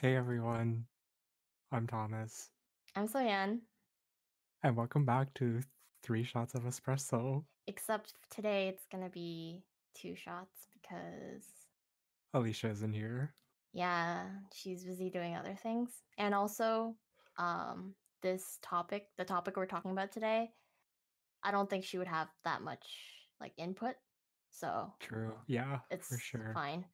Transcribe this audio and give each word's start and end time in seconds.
Hey 0.00 0.14
everyone, 0.16 0.84
I'm 1.72 1.86
Thomas, 1.86 2.50
I'm 2.94 3.08
Sohyun, 3.08 3.58
and 4.62 4.76
welcome 4.76 5.04
back 5.04 5.34
to 5.34 5.60
Three 6.04 6.22
Shots 6.22 6.54
of 6.54 6.62
Espresso. 6.62 7.44
except 7.66 8.14
today 8.30 8.68
it's 8.68 8.86
gonna 8.92 9.10
be 9.10 9.64
two 9.94 10.14
shots 10.14 10.68
because, 10.80 11.46
Alicia 12.32 12.68
isn't 12.70 12.92
here. 12.92 13.34
yeah, 13.72 14.26
she's 14.54 14.84
busy 14.84 15.10
doing 15.10 15.34
other 15.34 15.56
things. 15.62 15.90
And 16.16 16.32
also, 16.34 16.94
um, 17.38 17.94
this 18.22 18.58
topic, 18.62 19.06
the 19.18 19.24
topic 19.24 19.56
we're 19.56 19.66
talking 19.66 19.90
about 19.90 20.12
today, 20.12 20.50
I 21.42 21.50
don't 21.50 21.68
think 21.68 21.84
she 21.84 21.98
would 21.98 22.06
have 22.08 22.28
that 22.44 22.62
much 22.62 22.86
like 23.40 23.52
input, 23.58 23.96
so 24.50 24.92
True. 25.00 25.34
Yeah, 25.48 25.80
it's 25.90 26.08
for 26.08 26.18
sure. 26.18 26.50
fine. 26.54 26.84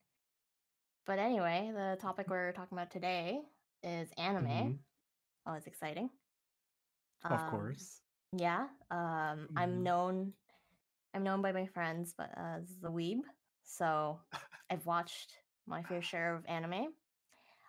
But 1.06 1.18
anyway, 1.18 1.70
the 1.72 1.96
topic 2.00 2.28
we're 2.28 2.52
talking 2.52 2.76
about 2.76 2.90
today 2.90 3.48
is 3.82 4.10
anime. 4.18 4.74
Mhm, 4.74 4.84
Oh, 5.46 5.54
it's 5.54 5.66
exciting. 5.68 6.10
Of 7.28 7.44
Um, 7.44 7.44
course. 7.44 8.02
Yeah, 8.32 8.68
um, 8.90 9.50
I'm 9.56 9.82
Mhm. 9.82 9.84
known 9.84 10.34
I'm 11.14 11.24
known 11.24 11.42
by 11.42 11.52
my 11.52 11.66
friends 11.66 12.14
but 12.14 12.30
as 12.36 12.80
the 12.80 12.90
weeb. 12.92 13.22
So 13.64 14.22
I've 14.70 14.86
watched 14.86 15.38
my 15.66 15.84
fair 15.84 16.02
share 16.02 16.36
of 16.36 16.46
anime. 16.46 16.96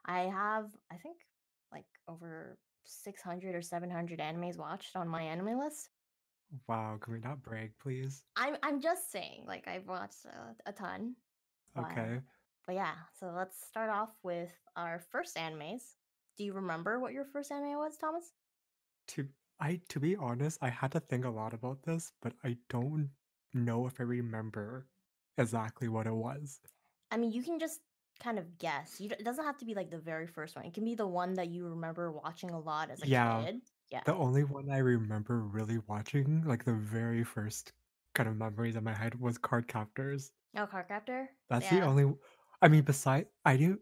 I 0.06 0.22
have 0.22 0.76
I 0.92 0.98
think 1.00 1.28
like 1.72 1.88
over 2.08 2.60
600 2.86 3.56
or 3.56 3.62
700 3.64 4.20
animes 4.20 4.58
watched 4.58 4.96
on 4.98 5.10
my 5.10 5.24
anime 5.24 5.60
list. 5.60 5.92
Wow, 6.68 6.98
can 6.98 7.14
we 7.14 7.20
not 7.20 7.42
brag, 7.44 7.78
please? 7.78 8.26
I'm 8.36 8.58
I'm 8.64 8.80
just 8.82 9.12
saying 9.12 9.46
like 9.46 9.68
I've 9.68 9.88
watched 9.88 10.26
a, 10.26 10.56
a 10.66 10.74
ton. 10.74 11.18
Okay. 11.76 12.22
But 12.66 12.76
yeah, 12.76 12.96
so 13.20 13.32
let's 13.36 13.60
start 13.66 13.90
off 13.90 14.10
with 14.24 14.52
our 14.76 15.00
first 15.12 15.36
animes. 15.36 15.96
Do 16.38 16.44
you 16.44 16.54
remember 16.54 17.00
what 17.00 17.14
your 17.14 17.26
first 17.26 17.52
anime 17.52 17.78
was, 17.78 17.98
Thomas? 17.98 18.34
To 19.08 19.28
I 19.60 19.78
to 19.90 20.00
be 20.00 20.16
honest, 20.16 20.60
I 20.62 20.70
had 20.70 20.92
to 20.92 21.00
think 21.00 21.26
a 21.26 21.30
lot 21.30 21.54
about 21.54 21.84
this, 21.84 22.14
but 22.22 22.34
I 22.44 22.58
don't 22.70 23.10
know 23.54 23.88
if 23.88 24.00
I 24.00 24.04
remember 24.04 24.88
exactly 25.38 25.88
what 25.88 26.08
it 26.08 26.14
was. 26.14 26.60
I 27.12 27.18
mean, 27.18 27.32
you 27.32 27.42
can 27.44 27.60
just 27.60 27.82
kind 28.20 28.40
of 28.40 28.58
guess. 28.58 29.00
You, 29.00 29.10
it 29.12 29.24
doesn't 29.24 29.44
have 29.46 29.58
to 29.58 29.66
be 29.66 29.74
like 29.74 29.90
the 29.92 29.98
very 29.98 30.28
first 30.28 30.56
one. 30.56 30.66
It 30.66 30.74
can 30.74 30.86
be 30.86 30.96
the 30.96 31.08
one 31.08 31.34
that 31.36 31.48
you 31.50 31.66
remember 31.68 32.12
watching 32.12 32.50
a 32.52 32.60
lot 32.60 32.90
as 32.92 33.02
a 33.02 33.08
Yeah, 33.08 33.46
kid. 33.46 33.62
Yeah. 33.92 34.02
the 34.06 34.14
only 34.16 34.44
one 34.44 34.70
I 34.70 34.80
remember 34.80 35.40
really 35.40 35.80
watching, 35.88 36.44
like 36.46 36.64
the 36.66 36.74
very 36.74 37.24
first 37.24 37.72
kind 38.14 38.28
of 38.30 38.36
memories 38.36 38.76
in 38.76 38.84
my 38.84 38.94
head, 38.94 39.20
was 39.20 39.38
Card 39.38 39.68
Captors. 39.68 40.32
Oh, 40.58 40.66
Cardcaptor? 40.66 41.28
That's 41.50 41.70
the 41.70 41.82
only 41.82 42.14
I 42.62 42.68
mean, 42.68 42.84
beside 42.84 43.30
I 43.46 43.56
do 43.58 43.82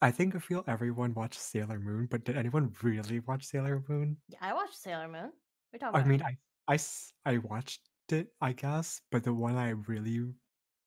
I 0.00 0.10
think 0.10 0.34
I 0.34 0.38
feel 0.38 0.64
everyone 0.66 1.12
watched 1.12 1.38
Sailor 1.40 1.78
Moon, 1.78 2.06
but 2.06 2.24
did 2.24 2.36
anyone 2.36 2.74
really 2.82 3.20
watch 3.20 3.44
Sailor 3.44 3.84
Moon? 3.88 4.22
Yeah, 4.28 4.38
I 4.40 4.54
watched 4.54 4.76
Sailor 4.76 5.08
Moon. 5.08 5.32
We 5.72 5.78
talking 5.78 5.94
I 5.94 6.02
about? 6.02 6.08
mean, 6.08 6.20
I 6.22 6.36
I 6.66 6.74
s- 6.74 7.12
I 7.24 7.38
watched 7.38 7.88
it, 8.08 8.34
I 8.40 8.52
guess, 8.54 9.02
but 9.10 9.22
the 9.22 9.32
one 9.32 9.54
I 9.54 9.68
really, 9.70 10.34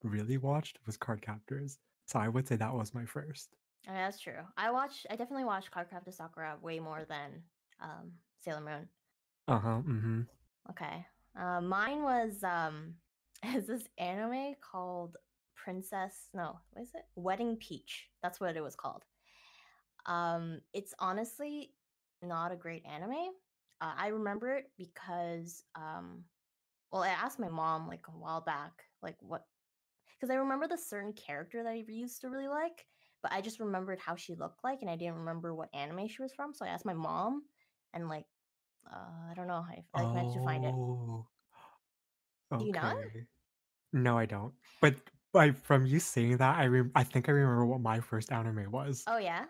really 0.03 0.37
watched 0.37 0.85
was 0.85 0.97
Card 0.97 1.21
Captors. 1.21 1.79
So 2.05 2.19
I 2.19 2.27
would 2.27 2.47
say 2.49 2.57
that 2.57 2.73
was 2.73 2.93
my 2.93 3.05
first. 3.05 3.55
Oh, 3.87 3.91
yeah, 3.93 4.05
that's 4.05 4.19
true. 4.19 4.39
I 4.57 4.71
watched. 4.71 5.05
I 5.09 5.15
definitely 5.15 5.45
watched 5.45 5.71
Card 5.71 5.89
Cardcaptor 5.89 6.13
Sakura 6.13 6.57
way 6.61 6.79
more 6.79 7.05
than 7.05 7.43
um, 7.81 8.13
Sailor 8.39 8.61
Moon. 8.61 8.89
Uh-huh. 9.47 9.81
Mm-hmm. 9.87 10.21
Okay. 10.69 11.05
Uh, 11.35 11.61
mine 11.61 12.03
was 12.03 12.43
um, 12.43 12.95
is 13.45 13.67
this 13.67 13.87
anime 13.97 14.55
called 14.61 15.17
Princess? 15.63 16.27
No, 16.33 16.59
what 16.71 16.83
is 16.83 16.89
it? 16.93 17.05
Wedding 17.15 17.55
Peach. 17.57 18.09
That's 18.21 18.39
what 18.39 18.57
it 18.57 18.63
was 18.63 18.75
called. 18.75 19.03
Um, 20.05 20.59
it's 20.73 20.93
honestly 20.99 21.71
not 22.21 22.51
a 22.51 22.55
great 22.57 22.83
anime. 22.85 23.31
Uh, 23.81 23.93
I 23.97 24.07
remember 24.07 24.55
it 24.55 24.65
because 24.77 25.63
um, 25.75 26.23
well, 26.91 27.03
I 27.03 27.09
asked 27.09 27.39
my 27.39 27.49
mom 27.49 27.87
like 27.87 28.05
a 28.07 28.11
while 28.11 28.41
back, 28.41 28.71
like 29.01 29.15
what, 29.19 29.45
because 30.15 30.29
I 30.29 30.35
remember 30.35 30.67
the 30.67 30.77
certain 30.77 31.13
character 31.13 31.63
that 31.63 31.69
I 31.69 31.83
used 31.87 32.21
to 32.21 32.29
really 32.29 32.47
like, 32.47 32.85
but 33.21 33.31
I 33.31 33.41
just 33.41 33.59
remembered 33.59 33.99
how 33.99 34.15
she 34.15 34.35
looked 34.35 34.63
like, 34.63 34.79
and 34.81 34.89
I 34.89 34.95
didn't 34.95 35.15
remember 35.15 35.55
what 35.55 35.69
anime 35.73 36.07
she 36.07 36.21
was 36.21 36.33
from. 36.33 36.53
So 36.53 36.65
I 36.65 36.69
asked 36.69 36.85
my 36.85 36.93
mom, 36.93 37.43
and 37.93 38.09
like, 38.09 38.25
uh, 38.91 39.31
I 39.31 39.33
don't 39.33 39.47
know, 39.47 39.65
I 39.67 39.83
I 39.95 40.03
like 40.03 40.13
managed 40.13 40.35
to 40.35 40.43
find 40.43 40.65
it. 40.65 40.75
Oh, 40.75 42.57
Do 42.59 42.65
you 42.65 42.73
not? 42.73 42.95
okay. 42.95 43.25
No, 43.93 44.17
I 44.17 44.25
don't. 44.25 44.53
But 44.81 44.95
but 45.33 45.57
from 45.57 45.85
you 45.85 45.99
saying 45.99 46.37
that, 46.37 46.57
I 46.57 46.67
rem- 46.67 46.91
I 46.95 47.03
think 47.03 47.27
I 47.29 47.31
remember 47.33 47.65
what 47.65 47.81
my 47.81 47.99
first 47.99 48.31
anime 48.31 48.71
was. 48.71 49.03
Oh 49.07 49.17
yeah, 49.17 49.45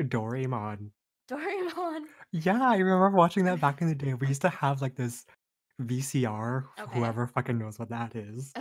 Doraemon. 0.00 0.90
Doraemon. 1.30 2.04
Yeah, 2.32 2.62
I 2.62 2.76
remember 2.76 3.10
watching 3.16 3.44
that 3.44 3.60
back 3.60 3.80
in 3.80 3.88
the 3.88 3.94
day. 3.94 4.14
We 4.14 4.28
used 4.28 4.42
to 4.42 4.50
have 4.50 4.82
like 4.82 4.96
this 4.96 5.24
VCR, 5.78 6.66
Okay. 6.78 6.98
whoever 6.98 7.26
fucking 7.26 7.58
knows 7.58 7.78
what 7.78 7.88
that 7.90 8.14
is. 8.16 8.52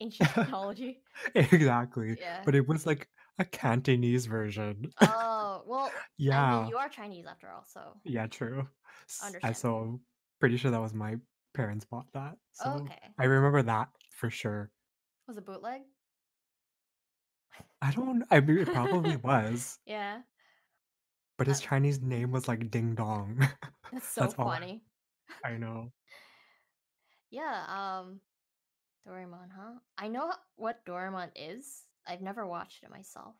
Ancient 0.00 0.28
technology. 0.34 1.02
Exactly. 1.34 2.16
Yeah. 2.20 2.42
But 2.44 2.54
it 2.54 2.66
was 2.68 2.86
like 2.86 3.08
a 3.38 3.44
Cantonese 3.44 4.26
version. 4.26 4.92
Oh 5.00 5.62
well, 5.66 5.92
I 5.92 6.02
Yeah. 6.18 6.60
mean, 6.60 6.68
you 6.70 6.76
are 6.76 6.88
Chinese 6.88 7.26
after 7.26 7.50
all, 7.50 7.64
so 7.64 7.94
Yeah, 8.04 8.26
true. 8.26 8.68
Understandable. 9.22 9.54
so 9.60 10.00
pretty 10.40 10.56
sure 10.56 10.70
that 10.70 10.80
was 10.80 10.94
my 10.94 11.16
parents 11.54 11.84
bought 11.84 12.12
that. 12.12 12.36
So 12.52 12.70
Okay. 12.82 12.98
I 13.18 13.24
remember 13.24 13.62
that 13.62 13.88
for 14.10 14.30
sure. 14.30 14.70
Was 15.28 15.36
it 15.36 15.46
bootleg? 15.46 15.82
I 17.82 17.90
don't 17.92 18.24
I 18.30 18.40
mean 18.40 18.58
it 18.58 18.72
probably 18.72 19.16
was, 19.22 19.78
yeah. 19.86 20.22
but 21.38 21.46
his 21.46 21.60
Chinese 21.60 22.00
name 22.02 22.32
was 22.32 22.48
like 22.48 22.70
Ding 22.70 22.94
Dong. 22.94 23.38
that's 23.92 24.08
so 24.08 24.20
That's 24.22 24.34
all 24.34 24.46
funny. 24.46 24.82
I 25.44 25.56
know. 25.56 25.92
Yeah, 27.30 27.64
um 27.68 28.20
Doraemon, 29.06 29.50
huh? 29.56 29.78
I 29.96 30.08
know 30.08 30.28
h- 30.28 30.34
what 30.56 30.84
Doraemon 30.86 31.30
is. 31.36 31.84
I've 32.06 32.22
never 32.22 32.46
watched 32.46 32.82
it 32.84 32.90
myself. 32.90 33.36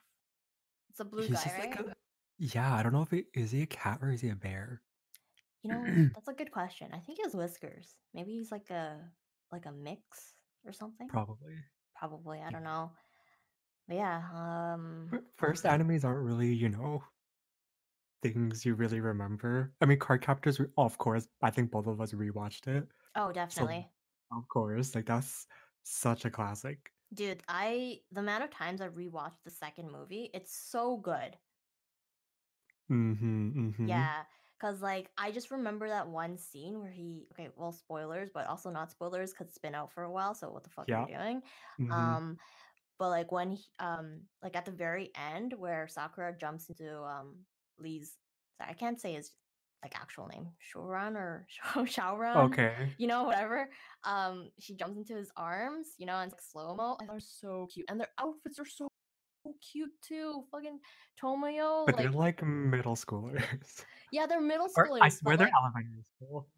It's 0.90 1.00
a 1.00 1.04
blue 1.04 1.22
He's 1.26 1.30
guy, 1.30 1.42
just 1.44 1.58
right? 1.58 1.70
like 1.70 1.80
a 1.80 1.94
yeah, 2.38 2.74
I 2.74 2.82
don't 2.82 2.92
know 2.92 3.02
if 3.02 3.10
he 3.10 3.24
is 3.34 3.50
he 3.50 3.62
a 3.62 3.66
cat 3.66 3.98
or 4.02 4.10
is 4.12 4.20
he 4.20 4.28
a 4.30 4.36
bear? 4.36 4.82
You 5.62 5.70
know, 5.70 5.84
that's 6.14 6.28
a 6.28 6.32
good 6.34 6.52
question. 6.52 6.88
I 6.92 6.98
think 7.00 7.18
he 7.18 7.24
has 7.24 7.34
whiskers. 7.34 7.94
Maybe 8.14 8.32
he's 8.32 8.52
like 8.52 8.70
a 8.70 8.98
like 9.52 9.66
a 9.66 9.72
mix 9.72 10.34
or 10.64 10.72
something. 10.72 11.08
Probably. 11.08 11.54
Probably, 11.98 12.40
I 12.40 12.50
don't 12.50 12.62
know. 12.64 12.92
But 13.88 13.96
yeah, 13.96 14.30
um 14.32 15.18
first 15.36 15.64
animes 15.64 16.04
aren't 16.04 16.24
really, 16.24 16.52
you 16.52 16.68
know, 16.68 17.02
things 18.22 18.64
you 18.66 18.74
really 18.74 19.00
remember. 19.00 19.74
I 19.80 19.86
mean, 19.86 19.98
Card 19.98 20.22
Captors, 20.22 20.60
of 20.76 20.98
course, 20.98 21.28
I 21.42 21.50
think 21.50 21.70
both 21.70 21.86
of 21.86 22.00
us 22.00 22.12
rewatched 22.12 22.66
it. 22.66 22.88
oh, 23.14 23.32
So, 23.48 23.66
definitely. 23.66 23.92
of 24.32 24.48
course, 24.48 24.94
like 24.94 25.06
that's 25.06 25.46
such 25.84 26.24
a 26.24 26.30
classic. 26.30 26.92
Dude, 27.12 27.42
I 27.48 28.04
the 28.10 28.20
amount 28.20 28.44
of 28.44 28.50
times 28.50 28.80
I 28.80 28.88
rewatched 28.88 29.42
the 29.42 29.50
second 29.50 29.90
movie, 29.92 30.30
it's 30.32 30.54
so 30.54 30.96
good. 30.96 31.38
Mm-hmm, 32.90 33.50
mm-hmm. 33.58 33.84
Yeah, 33.86 34.24
cuz 34.60 34.82
like 34.82 35.10
I 35.18 35.30
just 35.32 35.50
remember 35.50 35.88
that 35.88 36.08
one 36.08 36.36
scene 36.38 36.80
where 36.80 36.90
he 36.90 37.26
okay, 37.32 37.50
well 37.56 37.72
spoilers, 37.72 38.30
but 38.30 38.46
also 38.46 38.70
not 38.70 38.90
spoilers 38.90 39.32
cuz 39.32 39.48
it's 39.48 39.58
been 39.58 39.74
out 39.74 39.92
for 39.92 40.02
a 40.04 40.10
while, 40.12 40.34
so 40.34 40.50
what 40.50 40.64
the 40.64 40.70
fuck 40.70 40.90
are 40.92 40.96
you 40.96 41.06
doing? 41.06 41.42
Mm-hmm. 41.80 41.92
Um 41.92 42.38
but 42.98 43.10
like 43.10 43.32
when 43.32 43.52
he, 43.52 43.64
um 43.78 44.28
like 44.42 44.56
at 44.56 44.64
the 44.64 44.72
very 44.72 45.10
end 45.14 45.52
where 45.54 45.88
Sakura 45.88 46.36
jumps 46.36 46.68
into 46.70 47.02
um 47.02 47.46
Lee's 47.78 48.18
sorry, 48.58 48.70
I 48.70 48.74
can't 48.74 49.00
say 49.00 49.14
his 49.14 49.32
like 49.82 49.94
actual 50.00 50.26
name, 50.28 50.54
Shoran 50.60 51.14
or 51.16 51.46
Shaoran, 51.74 52.36
Okay. 52.52 52.96
you 52.98 53.06
know, 53.06 53.24
whatever. 53.24 53.70
Um 54.04 54.50
she 54.58 54.74
jumps 54.76 54.98
into 54.98 55.14
his 55.16 55.30
arms, 55.36 55.94
you 55.98 56.06
know, 56.06 56.16
and 56.18 56.32
it's 56.32 56.34
like 56.34 56.42
slow-mo. 56.42 56.96
And 57.00 57.08
they're 57.08 57.20
so 57.20 57.66
cute. 57.72 57.86
And 57.88 58.00
their 58.00 58.12
outfits 58.18 58.58
are 58.58 58.66
so 58.66 58.88
cute 59.60 59.92
too. 60.00 60.44
Fucking 60.50 60.78
Tomoyo, 61.20 61.86
But 61.86 61.96
they're 61.96 62.10
like 62.10 62.40
like 62.40 62.48
middle 62.48 62.96
schoolers. 62.96 63.42
yeah, 64.12 64.26
they're 64.26 64.40
middle 64.40 64.68
Or 64.76 64.88
I 65.00 65.08
swear 65.08 65.36
they're 65.36 65.46
like 65.46 65.54
elementary 65.60 66.02
school. 66.02 66.48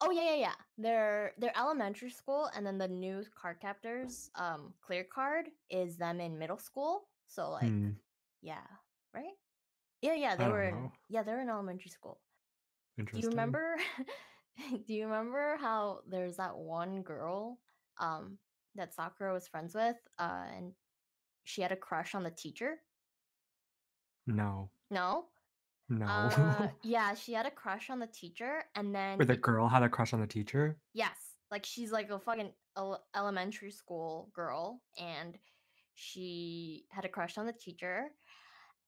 Oh 0.00 0.10
yeah, 0.10 0.30
yeah, 0.30 0.36
yeah. 0.36 0.54
They're 0.78 1.32
they're 1.38 1.56
elementary 1.56 2.10
school, 2.10 2.50
and 2.54 2.66
then 2.66 2.78
the 2.78 2.88
new 2.88 3.24
card 3.34 3.60
captors, 3.60 4.30
um, 4.34 4.74
clear 4.80 5.04
card 5.04 5.46
is 5.70 5.96
them 5.96 6.20
in 6.20 6.38
middle 6.38 6.58
school. 6.58 7.08
So 7.28 7.50
like, 7.50 7.68
Hmm. 7.68 7.90
yeah, 8.42 8.66
right? 9.14 9.34
Yeah, 10.02 10.14
yeah. 10.14 10.36
They 10.36 10.48
were 10.48 10.64
in 10.64 10.74
know. 10.74 10.92
yeah, 11.08 11.22
they're 11.22 11.40
in 11.40 11.48
elementary 11.48 11.90
school. 11.90 12.20
Do 12.96 13.06
you 13.14 13.28
remember? 13.28 13.76
do 14.86 14.94
you 14.94 15.04
remember 15.04 15.56
how 15.60 16.00
there's 16.08 16.36
that 16.36 16.56
one 16.56 17.02
girl, 17.02 17.58
um, 17.98 18.38
that 18.74 18.94
Sakura 18.94 19.32
was 19.32 19.48
friends 19.48 19.74
with, 19.74 19.96
uh, 20.18 20.44
and 20.56 20.72
she 21.46 21.62
had 21.62 21.72
a 21.72 21.76
crush 21.76 22.14
on 22.14 22.22
the 22.24 22.30
teacher? 22.30 22.76
No. 24.26 24.70
No. 24.90 25.26
No. 25.88 26.06
Uh, 26.06 26.68
yeah, 26.82 27.14
she 27.14 27.32
had 27.32 27.46
a 27.46 27.50
crush 27.50 27.90
on 27.90 27.98
the 28.00 28.08
teacher, 28.08 28.64
and 28.74 28.94
then 28.94 29.18
Where 29.18 29.26
the 29.26 29.34
it 29.34 29.42
girl 29.42 29.68
had 29.68 29.82
a 29.82 29.88
crush 29.88 30.12
on 30.12 30.20
the 30.20 30.26
teacher? 30.26 30.76
Yes, 30.92 31.16
like 31.50 31.64
she's 31.64 31.92
like 31.92 32.10
a 32.10 32.18
fucking 32.18 32.52
elementary 33.14 33.70
school 33.70 34.30
girl, 34.34 34.82
and 34.98 35.38
she 35.94 36.84
had 36.90 37.04
a 37.04 37.08
crush 37.08 37.38
on 37.38 37.46
the 37.46 37.52
teacher. 37.52 38.10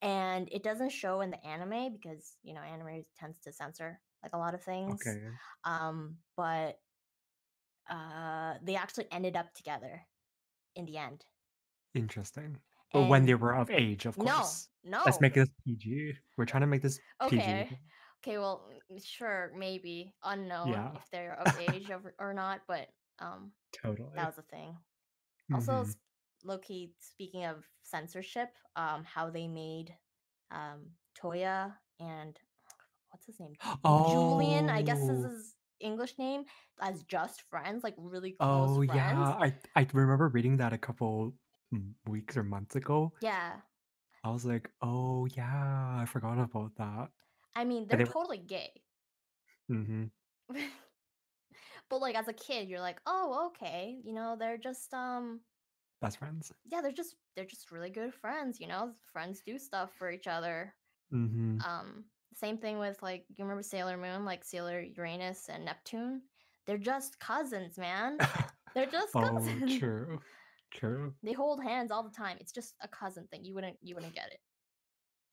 and 0.02 0.49
it 0.52 0.62
doesn't 0.62 0.90
show 0.93 1.22
in 1.22 1.31
the 1.31 1.44
anime 1.46 1.93
because 1.93 2.37
you 2.43 2.55
know 2.55 2.60
anime 2.62 3.05
tends 3.19 3.38
to 3.40 3.52
censor 3.52 4.00
like 4.22 4.32
a 4.34 4.38
lot 4.38 4.55
of 4.55 4.62
things. 4.62 5.00
Okay. 5.06 5.20
Um, 5.64 6.19
but 6.37 6.81
uh, 7.90 8.55
they 8.62 8.76
actually 8.76 9.06
ended 9.12 9.37
up 9.37 9.55
together 9.55 10.02
in 10.76 10.84
the 10.87 10.99
end. 10.99 11.25
Interesting. 11.94 12.58
But 12.93 13.02
when 13.05 13.26
they 13.26 13.35
were 13.35 13.55
of 13.55 13.70
age, 13.70 14.06
of 14.06 14.19
course. 14.19 14.69
no, 14.85 14.99
course. 15.02 15.06
Let's 15.06 15.20
make 15.20 15.35
this 15.35 15.49
PG. 15.64 16.14
We're 16.37 16.46
trying 16.46 16.62
to 16.62 16.67
make 16.67 16.82
this 16.82 16.99
PG. 17.26 17.67
Okay. 17.67 17.79
Okay, 18.25 18.38
well, 18.38 18.69
mm, 18.93 19.05
sure, 19.05 19.52
maybe 19.56 20.14
unknown 20.25 20.70
Yeah, 20.70 20.90
if 20.94 21.08
they're 21.12 21.35
of 21.38 21.56
age 21.58 21.88
or, 21.90 22.14
or 22.19 22.35
not, 22.35 22.62
but 22.67 22.88
um, 23.20 23.52
totally 23.73 24.11
that 24.17 24.26
was 24.26 24.38
a 24.38 24.43
thing. 24.43 24.76
Also, 25.52 25.85
Mhm. 25.85 25.94
low-key, 26.44 26.94
speaking 27.00 27.44
of 27.46 27.64
censorship, 27.82 28.50
um, 28.76 29.05
how 29.05 29.31
they 29.31 29.49
made 29.49 29.94
um 30.50 30.87
Toya 31.20 31.75
and 32.00 32.38
what's 33.11 33.26
his 33.26 33.41
name? 33.41 33.56
Julian, 34.02 34.70
I 34.70 34.82
guess 34.82 35.08
is 35.08 35.23
Oh. 35.23 35.25
his 35.25 35.56
English 35.81 36.19
name, 36.19 36.44
as 36.81 37.05
just 37.05 37.43
friends, 37.50 37.84
like 37.84 37.94
really 37.99 38.32
close 38.32 38.76
Oh, 38.76 38.82
friends. 38.87 39.32
yeah. 39.32 39.37
I 39.38 39.55
I 39.75 39.87
remember 39.93 40.29
reading 40.29 40.56
that 40.58 40.73
a 40.73 40.79
couple 40.79 41.34
weeks 42.06 42.37
or 42.37 42.43
months 42.44 42.76
ago. 42.76 43.12
Yeah. 43.20 43.61
I 44.23 44.31
was 44.31 44.44
like, 44.44 44.70
"Oh, 44.81 45.26
yeah, 45.26 45.99
I 46.00 46.05
forgot 46.06 46.38
about 46.38 46.76
that." 46.76 47.11
I 47.55 47.65
mean, 47.67 47.87
they're 47.88 47.99
they 47.99 48.05
were 48.05 48.15
totally 48.15 48.38
gay. 48.38 48.85
Mm-hmm. 49.70 50.06
But 51.91 52.00
like 52.00 52.15
as 52.17 52.29
a 52.29 52.32
kid, 52.32 52.69
you're 52.69 52.81
like, 52.81 53.00
"Oh, 53.06 53.47
okay, 53.49 54.00
you 54.03 54.12
know, 54.15 54.37
they're 54.37 54.56
just 54.59 54.93
um 54.94 55.44
Best 56.00 56.19
friends. 56.19 56.53
yeah, 56.65 56.81
they're 56.81 56.93
just 56.93 57.17
they're 57.35 57.44
just 57.47 57.70
really 57.70 57.91
good 57.91 58.15
friends, 58.15 58.61
you 58.61 58.67
know? 58.67 58.94
Friends 59.05 59.43
do 59.43 59.59
stuff 59.59 59.94
for 59.94 60.11
each 60.11 60.26
other." 60.26 60.76
Mm-hmm. 61.12 61.59
Um 61.61 62.06
same 62.35 62.59
thing 62.59 62.79
with 62.79 63.03
like 63.03 63.26
you 63.31 63.44
remember 63.44 63.62
Sailor 63.62 63.97
Moon, 63.97 64.25
like 64.25 64.44
Sailor 64.44 64.81
Uranus 64.81 65.49
and 65.49 65.65
Neptune? 65.65 66.23
They're 66.67 66.79
just 66.79 67.19
cousins, 67.20 67.79
man. 67.79 68.19
They're 68.75 68.87
just 68.91 69.15
Oh, 69.15 69.20
cousins. 69.20 69.79
true. 69.79 70.20
True. 70.70 71.15
they 71.23 71.32
hold 71.32 71.62
hands 71.62 71.91
all 71.91 72.03
the 72.03 72.11
time. 72.15 72.37
It's 72.41 72.53
just 72.53 72.75
a 72.82 72.88
cousin 72.88 73.26
thing. 73.31 73.44
You 73.44 73.55
wouldn't 73.55 73.76
you 73.82 73.94
wouldn't 73.94 74.15
get 74.15 74.26
it. 74.32 74.41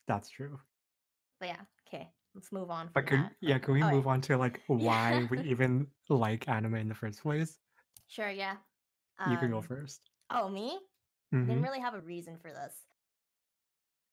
That's 0.08 0.30
true. 0.30 0.60
But 1.40 1.50
yeah, 1.50 1.62
okay. 1.88 2.10
Let's 2.34 2.52
move 2.52 2.70
on 2.70 2.90
But 2.94 3.08
that. 3.08 3.32
yeah, 3.42 3.58
can 3.60 3.74
we 3.74 3.84
oh 3.84 3.92
move 3.92 4.08
on 4.08 4.20
to, 4.22 4.38
like, 4.38 4.62
yeah. 4.70 4.76
why 4.76 5.28
we 5.30 5.40
even 5.50 5.88
like 6.10 6.48
anime 6.50 6.76
in 6.76 6.90
the 6.90 6.96
first 6.96 7.22
place? 7.22 7.58
sure, 8.08 8.30
yeah. 8.30 8.56
You 9.30 9.38
can 9.38 9.52
go 9.52 9.58
Um 9.58 9.64
first. 9.64 10.02
oh, 10.30 10.50
me? 10.50 10.78
I 11.34 11.38
didn't 11.38 11.62
really 11.64 11.80
have 11.80 11.94
a 11.96 12.02
reason 12.02 12.38
for 12.38 12.52
this. 12.52 12.74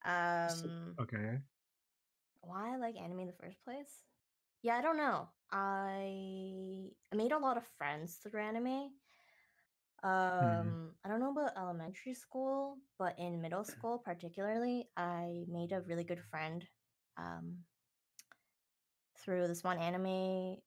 Um 0.05 0.95
okay. 0.99 1.39
why 2.41 2.73
I 2.73 2.77
like 2.77 2.95
anime 2.97 3.21
in 3.21 3.27
the 3.27 3.33
first 3.41 3.63
place? 3.63 3.89
Yeah, 4.61 4.75
I 4.77 4.81
don't 4.81 4.97
know. 4.97 5.29
I 5.51 6.89
I 7.11 7.15
made 7.15 7.31
a 7.31 7.37
lot 7.37 7.57
of 7.57 7.63
friends 7.77 8.15
through 8.23 8.41
anime. 8.41 8.91
Mhm. 10.41 10.75
Um, 10.75 10.97
I 11.03 11.09
don't 11.09 11.19
know 11.21 11.31
about 11.31 11.57
elementary 11.57 12.13
school, 12.13 12.79
but 12.97 13.17
in 13.19 13.41
middle 13.41 13.63
school 13.65 13.99
particularly, 13.99 14.91
I 14.97 15.45
made 15.47 15.71
a 15.71 15.81
really 15.81 16.03
good 16.03 16.23
friend 16.23 16.67
um 17.17 17.65
through 19.17 19.47
this 19.47 19.63
one 19.63 19.77
anime. 19.77 20.57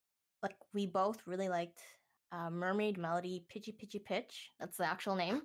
Like 0.42 0.58
we 0.72 0.86
both 0.86 1.26
really 1.26 1.48
liked 1.48 1.82
uh, 2.32 2.50
Mermaid 2.50 2.98
Melody 2.98 3.46
Pichi 3.48 3.76
Pichi 3.76 4.04
Pitch. 4.04 4.52
That's 4.58 4.76
the 4.76 4.86
actual 4.86 5.16
name. 5.16 5.42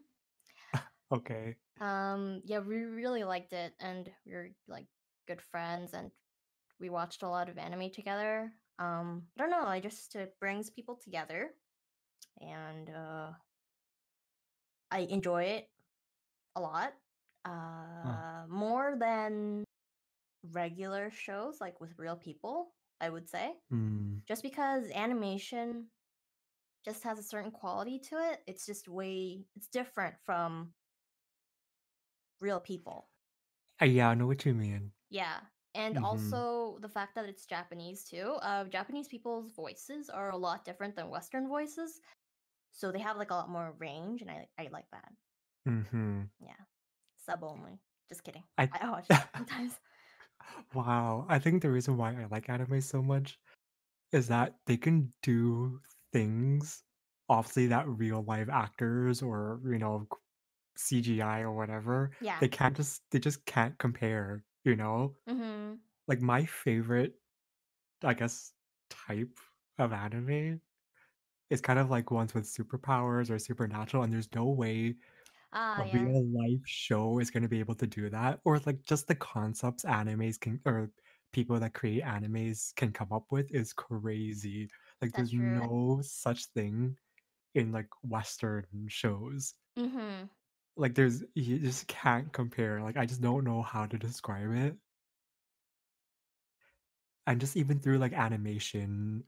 Okay. 1.12 1.58
Um, 1.80 2.42
yeah, 2.46 2.60
we 2.60 2.78
really 2.84 3.24
liked 3.24 3.54
it, 3.54 3.76
and 3.80 4.14
we 4.26 4.34
were 4.34 4.50
like 4.68 4.88
good 5.28 5.42
friends, 5.42 5.94
and 5.94 6.12
we 6.80 6.90
watched 6.90 7.24
a 7.24 7.30
lot 7.30 7.50
of 7.50 7.58
anime 7.58 7.92
together. 7.92 8.54
Um, 8.80 9.30
I 9.38 9.42
don't 9.42 9.52
know, 9.52 9.66
I 9.68 9.80
just 9.80 10.16
it 10.16 10.40
brings 10.40 10.70
people 10.70 10.98
together, 10.98 11.56
and 12.42 12.90
uh, 12.90 13.34
I 14.92 15.00
enjoy 15.02 15.44
it 15.46 15.70
a 16.56 16.62
lot. 16.62 16.96
Huh. 18.04 18.22
Uh, 18.24 18.46
more 18.50 18.98
than 19.00 19.66
regular 20.44 21.12
shows, 21.12 21.62
like 21.62 21.82
with 21.82 21.98
real 22.00 22.18
people, 22.18 22.76
I 23.02 23.10
would 23.10 23.30
say. 23.30 23.58
Mm. 23.72 24.22
Just 24.28 24.44
because 24.44 24.92
animation 24.92 25.90
just 26.86 27.04
has 27.04 27.20
a 27.20 27.24
certain 27.24 27.52
quality 27.52 28.00
to 28.00 28.18
it, 28.18 28.44
it's 28.48 28.66
just 28.66 28.90
way 28.90 29.46
it's 29.56 29.68
different 29.68 30.18
from 30.24 30.74
real 32.42 32.60
people. 32.60 33.10
Uh, 33.82 33.86
yeah, 33.86 34.10
I 34.10 34.14
know 34.16 34.28
what 34.28 34.46
you 34.46 34.54
mean. 34.54 34.94
Yeah. 35.10 35.42
And 35.74 35.98
Mhm. 35.98 36.00
also 36.00 36.78
the 36.80 36.90
fact 36.90 37.16
that 37.16 37.26
it's 37.26 37.46
Japanese 37.46 38.04
too. 38.04 38.34
Uh, 38.42 38.66
Japanese 38.66 39.08
people's 39.08 39.52
voices 39.52 40.10
are 40.10 40.30
a 40.32 40.38
lot 40.38 40.66
different 40.66 40.96
than 40.96 41.10
Western 41.10 41.48
voices. 41.48 42.02
So 42.72 42.92
they 42.92 43.00
have 43.00 43.18
like 43.18 43.32
a 43.32 43.36
lot 43.36 43.50
more 43.50 43.74
range, 43.80 44.22
and 44.22 44.32
I 44.32 44.48
I 44.58 44.68
like 44.72 44.90
that. 44.92 45.14
Mhm. 45.66 46.30
Yeah. 46.40 46.56
Sub 47.18 47.44
only. 47.44 47.82
Just 48.10 48.24
kidding. 48.24 48.46
I 48.58 48.72
I 48.72 48.90
watch 48.90 49.10
it 49.10 49.18
sometimes. 49.38 49.80
Wow, 50.74 51.26
I 51.30 51.40
think 51.40 51.62
the 51.62 51.72
reason 51.72 51.98
why 51.98 52.14
I 52.20 52.26
like 52.26 52.50
anime 52.50 52.82
so 52.82 53.02
much 53.02 53.40
is 54.14 54.28
that 54.30 54.60
they 54.68 54.78
can 54.78 55.14
do 55.24 55.82
things, 56.14 56.84
obviously, 57.30 57.68
that 57.68 57.88
real 57.88 58.24
live 58.24 58.50
actors 58.50 59.22
or, 59.24 59.62
you 59.66 59.80
know, 59.80 60.08
CGI 60.78 61.42
or 61.42 61.54
whatever, 61.54 62.12
Yeah. 62.20 62.42
they 62.42 62.50
can't 62.50 62.78
just 62.78 63.04
they 63.12 63.20
just 63.20 63.46
can't 63.46 63.78
compare, 63.80 64.46
you 64.66 64.76
know? 64.76 65.18
Mm-hmm. 65.28 65.82
Like, 66.08 66.22
my 66.22 66.46
favorite, 66.46 67.20
I 68.04 68.14
guess, 68.16 68.54
type 68.90 69.40
of 69.80 69.94
anime 69.94 70.62
is 71.52 71.62
kind 71.62 71.80
of 71.80 71.92
like 71.92 72.12
ones 72.12 72.36
with 72.36 72.46
superpowers 72.46 73.32
or 73.32 73.40
supernatural, 73.40 74.04
and 74.04 74.14
there's 74.14 74.34
no 74.36 74.48
way 74.50 74.98
Ah, 75.52 75.82
a 75.82 75.86
yeah. 75.86 76.04
real 76.04 76.26
life 76.32 76.62
show 76.66 77.20
is 77.20 77.32
gonna 77.32 77.48
be 77.48 77.60
able 77.60 77.76
to 77.76 77.88
do 77.88 78.10
that, 78.10 78.42
or 78.46 78.60
like 78.60 78.84
just 78.84 79.08
the 79.08 79.16
concepts 79.16 79.86
animes 79.86 80.40
can 80.40 80.62
or 80.66 80.92
people 81.34 81.60
that 81.60 81.74
create 81.74 82.04
animes 82.04 82.76
can 82.76 82.92
come 82.94 83.12
up 83.14 83.32
with 83.32 83.52
is 83.54 83.74
crazy. 83.74 84.70
Like 85.02 85.14
That's 85.14 85.16
there's 85.16 85.34
true. 85.34 85.62
no 85.62 86.02
such 86.04 86.46
thing 86.48 86.98
in 87.56 87.72
like 87.74 87.90
Western 88.04 88.68
shows. 88.90 89.56
Mm-hmm. 89.78 90.28
Like 90.76 90.96
there's 90.96 91.24
you 91.36 91.60
just 91.60 91.88
can't 91.88 92.32
compare. 92.34 92.82
Like 92.82 92.98
I 92.98 93.06
just 93.06 93.22
don't 93.22 93.44
know 93.46 93.62
how 93.62 93.86
to 93.86 93.98
describe 93.98 94.52
it. 94.52 94.78
And 97.28 97.40
just 97.40 97.56
even 97.56 97.80
through 97.80 98.00
like 98.00 98.14
animation 98.14 99.26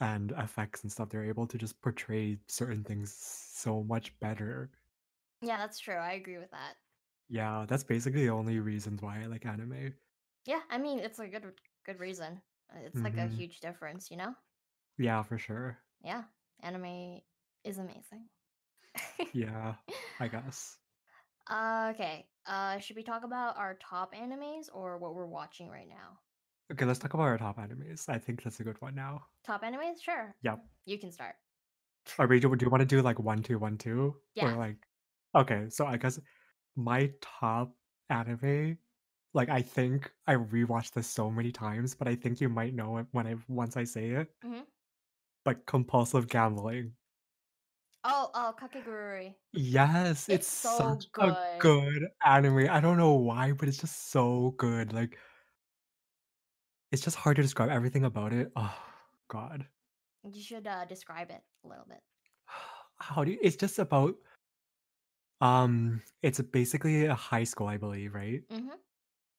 and 0.00 0.32
effects 0.32 0.82
and 0.82 0.92
stuff, 0.92 1.08
they're 1.10 1.24
able 1.24 1.46
to 1.48 1.58
just 1.58 1.80
portray 1.82 2.40
certain 2.48 2.84
things 2.84 3.14
so 3.14 3.82
much 3.84 4.18
better. 4.20 4.72
Yeah, 5.40 5.56
that's 5.58 5.78
true. 5.80 5.96
I 5.96 6.12
agree 6.12 6.38
with 6.38 6.50
that. 6.52 6.76
Yeah, 7.28 7.64
that's 7.68 7.84
basically 7.84 8.24
the 8.24 8.30
only 8.32 8.58
reasons 8.60 9.00
why 9.02 9.22
I 9.22 9.26
like 9.26 9.46
anime. 9.46 9.94
Yeah, 10.44 10.62
I 10.68 10.78
mean 10.78 10.98
it's 10.98 11.18
a 11.20 11.28
good 11.28 11.60
good 11.84 12.00
reason. 12.00 12.42
Uh, 12.74 12.78
It's 12.80 13.04
like 13.04 13.16
a 13.18 13.28
Mhm. 13.28 13.28
huge 13.28 13.60
difference, 13.60 14.10
you 14.10 14.16
know? 14.16 14.34
Yeah, 14.98 15.22
for 15.22 15.38
sure. 15.38 15.78
Yeah. 16.00 16.24
Anime 16.60 17.22
is 17.64 17.78
amazing. 17.78 18.30
Yeah, 19.32 19.76
I 20.18 20.28
guess. 20.28 20.80
Uh, 21.46 21.92
okay. 21.94 22.30
Uh, 22.46 22.78
should 22.78 22.96
we 22.96 23.02
talk 23.02 23.24
about 23.24 23.56
our 23.56 23.74
top 23.76 24.12
animes 24.14 24.68
or 24.72 24.98
what 24.98 25.14
we're 25.14 25.26
watching 25.26 25.68
right 25.68 25.88
now? 25.88 26.20
Okay, 26.72 26.84
let's 26.86 26.98
talk 26.98 27.12
about 27.14 27.24
our 27.24 27.36
top 27.38 27.56
animes. 27.58 28.08
I 28.08 28.18
think 28.18 28.42
that's 28.42 28.60
a 28.60 28.64
good 28.64 28.80
one 28.80 28.94
now. 28.94 29.26
Top 29.42 29.62
animes? 29.62 30.00
Sure. 30.00 30.36
Yep. 30.42 30.64
You 30.84 30.96
can 30.98 31.10
start. 31.10 31.36
Or 32.18 32.26
wait, 32.26 32.40
do 32.42 32.56
you 32.60 32.70
wanna 32.70 32.84
do, 32.84 33.02
like, 33.02 33.18
1, 33.18 33.42
2, 33.42 33.58
1, 33.58 33.78
2? 33.78 34.20
Or, 34.40 34.50
Yeah. 34.50 34.56
like 34.56 34.86
okay, 35.34 35.68
so 35.70 35.86
I 35.86 35.96
guess 35.98 36.18
my 36.76 37.12
top 37.20 37.76
anime, 38.10 38.78
like, 39.34 39.48
I 39.50 39.62
think 39.62 40.12
I 40.26 40.34
rewatched 40.36 40.92
this 40.94 41.08
so 41.08 41.30
many 41.30 41.52
times, 41.52 41.94
but 41.94 42.08
I 42.08 42.16
think 42.16 42.40
you 42.40 42.48
might 42.48 42.74
know 42.74 42.98
it 42.98 43.06
when 43.12 43.26
I 43.26 43.36
once 43.48 43.76
I 43.76 43.84
say 43.84 44.10
it, 44.12 44.34
hmm 44.42 44.64
but 45.44 45.66
compulsive 45.66 46.28
gambling. 46.28 46.94
Oh, 48.02 48.30
oh, 48.34 48.54
Kakegurui. 48.58 49.36
Yes, 49.52 50.28
it's 50.30 50.46
It's 50.48 50.66
so 50.66 50.70
such 50.76 51.10
a 51.20 51.32
good. 51.58 51.58
good 51.58 52.08
anime. 52.24 52.68
I 52.70 52.80
don't 52.80 52.98
know 52.98 53.14
why, 53.14 53.52
but 53.52 53.68
it's 53.68 53.78
just 53.78 54.10
so 54.10 54.50
good. 54.52 54.92
Like, 54.92 55.18
it's 56.92 57.02
just 57.02 57.16
hard 57.16 57.36
to 57.36 57.42
describe 57.42 57.70
everything 57.70 58.04
about 58.04 58.32
it. 58.32 58.50
Oh 58.56 58.74
god. 59.28 59.66
You 60.24 60.42
should 60.42 60.66
uh, 60.66 60.84
describe 60.84 61.30
it 61.30 61.42
a 61.64 61.68
little 61.68 61.86
bit. 61.88 62.00
How 62.98 63.24
do 63.24 63.32
you 63.32 63.38
it's 63.40 63.56
just 63.56 63.78
about 63.78 64.14
um 65.40 66.02
it's 66.22 66.40
basically 66.40 67.06
a 67.06 67.14
high 67.14 67.44
school, 67.44 67.68
I 67.68 67.76
believe, 67.76 68.14
right? 68.14 68.42
Mm-hmm. 68.50 68.76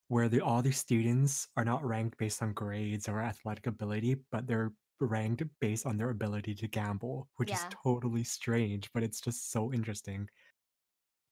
Where 0.08 0.30
the 0.30 0.42
all 0.42 0.62
the 0.62 0.72
students 0.72 1.48
are 1.58 1.66
not 1.66 1.86
ranked 1.86 2.18
based 2.18 2.42
on 2.42 2.54
grades 2.54 3.08
or 3.10 3.22
athletic 3.22 3.68
ability, 3.68 4.18
but 4.32 4.48
they're 4.48 4.72
ranked 5.02 5.44
based 5.62 5.86
on 5.86 5.98
their 5.98 6.10
ability 6.10 6.56
to 6.56 6.68
gamble, 6.68 7.28
which 7.38 7.52
is 7.52 7.66
totally 7.84 8.24
strange, 8.24 8.90
but 8.94 9.04
it's 9.04 9.22
just 9.22 9.52
so 9.52 9.72
interesting. 9.74 10.28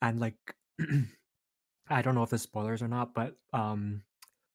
And 0.01 0.19
like 0.19 0.35
I 1.89 2.01
don't 2.01 2.15
know 2.15 2.23
if 2.23 2.29
there's 2.29 2.41
spoilers 2.41 2.81
or 2.81 2.87
not, 2.87 3.13
but, 3.13 3.35
um, 3.53 4.01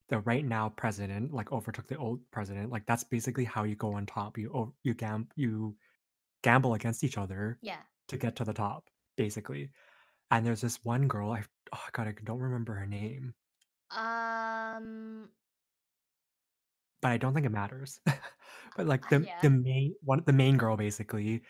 the 0.09 0.21
right 0.21 0.45
now 0.45 0.69
president, 0.71 1.33
like, 1.33 1.53
overtook 1.53 1.87
the 1.89 1.97
old 1.99 2.21
president, 2.31 2.71
like, 2.71 2.87
that's 2.87 3.05
basically 3.05 3.45
how 3.45 3.65
you 3.65 3.77
go 3.77 3.95
on 3.95 4.07
top, 4.07 4.39
you 4.39 4.75
you 4.85 4.95
gam 4.95 5.29
you 5.37 5.77
gamble 6.45 6.75
against 6.75 7.05
each 7.05 7.19
other 7.19 7.61
Yeah. 7.63 7.85
to 8.09 8.19
get 8.19 8.37
to 8.37 8.45
the 8.45 8.55
top, 8.55 8.91
basically, 9.17 9.73
and 10.33 10.47
there's 10.47 10.63
this 10.63 10.85
one 10.85 11.09
girl, 11.09 11.33
I 11.33 11.45
oh 11.75 11.89
god, 11.93 12.09
I 12.09 12.13
don't 12.13 12.41
remember 12.41 12.75
her 12.77 12.87
name. 12.87 13.35
Um 13.91 15.33
But 17.03 17.11
I 17.11 17.17
don't 17.19 17.35
think 17.35 17.47
it 17.47 17.51
matters. 17.51 18.01
But, 18.75 18.87
like, 18.87 19.09
uh, 19.09 19.11
the 19.11 19.27
yeah. 19.27 19.43
the 19.43 19.51
main 19.51 19.95
one 20.03 20.23
the 20.25 20.33
main 20.33 20.57
girl 20.57 20.77
basically 20.79 21.43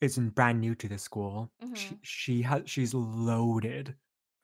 is 0.00 0.18
brand 0.18 0.60
new 0.60 0.74
to 0.76 0.88
this 0.88 1.02
school. 1.02 1.52
She 1.74 1.98
Mhm. 1.98 2.00
she 2.02 2.42
has 2.42 2.70
she's 2.70 2.94
loaded. 2.94 3.96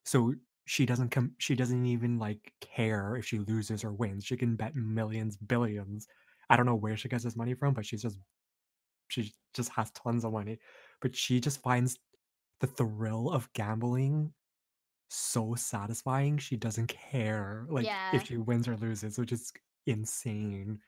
So, 0.07 0.35
she 0.67 0.87
doesn't 0.87 1.11
come 1.11 1.35
she 1.39 1.55
doesn't 1.57 1.87
even, 1.87 2.19
like, 2.19 2.55
care 2.61 3.17
if 3.17 3.27
she 3.27 3.39
loses 3.41 3.85
or 3.85 3.93
wins. 3.93 4.25
She 4.25 4.37
can 4.37 4.57
bet 4.57 4.75
millions, 4.77 5.37
billions. 5.39 6.09
I 6.51 6.57
don't 6.57 6.67
know 6.67 6.77
where 6.77 6.97
she 6.97 7.09
gets 7.09 7.25
this 7.25 7.37
money 7.37 7.55
from, 7.55 7.75
but 7.75 7.87
she's 7.87 8.03
just 8.03 8.19
she 9.09 9.33
just 9.55 9.71
has 9.73 9.91
tons 9.93 10.25
of 10.25 10.33
money. 10.33 10.59
But 11.01 11.17
she 11.17 11.41
just 11.41 11.63
finds 11.63 11.99
the 12.61 12.67
thrill 12.69 13.31
of 13.33 13.53
gambling 13.55 14.35
so 15.11 15.55
satisfying, 15.57 16.39
she 16.39 16.57
doesn't 16.57 16.89
care, 16.89 17.67
like, 17.71 17.93
if 18.13 18.25
she 18.25 18.39
wins 18.39 18.69
or 18.69 18.77
loses, 18.77 19.19
which 19.19 19.33
is 19.33 19.53
insane. 19.87 20.81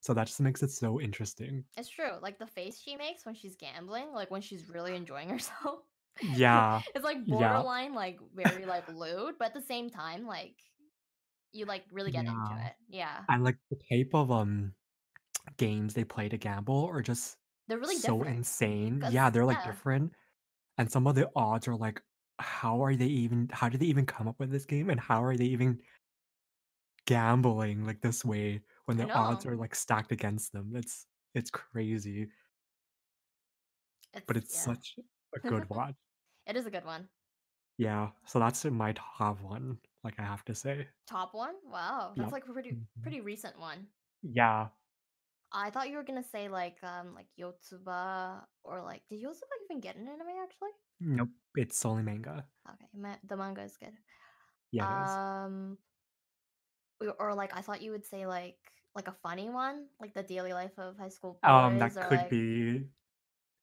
So 0.00 0.14
that 0.14 0.28
just 0.28 0.40
makes 0.40 0.62
it 0.62 0.70
so 0.70 1.00
interesting. 1.00 1.66
It's 1.76 1.88
true, 1.88 2.18
like, 2.20 2.38
the 2.38 2.46
face 2.46 2.78
she 2.78 2.96
makes 2.96 3.24
when 3.26 3.34
she's 3.34 3.56
gambling, 3.56 4.12
like, 4.12 4.30
when 4.30 4.40
she's 4.42 4.68
really 4.68 4.94
enjoying 4.94 5.28
herself, 5.30 5.84
Yeah. 6.20 6.82
it's, 6.94 7.04
like, 7.04 7.26
Yeah. 7.26 7.64
borderline, 7.64 7.94
like, 7.94 8.18
very, 8.34 8.64
like, 8.64 8.88
lewd, 8.88 9.36
but 9.38 9.46
at 9.48 9.54
the 9.54 9.60
same 9.62 9.90
time, 9.90 10.26
like, 10.26 10.56
you, 11.52 11.66
like, 11.66 11.84
really 11.90 12.12
get 12.12 12.26
into 12.26 12.56
it. 12.56 12.74
Yeah. 12.88 13.26
And, 13.28 13.44
like, 13.44 13.58
the 13.70 13.76
type 13.90 14.10
of, 14.14 14.30
um, 14.30 14.74
games 15.58 15.94
they 15.94 16.04
play 16.04 16.28
to 16.28 16.38
gamble 16.38 16.86
are 16.86 17.02
just 17.02 17.38
They're 17.68 17.78
really 17.78 17.98
so 17.98 18.22
different 18.22 18.24
insane. 18.24 19.02
Yeah, 19.06 19.30
they're, 19.30 19.46
like, 19.46 19.62
yeah. 19.62 19.62
different, 19.62 20.14
and 20.78 20.90
some 20.92 21.06
of 21.08 21.16
the 21.16 21.30
odds 21.36 21.68
are, 21.68 21.76
like, 21.76 22.02
how 22.40 22.82
are 22.84 22.96
they 22.96 23.06
even 23.06 23.48
how 23.52 23.68
did 23.70 23.80
they 23.80 23.86
even 23.86 24.06
come 24.06 24.28
up 24.28 24.40
with 24.40 24.50
this 24.50 24.66
game, 24.66 24.90
and 24.90 25.00
how 25.00 25.24
are 25.24 25.36
they 25.36 25.46
even 25.46 25.82
gambling, 27.06 27.84
like, 27.84 28.00
this 28.00 28.24
way 28.24 28.62
when 28.86 28.96
the 28.96 29.08
odds 29.12 29.46
are, 29.46 29.56
like, 29.56 29.74
stacked 29.74 30.12
against 30.12 30.52
them? 30.52 30.74
It's 30.76 31.06
it's 31.34 31.50
crazy. 31.50 32.28
It's 34.14 34.26
But 34.28 34.36
it's 34.36 34.54
yeah. 34.54 34.60
such 34.60 34.98
a 35.34 35.40
good 35.40 35.68
watch. 35.70 35.96
It 36.46 36.56
is 36.56 36.66
a 36.66 36.70
good 36.70 36.84
one. 36.84 37.08
Yeah, 37.78 38.12
so 38.24 38.38
that's 38.38 38.64
my 38.64 38.92
top 38.94 39.40
1, 39.40 39.80
like, 40.02 40.18
I 40.18 40.22
have 40.22 40.44
to 40.46 40.54
say. 40.54 40.88
Top 41.06 41.34
1? 41.34 41.54
Wow, 41.64 42.14
that's, 42.18 42.32
Yep. 42.32 42.32
like, 42.32 42.48
a 42.48 42.52
pretty 42.52 42.72
Mhm. 42.72 42.86
pretty 43.02 43.20
recent 43.20 43.58
one. 43.58 43.88
Yeah. 44.22 44.70
I 45.52 45.70
thought 45.70 45.88
you 45.90 45.96
were 45.96 46.02
gonna 46.02 46.22
say, 46.24 46.48
like, 46.48 46.82
um, 46.82 47.14
like, 47.14 47.28
Yotsuba 47.38 48.46
or, 48.64 48.82
like 48.82 49.06
did 49.08 49.22
Yotsuba 49.22 49.52
even 49.64 49.80
get 49.80 49.96
an 49.96 50.08
anime, 50.08 50.28
actually? 50.42 50.70
Nope, 51.00 51.30
it's 51.54 51.84
only 51.84 52.02
manga. 52.02 52.48
Okay, 52.68 52.88
ma 52.94 53.16
the 53.22 53.36
manga 53.36 53.62
is 53.62 53.76
good. 53.76 53.96
Yeah. 54.72 55.06
Um 55.24 55.78
or 57.00 57.14
or, 57.20 57.34
like, 57.34 57.54
I 57.54 57.62
thought 57.62 57.82
you 57.82 57.90
would 57.90 58.04
say, 58.04 58.26
like 58.26 58.58
like, 58.94 59.08
a 59.08 59.12
funny 59.12 59.50
one, 59.50 59.88
like, 60.00 60.14
The 60.14 60.22
Daily 60.22 60.54
Life 60.54 60.78
of 60.78 60.96
High 60.96 61.10
School 61.10 61.42
Um, 61.42 61.78
that 61.78 62.00
could 62.00 62.26
like 62.26 62.28
be 62.28 62.90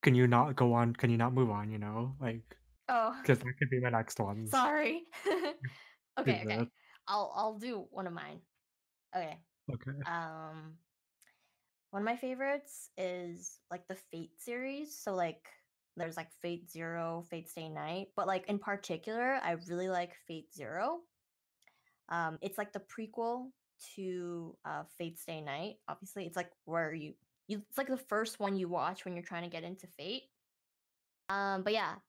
can 0.04 0.16
you 0.16 0.28
not 0.28 0.56
go 0.56 0.74
on 0.74 0.94
can 0.96 1.10
you 1.12 1.18
not 1.18 1.34
move 1.34 1.50
on, 1.52 1.72
you 1.72 1.80
know? 1.80 2.18
Like 2.20 2.58
Oh. 2.90 3.25
'cause 3.25 3.40
that 3.40 3.54
could 3.58 3.70
be 3.70 3.80
my 3.80 3.90
next 3.90 4.20
one. 4.20 4.54
Sorry. 4.54 5.08
Okay, 6.18 6.40
okay. 6.40 6.40
good. 6.40 6.70
I'll 7.08 7.32
I'll 7.36 7.60
do 7.60 7.80
one 7.92 8.08
of 8.08 8.13
mine. 8.13 8.42
Okay. 9.16 9.46
Okay. 9.72 10.04
Um 10.06 10.80
one 11.92 12.02
of 12.02 12.06
my 12.06 12.16
favorites 12.18 12.90
is, 12.98 13.60
like, 13.70 13.88
the 13.88 13.96
Fate 13.96 14.40
series, 14.42 14.98
so, 14.98 15.13
like, 15.13 15.48
there's, 15.96 16.18
like, 16.18 16.32
Fate 16.42 16.70
Zero, 16.72 17.22
Fate 17.30 17.48
Stay 17.50 17.70
Night, 17.70 18.08
but, 18.16 18.25
like, 18.25 18.48
in 18.48 18.58
particular, 18.58 19.36
I 19.36 19.52
really 19.68 19.90
like 19.90 20.16
Fate 20.16 20.52
Zero. 20.54 21.04
Um, 22.10 22.38
it's, 22.42 22.58
like, 22.58 22.74
the 22.74 22.80
prequel 22.82 23.52
to, 23.96 24.58
uh, 24.66 24.84
Fate 24.98 25.20
Stay 25.20 25.42
Night, 25.42 25.78
obviously, 25.88 26.25
it's, 26.25 26.36
like, 26.38 26.52
where 26.66 26.94
you 26.94 27.16
you 27.48 27.60
it's, 27.70 27.78
like, 27.78 27.88
the 27.88 27.98
first 27.98 28.40
one 28.40 28.56
you 28.56 28.70
watch 28.70 29.04
when 29.06 29.16
you're 29.16 29.24
trying 29.24 29.44
to 29.44 29.50
get 29.50 29.63
into 29.63 29.88
Fate. 29.88 30.24
Um, 31.30 31.63
but 31.63 31.74
yeah. 31.74 32.00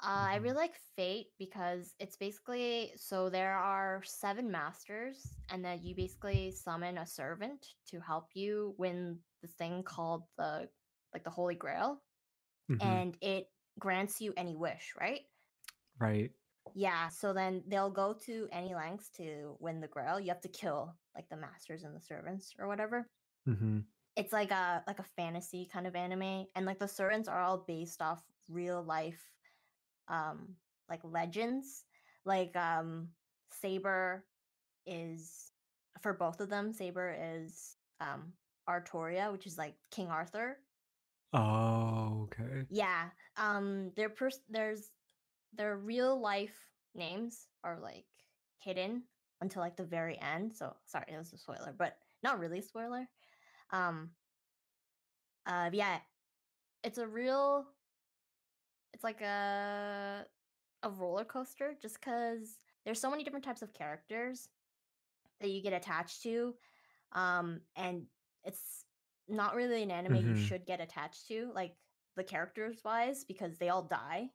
Uh, 0.00 0.30
I 0.30 0.36
really 0.36 0.54
Mhm. 0.54 0.58
like 0.58 0.76
Fate 0.76 1.32
because 1.38 1.96
it's 1.98 2.16
basically 2.16 2.92
so 2.96 3.28
there 3.28 3.56
are 3.58 4.00
7 4.04 4.48
masters, 4.50 5.38
and 5.48 5.64
then 5.64 5.82
you 5.82 5.96
basically 5.96 6.52
summon 6.52 6.98
a 6.98 7.06
servant 7.06 7.66
to 7.86 7.98
help 8.00 8.28
you 8.36 8.76
win 8.78 9.22
this 9.42 9.54
thing 9.54 9.82
called 9.82 10.24
the 10.36 10.70
like, 11.12 11.24
the 11.24 11.30
Holy 11.30 11.56
Grail, 11.56 12.04
Mhm. 12.68 13.02
and 13.02 13.18
it 13.22 13.48
grants 13.78 14.20
you 14.20 14.34
any 14.36 14.56
wish, 14.56 14.94
right? 15.00 15.22
Right. 15.98 16.32
Yeah, 16.74 17.08
so 17.08 17.32
then 17.32 17.64
they'll 17.66 17.90
go 17.90 18.12
to 18.26 18.48
any 18.52 18.74
lengths 18.74 19.10
to 19.12 19.56
win 19.60 19.80
the 19.80 19.88
Grail, 19.88 20.20
you 20.20 20.28
have 20.28 20.40
to 20.42 20.48
kill, 20.48 20.98
like, 21.14 21.28
the 21.28 21.36
masters 21.36 21.82
and 21.82 21.94
the 21.96 22.00
servants 22.00 22.54
or 22.58 22.68
whatever. 22.68 23.08
Mhm. 23.46 23.88
It's 24.16 24.32
like 24.32 24.50
a 24.50 24.82
like 24.86 24.98
a 24.98 25.04
fantasy 25.04 25.66
kind 25.66 25.86
of 25.86 25.94
anime, 25.94 26.46
and, 26.54 26.66
like, 26.66 26.78
the 26.78 26.88
servants 26.88 27.28
are 27.28 27.40
all 27.40 27.58
based 27.58 28.02
off 28.02 28.24
real 28.48 28.82
life, 28.82 29.37
um, 30.08 30.56
like, 30.88 31.04
legends. 31.04 31.84
Like, 32.24 32.56
um, 32.56 33.14
Saber 33.50 34.26
is 34.86 35.52
for 36.00 36.12
both 36.12 36.40
of 36.40 36.48
them, 36.48 36.72
Saber 36.72 37.14
is, 37.18 37.76
um, 38.00 38.32
Artoria, 38.68 39.32
which 39.32 39.46
is, 39.46 39.58
like, 39.58 39.76
King 39.90 40.08
Arthur. 40.08 40.58
Oh, 41.32 42.22
okay. 42.24 42.66
Yeah, 42.70 43.10
um, 43.36 43.92
their 43.96 44.10
pers 44.10 44.40
there's 44.48 44.90
their 45.52 45.76
real 45.76 46.20
life 46.20 46.70
names 46.94 47.48
are, 47.64 47.78
like, 47.80 48.06
hidden 48.58 49.04
until, 49.40 49.62
like, 49.62 49.76
the 49.76 49.84
very 49.84 50.18
end, 50.18 50.54
so 50.54 50.76
sorry, 50.84 51.06
it 51.08 51.18
was 51.18 51.32
a 51.32 51.38
spoiler, 51.38 51.72
but 51.72 51.98
not 52.22 52.38
really 52.38 52.58
a 52.58 52.62
spoiler. 52.62 53.08
Um 53.70 54.16
uh, 55.46 55.70
yeah, 55.72 56.00
it's 56.84 56.98
a 56.98 57.06
real 57.06 57.66
it's 58.94 59.04
like 59.04 59.20
a 59.20 60.26
a 60.82 60.90
roller 60.90 61.24
coaster 61.24 61.74
just 61.80 62.00
because 62.00 62.58
there's 62.84 63.00
so 63.00 63.10
many 63.10 63.24
different 63.24 63.44
types 63.44 63.62
of 63.62 63.72
characters 63.74 64.48
that 65.40 65.50
you 65.50 65.62
get 65.62 65.72
attached 65.72 66.22
to, 66.22 66.54
um, 67.12 67.60
and 67.76 68.06
it's 68.44 68.84
not 69.28 69.54
really 69.54 69.82
an 69.82 69.90
anime 69.90 70.16
you 70.16 70.34
Mhm. 70.34 70.36
should 70.36 70.66
get 70.66 70.80
attached 70.80 71.28
to, 71.28 71.52
like, 71.54 71.76
the 72.16 72.24
characters-wise 72.24 73.24
because 73.24 73.58
they 73.58 73.68
all 73.68 73.82
die. 73.84 74.30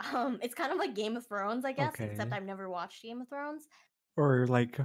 Um, 0.14 0.38
it's 0.42 0.54
kind 0.54 0.70
of 0.72 0.78
like 0.78 0.94
Game 0.94 1.16
of 1.16 1.26
Thrones, 1.26 1.64
I 1.64 1.72
guess, 1.72 2.00
except 2.00 2.32
I've 2.32 2.44
never 2.44 2.68
watched 2.70 3.02
Game 3.02 3.20
of 3.20 3.28
Thrones. 3.28 3.68
Or, 4.16 4.46
like, 4.46 4.78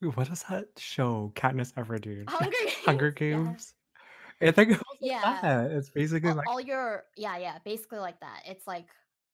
what 0.00 0.28
is 0.30 0.42
that 0.44 0.78
show 0.78 1.32
Katniss 1.34 1.72
Everdeen? 1.74 2.28
Hunger 2.28 2.56
Hunger 2.84 3.10
Games, 3.10 3.30
yeah. 3.30 3.52
Games? 3.52 3.74
I 4.42 4.50
think 4.52 4.72
it 4.72 4.78
like 4.78 5.00
Yeah. 5.00 5.42
that, 5.42 5.70
it's 5.72 5.90
basically 5.90 6.32
All 6.32 6.34
like 6.34 6.46
all 6.46 6.60
your 6.60 7.04
yeah, 7.16 7.38
yeah, 7.38 7.58
basically 7.64 7.98
like 8.00 8.20
that, 8.20 8.42
it's 8.46 8.66
like, 8.66 8.90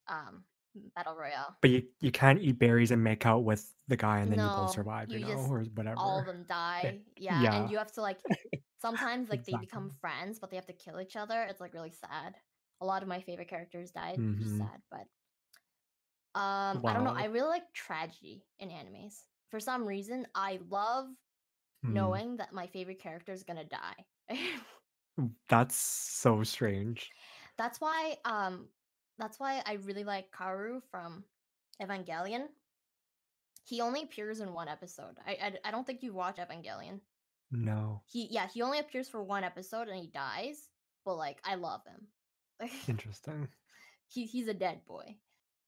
um, 0.09 0.45
battle 0.97 1.17
royale. 1.17 1.57
But 1.61 1.71
you 1.71 1.89
you 2.01 2.13
can't 2.13 2.41
eat 2.41 2.59
berries 2.59 2.91
and 2.93 3.03
make 3.03 3.27
out 3.27 3.41
with 3.45 3.75
the 3.89 3.97
guy, 3.97 4.21
and 4.21 4.31
then 4.31 4.43
you 4.43 4.51
both 4.51 4.71
survive, 4.71 5.13
you 5.13 5.19
you 5.19 5.21
know, 5.21 5.37
just 5.37 5.55
whatever. 5.75 5.89
all 5.97 6.19
of 6.19 6.27
them 6.27 6.45
die, 6.49 7.01
yeah, 7.17 7.49
and 7.53 7.69
you 7.71 7.79
have 7.79 7.93
to, 7.93 8.03
like 8.03 8.21
sometimes, 8.81 9.29
like, 9.29 9.45
they 9.45 9.57
become 9.57 9.91
friends, 9.91 10.39
but 10.39 10.51
they 10.51 10.57
have 10.57 10.67
to 10.67 10.73
kill 10.73 11.01
each 11.01 11.17
other, 11.17 11.43
it's, 11.45 11.61
like, 11.61 11.75
really 11.75 11.91
sad. 11.91 12.37
A 12.81 12.87
lot 12.87 13.03
of 13.03 13.09
my 13.09 13.21
favorite 13.21 13.49
characters 13.49 13.91
died, 13.91 14.21
which 14.31 14.41
is 14.41 14.51
Mhm. 14.51 14.57
sad, 14.57 14.83
but 14.91 15.07
um, 16.35 16.83
I 16.87 16.93
don't 16.93 17.05
know, 17.05 17.13
I 17.17 17.25
really 17.27 17.49
like 17.49 17.73
tragedy 17.73 18.47
in 18.59 18.69
animes. 18.69 19.23
For 19.51 19.61
some 19.61 19.85
reason, 19.87 20.27
I 20.35 20.61
love 20.69 21.09
Hmm. 21.83 22.19
knowing 22.19 22.37
that 22.39 22.53
my 22.55 22.67
favorite 22.69 23.01
character 23.01 23.33
is 23.33 23.45
gonna 23.45 23.65
die. 23.67 24.07
Mm, 25.19 25.35
that's 25.49 25.75
so 25.77 26.43
strange. 26.45 27.13
That's 27.57 27.81
why, 27.81 28.19
um 28.25 28.71
that's 29.19 29.39
why 29.41 29.63
I 29.67 29.75
really 29.75 30.05
like 30.05 30.31
Kaworu 30.31 30.83
from 30.91 31.25
Evangelion. 31.83 32.49
He 33.63 33.81
only 33.81 34.03
appears 34.03 34.41
in 34.41 34.53
1 34.53 34.67
episode. 34.69 35.19
I, 35.25 35.59
I 35.65 35.71
don't 35.71 35.87
think 35.87 36.03
you 36.03 36.13
watch 36.13 36.39
Evangelion. 36.39 37.03
No. 37.51 38.05
He 38.07 38.27
yeah, 38.27 38.49
he 38.49 38.63
only 38.63 38.79
appears 38.79 39.09
for 39.09 39.23
1 39.23 39.45
episode 39.45 39.89
and 39.89 40.01
he 40.01 40.09
dies, 40.09 40.69
but, 41.05 41.17
like, 41.17 41.41
I 41.45 41.55
love 41.55 41.85
him. 41.87 42.09
Interesting. 42.89 43.49
He 44.09 44.27
he's 44.27 44.49
a 44.49 44.55
dead 44.55 44.85
boy. 44.87 45.21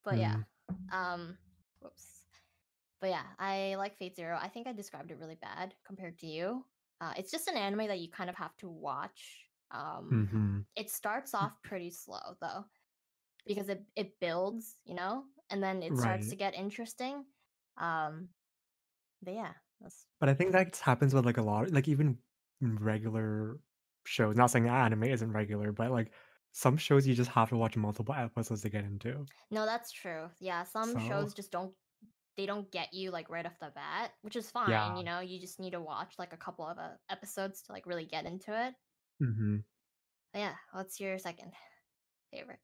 But 0.03 0.19
yeah, 0.19 0.39
Mm. 0.71 0.93
um 0.93 1.39
whoops. 1.81 2.27
But 3.01 3.11
yeah, 3.11 3.27
I 3.39 3.77
like 3.77 3.97
Fate 3.97 4.17
Zero, 4.17 4.39
I 4.41 4.49
think 4.49 4.67
I 4.67 4.73
described 4.73 5.11
it 5.11 5.19
really 5.19 5.37
bad 5.37 5.75
compared 5.85 6.19
to 6.21 6.27
you. 6.27 6.67
Uh, 7.01 7.15
it's 7.17 7.31
just 7.31 7.49
an 7.49 7.57
anime 7.57 7.87
that 7.89 8.01
you 8.01 8.11
kind 8.11 8.31
of 8.31 8.37
have 8.37 8.57
to 8.59 8.69
watch. 8.69 9.47
Um, 9.71 10.21
Mhm. 10.21 10.65
it 10.77 10.91
starts 10.91 11.35
Mm 11.41 11.47
off 11.47 11.63
pretty 11.63 11.91
slow, 11.91 12.37
though. 12.41 12.67
because 13.47 13.69
it 13.71 13.87
it 13.97 14.21
builds, 14.21 14.79
you 14.85 14.95
know, 14.95 15.27
and 15.51 15.63
then 15.63 15.83
it 15.83 15.99
starts 15.99 16.29
to 16.31 16.37
get 16.37 16.55
interesting. 16.55 17.27
Um, 17.79 18.31
but 19.23 19.35
yeah, 19.35 19.55
that's 19.81 20.07
But 20.19 20.29
I 20.29 20.35
think 20.35 20.53
that 20.53 20.77
happens 20.77 21.15
with, 21.15 21.25
like, 21.25 21.39
a 21.39 21.43
lot 21.43 21.71
like, 21.71 21.89
even 21.89 22.19
regular 22.61 23.61
shows, 24.07 24.37
not 24.37 24.49
saying 24.51 24.69
anime 24.69 25.05
isn't 25.05 25.33
regular, 25.33 25.73
but, 25.73 25.91
like, 25.91 26.13
some 26.53 26.77
shows 26.77 27.07
you 27.07 27.15
just 27.15 27.31
have 27.31 27.49
to 27.51 27.57
watch 27.57 27.77
multiple 27.77 28.15
episodes 28.15 28.63
to 28.63 28.71
get 28.71 28.85
into. 28.85 29.29
no, 29.51 29.67
that's 29.67 29.93
true. 29.93 30.31
Yeah, 30.39 30.65
some 30.65 30.97
So 30.97 30.99
shows 30.99 31.35
just 31.35 31.51
don't 31.51 31.75
they 32.37 32.47
don't 32.47 32.71
get 32.73 32.93
you 32.95 33.11
like 33.11 33.29
right 33.31 33.45
off 33.47 33.59
the 33.61 33.71
bat, 33.75 34.13
which 34.23 34.37
is 34.37 34.51
fine. 34.51 34.71
yeah. 34.71 34.97
You 34.97 35.05
know, 35.05 35.21
you 35.21 35.41
just 35.41 35.61
need 35.61 35.73
to 35.73 35.81
watch 35.81 36.15
like 36.19 36.33
a 36.33 36.37
couple 36.37 36.67
of 36.67 36.79
uh, 36.79 36.91
episodes 37.11 37.63
to 37.63 37.73
like 37.73 37.87
really 37.87 38.05
get 38.07 38.25
into 38.25 38.51
it. 38.53 38.75
Mm-hmm. 39.23 39.57
But 40.33 40.39
yeah, 40.39 40.53
what's 40.73 41.01
your 41.01 41.19
second 41.19 41.53
favorite? 42.33 42.61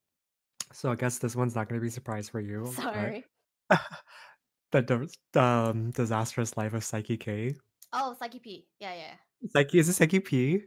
So 0.72 0.90
I 0.90 0.94
guess 0.94 1.18
this 1.18 1.36
one's 1.36 1.54
not 1.54 1.68
gonna 1.68 1.80
be 1.80 1.88
a 1.88 1.90
surprise 1.90 2.28
for 2.28 2.40
you, 2.50 2.66
Sorry. 2.74 3.24
the 4.72 5.08
um, 5.34 5.90
Disastrous 5.90 6.56
Life 6.56 6.74
of 6.74 6.82
Saiki 6.82 7.18
K. 7.18 7.54
Oh, 7.92 8.16
Saiki 8.20 8.40
P. 8.42 8.66
Yeah, 8.80 8.94
yeah. 8.94 9.14
Saiki 9.54 9.76
is 9.80 9.88
it 9.88 9.92
Saiki 10.08 10.24
P? 10.24 10.62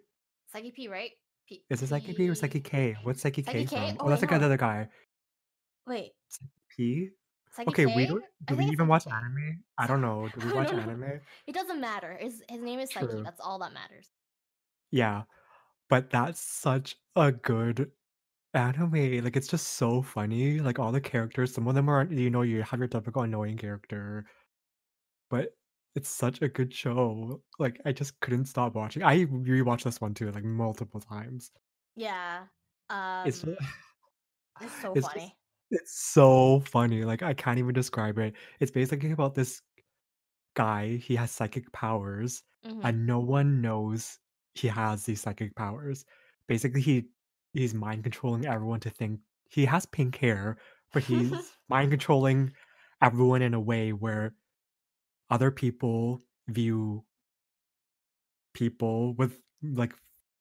Saiki 0.55 0.73
P, 0.73 0.87
right? 0.87 1.11
P 1.47 1.63
Is 1.69 1.81
it 1.81 1.89
Saiki 1.89 2.15
P 2.15 2.29
or 2.29 2.33
Saiki 2.33 2.63
K? 2.63 2.95
What's 3.03 3.23
Saiki 3.23 3.43
Saiki 3.43 3.51
K 3.53 3.65
K. 3.65 3.67
from? 3.67 3.97
Oh 3.99 4.05
Oh, 4.05 4.09
that's 4.09 4.21
wait, 4.21 4.27
the 4.27 4.27
guy 4.27 4.37
the 4.37 4.41
no. 4.41 4.45
other 4.47 4.57
guy. 4.57 4.87
Wait, 5.87 6.11
Saiki 6.31 6.49
P? 6.75 7.09
Okay, 7.67 7.85
we 7.85 8.05
don't 8.05 8.25
do 8.45 8.55
we 8.55 8.65
even 8.65 8.87
watch 8.87 9.05
anime? 9.07 9.63
I 9.77 9.87
don't 9.87 10.01
know. 10.01 10.29
Do 10.29 10.41
we 10.41 10.51
watch 10.51 10.73
anime? 10.73 11.21
It 11.45 11.53
doesn't 11.53 11.81
matter. 11.81 12.15
His 12.15 12.43
his 12.47 12.61
name 12.61 12.79
is 12.79 12.93
Saiki. 12.93 13.21
That's 13.23 13.41
all 13.41 13.59
that 13.59 13.73
matters. 13.73 14.13
Yeah, 14.91 15.23
but 15.89 16.09
that's 16.11 16.41
such 16.41 16.97
a 17.15 17.31
good 17.33 17.93
anime. 18.53 19.23
Like, 19.23 19.37
it's 19.37 19.47
just 19.49 19.69
so 19.73 20.01
funny. 20.03 20.59
Like, 20.61 20.79
all 20.79 20.91
the 20.93 21.01
characters, 21.01 21.53
some 21.53 21.67
of 21.67 21.75
them 21.75 21.89
are, 21.89 22.05
you 22.05 22.29
know, 22.31 22.43
you 22.43 22.63
have 22.63 22.79
your 22.79 22.89
typical 22.89 23.23
annoying 23.23 23.57
character, 23.57 24.25
but 25.29 25.57
it's 25.95 26.09
such 26.09 26.41
a 26.41 26.49
good 26.49 26.73
show. 26.73 27.43
Like, 27.57 27.79
I 27.85 27.91
just 27.91 28.19
couldn't 28.19 28.45
stop 28.45 28.75
watching. 28.75 29.03
I 29.03 29.25
rewatched 29.25 29.83
this 29.83 30.01
one 30.01 30.13
too, 30.13 30.31
like 30.31 30.43
multiple 30.43 30.99
times. 30.99 31.51
Yeah. 31.95 32.47
It's 33.23 33.43
Um, 33.43 33.43
just, 33.43 33.61
it's 34.59 34.75
so 34.75 34.95
it's 34.95 35.07
just, 35.09 35.15
funny. 35.15 35.37
It's 35.71 35.99
so 35.99 36.59
funny. 36.61 37.03
Like, 37.05 37.21
I 37.23 37.33
can't 37.33 37.59
even 37.59 37.73
describe 37.73 38.17
it. 38.19 38.35
It's 38.59 38.71
basically 38.71 39.11
about 39.11 39.35
this 39.35 39.61
guy. 40.55 40.97
He 40.97 41.15
has 41.17 41.31
psychic 41.31 41.71
powers, 41.73 42.43
hmm 42.63 42.83
and 42.83 43.05
no 43.07 43.19
one 43.19 43.61
knows 43.61 44.19
he 44.55 44.67
has 44.69 45.05
these 45.05 45.21
psychic 45.21 45.55
powers. 45.55 46.05
Basically, 46.47 46.81
he 46.81 47.09
he's 47.53 47.73
mind 47.73 48.03
controlling 48.03 48.45
everyone 48.45 48.79
to 48.81 48.89
think 48.89 49.21
he 49.51 49.65
has 49.65 49.85
pink 49.87 50.17
hair, 50.17 50.57
but 50.93 51.03
he's 51.03 51.57
mind 51.69 51.91
controlling 51.91 52.53
everyone 53.01 53.41
in 53.43 53.53
a 53.55 53.61
way 53.61 53.93
where 53.93 54.35
other 55.31 55.51
people 55.51 56.21
view 56.49 57.05
people 58.53 59.13
with 59.15 59.41
like 59.61 59.93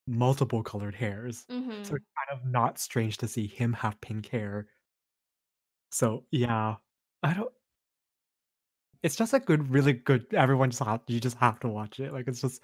multiple 0.07 0.63
colored 0.63 0.95
hairs. 0.95 1.47
So 1.83 1.95
hmm 1.95 1.97
it's 1.97 2.07
kind 2.17 2.41
of 2.41 2.47
not 2.47 2.79
strange 2.79 3.19
to 3.19 3.29
see 3.29 3.47
him 3.47 3.73
have 3.75 4.01
pink 4.01 4.27
hair. 4.27 4.69
So 5.91 6.25
yeah, 6.31 6.77
I 7.23 7.35
don't. 7.35 7.53
It's 9.03 9.17
just 9.17 9.33
a 9.33 9.41
good, 9.41 9.71
really 9.71 9.93
good. 9.93 10.27
Everyone 10.35 10.71
just 10.71 10.83
have 10.83 11.03
you 11.07 11.21
just 11.21 11.37
have 11.39 11.61
to 11.61 11.69
watch 11.69 12.01
it. 12.01 12.13
Like 12.13 12.27
it's 12.27 12.41
just 12.41 12.63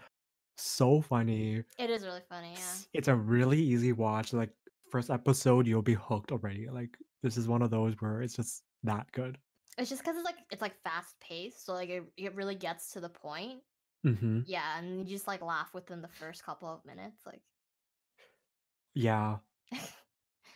so 0.57 1.01
funny. 1.01 1.63
It 1.79 1.91
is 1.91 2.05
really 2.05 2.23
funny. 2.29 2.53
Yeah. 2.53 2.59
It's, 2.59 2.89
it's 2.93 3.09
a 3.09 3.15
really 3.15 3.61
easy 3.61 3.93
watch. 3.93 4.33
Like 4.33 4.51
first 4.91 5.11
episode, 5.11 5.67
you'll 5.67 5.83
be 5.83 5.95
hooked 5.95 6.33
already. 6.33 6.69
Like 6.69 6.97
this 7.23 7.37
is 7.37 7.49
one 7.49 7.63
of 7.63 7.71
those 7.71 7.95
where 8.01 8.23
it's 8.23 8.35
just 8.37 8.63
that 8.83 9.11
good. 9.13 9.39
It's 9.79 9.91
just 9.91 10.03
because 10.03 10.17
it's 10.17 10.25
like 10.25 10.37
it's 10.51 10.63
like 10.63 10.75
fast 10.83 11.15
paced, 11.21 11.65
so 11.65 11.73
like 11.75 11.89
it, 11.89 12.05
it 12.17 12.35
really 12.35 12.55
gets 12.55 12.93
to 12.93 13.01
the 13.01 13.09
point. 13.09 13.61
hmm 14.03 14.41
Yeah, 14.47 14.79
and 14.79 14.99
you 14.99 15.05
just 15.05 15.27
like 15.27 15.43
laugh 15.43 15.73
within 15.75 16.03
the 16.03 16.09
first 16.09 16.45
couple 16.45 16.69
of 16.69 16.85
minutes. 16.85 17.21
Like, 17.27 17.43
Yeah. 18.95 19.39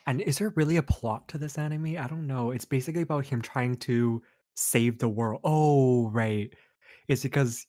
And 0.09 0.23
is 0.23 0.38
there 0.38 0.55
really 0.57 0.79
a 0.79 0.83
plot 0.83 1.29
to 1.29 1.37
this 1.37 1.59
anime? 1.59 1.99
I 1.99 2.07
don't 2.07 2.27
know. 2.27 2.51
It's 2.51 2.64
basically 2.64 3.03
about 3.03 3.27
him 3.27 3.42
trying 3.42 3.77
to 3.77 4.23
save 4.57 4.99
the 4.99 5.09
world. 5.09 5.42
Oh, 5.44 6.09
right. 6.09 6.51
It's 7.09 7.23
because 7.23 7.66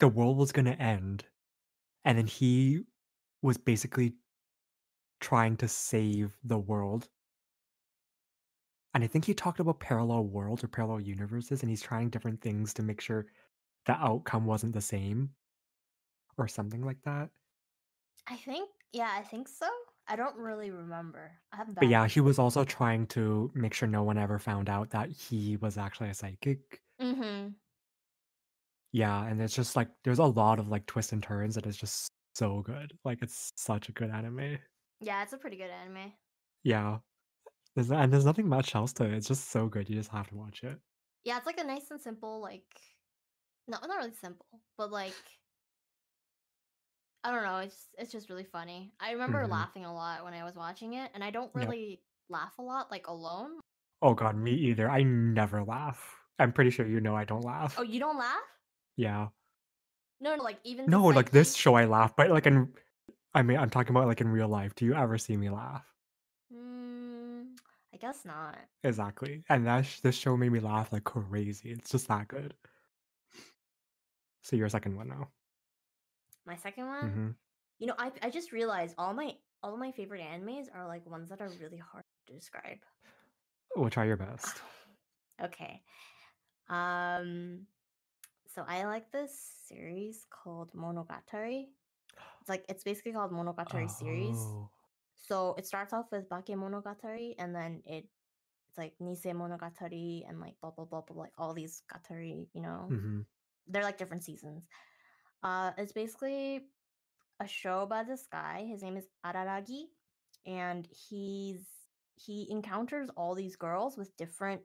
the 0.00 0.08
world 0.08 0.38
was 0.38 0.52
going 0.52 0.64
to 0.64 0.82
end, 0.82 1.26
and 2.06 2.16
then 2.16 2.26
he 2.26 2.80
was 3.42 3.58
basically 3.58 4.14
trying 5.20 5.58
to 5.58 5.68
save 5.68 6.32
the 6.44 6.58
world. 6.58 7.10
And 8.94 9.04
I 9.04 9.06
think 9.06 9.26
he 9.26 9.34
talked 9.34 9.60
about 9.60 9.80
parallel 9.80 10.24
worlds 10.24 10.64
or 10.64 10.68
parallel 10.68 11.00
universes, 11.00 11.60
and 11.60 11.68
he's 11.68 11.82
trying 11.82 12.08
different 12.08 12.40
things 12.40 12.72
to 12.72 12.82
make 12.82 13.02
sure 13.02 13.26
the 13.84 13.92
outcome 13.92 14.46
wasn't 14.46 14.72
the 14.72 14.80
same 14.80 15.28
or 16.38 16.48
something 16.48 16.82
like 16.82 17.02
that. 17.04 17.28
I 18.28 18.36
think, 18.36 18.70
yeah, 18.94 19.10
I 19.14 19.20
think 19.20 19.46
so. 19.46 19.68
I 20.06 20.16
don't 20.16 20.36
really 20.36 20.70
remember. 20.70 21.32
I 21.52 21.56
have 21.56 21.74
But 21.74 21.88
yeah, 21.88 22.06
he 22.06 22.20
was 22.20 22.38
also 22.38 22.64
trying 22.64 23.06
to 23.08 23.50
make 23.54 23.72
sure 23.72 23.88
no 23.88 24.02
one 24.02 24.18
ever 24.18 24.38
found 24.38 24.68
out 24.68 24.90
that 24.90 25.10
he 25.10 25.56
was 25.56 25.78
actually 25.78 26.10
a 26.10 26.14
psychic. 26.14 26.82
Mm-hmm. 27.00 27.48
Yeah, 28.92 29.26
and 29.26 29.40
it's 29.40 29.54
just 29.54 29.76
like 29.76 29.88
there's 30.04 30.18
a 30.18 30.24
lot 30.24 30.58
of 30.58 30.68
like 30.68 30.86
twists 30.86 31.12
and 31.12 31.22
turns 31.22 31.54
that 31.54 31.66
is 31.66 31.76
just 31.76 32.08
so 32.34 32.60
good. 32.60 32.92
Like 33.04 33.22
it's 33.22 33.52
such 33.56 33.88
a 33.88 33.92
good 33.92 34.10
anime. 34.10 34.58
Yeah, 35.00 35.22
it's 35.22 35.32
a 35.32 35.38
pretty 35.38 35.56
good 35.56 35.70
anime. 35.70 36.12
Yeah. 36.62 36.98
There's 37.74 37.90
and 37.90 38.12
there's 38.12 38.24
nothing 38.24 38.48
much 38.48 38.74
else 38.74 38.92
to 38.94 39.04
it. 39.04 39.14
It's 39.14 39.26
just 39.26 39.50
so 39.50 39.66
good. 39.68 39.88
You 39.88 39.96
just 39.96 40.10
have 40.10 40.28
to 40.28 40.36
watch 40.36 40.62
it. 40.62 40.78
Yeah, 41.24 41.38
it's 41.38 41.46
like 41.46 41.58
a 41.58 41.64
nice 41.64 41.90
and 41.90 42.00
simple, 42.00 42.40
like, 42.40 42.62
no, 43.66 43.78
not 43.80 43.96
really 43.96 44.12
simple, 44.20 44.46
but 44.76 44.92
like, 44.92 45.14
I 47.24 47.30
don't 47.32 47.42
know. 47.42 47.58
It's 47.58 47.88
it's 47.98 48.12
just 48.12 48.28
really 48.28 48.44
funny. 48.44 48.92
I 49.00 49.12
remember 49.12 49.46
Mhm. 49.46 49.50
laughing 49.50 49.84
a 49.84 49.94
lot 49.94 50.24
when 50.24 50.34
I 50.34 50.44
was 50.44 50.54
watching 50.54 50.94
it, 50.94 51.10
and 51.14 51.24
I 51.24 51.30
don't 51.30 51.54
Yep. 51.54 51.66
really 51.66 52.02
laugh 52.28 52.58
a 52.58 52.62
lot 52.62 52.90
like 52.90 53.06
alone. 53.06 53.60
Oh 54.02 54.14
god, 54.14 54.36
me 54.36 54.52
either. 54.52 54.88
I 54.88 55.02
never 55.02 55.64
laugh. 55.64 56.20
I'm 56.38 56.52
pretty 56.52 56.70
sure 56.70 56.86
you 56.86 57.00
know 57.00 57.16
I 57.16 57.24
don't 57.24 57.44
laugh. 57.44 57.78
Oh, 57.78 57.82
you 57.82 57.98
don't 58.00 58.18
laugh? 58.18 58.42
Yeah. 58.96 59.28
No, 60.20 60.36
no, 60.36 60.42
like 60.42 60.58
even 60.64 60.86
No, 60.86 61.06
the 61.08 61.14
like 61.14 61.30
this 61.30 61.54
show 61.54 61.74
I 61.74 61.84
laugh, 61.86 62.16
but 62.16 62.30
like 62.30 62.46
in 62.46 62.72
I 63.34 63.42
mean, 63.42 63.58
I'm 63.58 63.70
talking 63.70 63.90
about 63.90 64.06
like 64.08 64.20
in 64.20 64.28
real 64.28 64.48
life. 64.48 64.74
Do 64.74 64.84
you 64.84 64.94
ever 64.94 65.18
see 65.18 65.36
me 65.36 65.50
laugh? 65.50 65.84
Mm, 66.52 67.56
I 67.92 67.96
guess 67.98 68.24
not. 68.24 68.58
Exactly. 68.84 69.44
And 69.48 69.66
that 69.66 69.84
sh- 69.84 69.98
this 70.00 70.14
show 70.16 70.36
made 70.36 70.52
me 70.52 70.60
laugh 70.60 70.92
like 70.92 71.02
crazy. 71.04 71.72
It's 71.72 71.90
just 71.90 72.06
that 72.08 72.28
good. 72.28 72.54
So 74.42 74.54
your 74.56 74.68
second 74.68 74.96
one 74.96 75.08
now. 75.08 75.32
My 76.46 76.56
second 76.56 76.86
one, 76.86 77.10
hmm 77.10 77.30
you 77.78 77.86
know, 77.88 77.94
I 77.98 78.12
I 78.22 78.30
just 78.30 78.52
realized 78.52 78.94
all 78.98 79.14
my 79.14 79.34
all 79.62 79.76
my 79.76 79.90
favorite 79.90 80.22
animes 80.22 80.66
are 80.74 80.86
like 80.86 81.04
ones 81.06 81.28
that 81.30 81.40
are 81.40 81.50
really 81.60 81.78
hard 81.78 82.04
to 82.26 82.32
describe. 82.32 82.78
We'll 83.76 83.90
try 83.90 84.04
your 84.04 84.16
best. 84.16 84.60
okay. 85.42 85.82
Um 86.68 87.66
so 88.54 88.64
I 88.68 88.84
like 88.84 89.10
this 89.10 89.34
series 89.66 90.26
called 90.30 90.72
Monogatari. 90.74 91.66
It's 92.40 92.48
like 92.48 92.64
it's 92.68 92.84
basically 92.84 93.12
called 93.12 93.32
Monogatari 93.32 93.90
series. 93.90 94.36
Oh. 94.36 94.68
So 95.16 95.54
it 95.58 95.66
starts 95.66 95.92
off 95.92 96.06
with 96.12 96.28
Bakemonogatari 96.28 97.34
and 97.38 97.54
then 97.54 97.82
it 97.86 98.06
it's 98.68 98.78
like 98.78 98.94
Nisemonogatari 99.00 100.28
and 100.28 100.40
like 100.40 100.54
blah 100.60 100.70
blah 100.70 100.84
blah 100.84 101.00
blah 101.00 101.16
like 101.22 101.32
all 101.38 101.54
these 101.54 101.82
gatari, 101.92 102.46
you 102.54 102.62
know. 102.62 102.86
hmm 102.88 103.20
They're 103.66 103.82
like 103.82 103.98
different 103.98 104.22
seasons. 104.24 104.68
Uh 105.44 105.72
it's 105.76 105.92
basically 105.92 106.62
a 107.40 107.46
show 107.46 107.82
about 107.82 108.06
this 108.06 108.26
guy. 108.30 108.66
His 108.68 108.82
name 108.82 108.96
is 108.96 109.06
Araragi 109.24 109.84
and 110.46 110.88
he's 111.08 111.66
he 112.16 112.46
encounters 112.50 113.10
all 113.16 113.34
these 113.34 113.56
girls 113.56 113.96
with 113.98 114.16
different 114.16 114.62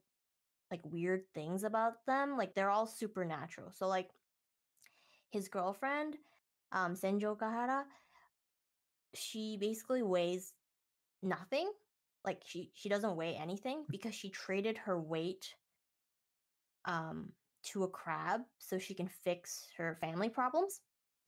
like 0.71 0.81
weird 0.85 1.23
things 1.33 1.63
about 1.63 2.05
them. 2.07 2.37
Like 2.37 2.55
they're 2.55 2.69
all 2.69 2.87
supernatural. 2.87 3.71
So 3.71 3.87
like 3.87 4.09
his 5.31 5.47
girlfriend, 5.47 6.15
um, 6.71 6.95
Senjougahara, 6.95 7.83
she 9.15 9.57
basically 9.59 10.03
weighs 10.03 10.53
nothing. 11.23 11.71
Like 12.23 12.41
she 12.45 12.71
she 12.73 12.89
doesn't 12.89 13.15
weigh 13.15 13.35
anything 13.35 13.85
because 13.89 14.13
she 14.13 14.29
traded 14.29 14.77
her 14.77 14.99
weight 14.99 15.55
um 16.85 17.31
to 17.63 17.83
a 17.83 17.87
crab 17.89 18.41
so 18.57 18.77
she 18.79 18.93
can 18.93 19.07
fix 19.07 19.67
her 19.77 19.97
family 20.01 20.29
problems. 20.29 20.81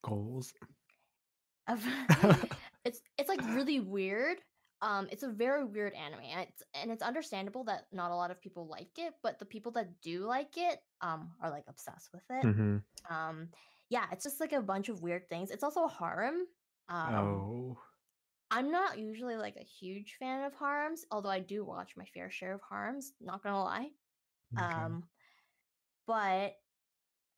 Goals. 0.03 0.53
It's 2.83 3.01
it's 3.17 3.29
like 3.29 3.41
really 3.45 3.79
weird. 3.79 4.39
Um, 4.81 5.07
it's 5.11 5.21
a 5.21 5.29
very 5.29 5.63
weird 5.63 5.93
anime, 5.93 6.21
and 6.21 6.47
it's 6.49 6.63
and 6.73 6.91
it's 6.91 7.03
understandable 7.03 7.63
that 7.65 7.85
not 7.91 8.09
a 8.11 8.15
lot 8.15 8.31
of 8.31 8.41
people 8.41 8.67
like 8.67 8.97
it, 8.97 9.13
but 9.21 9.37
the 9.37 9.45
people 9.45 9.71
that 9.73 10.01
do 10.01 10.25
like 10.25 10.57
it, 10.57 10.79
um, 11.01 11.35
are 11.39 11.51
like 11.51 11.65
obsessed 11.67 12.09
with 12.11 12.23
it. 12.31 12.43
hmm 12.43 12.77
Um, 13.09 13.49
yeah, 13.89 14.05
it's 14.11 14.23
just 14.23 14.39
like 14.39 14.53
a 14.53 14.61
bunch 14.61 14.89
of 14.89 15.03
weird 15.03 15.29
things. 15.29 15.51
It's 15.51 15.63
also 15.63 15.83
a 15.85 15.89
harem. 15.89 16.47
Um, 16.89 17.15
Oh. 17.15 17.77
I'm 18.49 18.71
not 18.71 18.97
usually 18.99 19.35
like 19.37 19.55
a 19.57 19.63
huge 19.63 20.15
fan 20.19 20.43
of 20.43 20.53
harems, 20.55 21.05
although 21.11 21.29
I 21.29 21.39
do 21.39 21.63
watch 21.63 21.95
my 21.95 22.05
fair 22.05 22.29
share 22.31 22.53
of 22.53 22.61
harems, 22.67 23.13
not 23.21 23.43
gonna 23.43 23.63
lie. 23.63 23.91
Okay. 24.57 24.63
Um, 24.63 25.03
but 26.11 26.57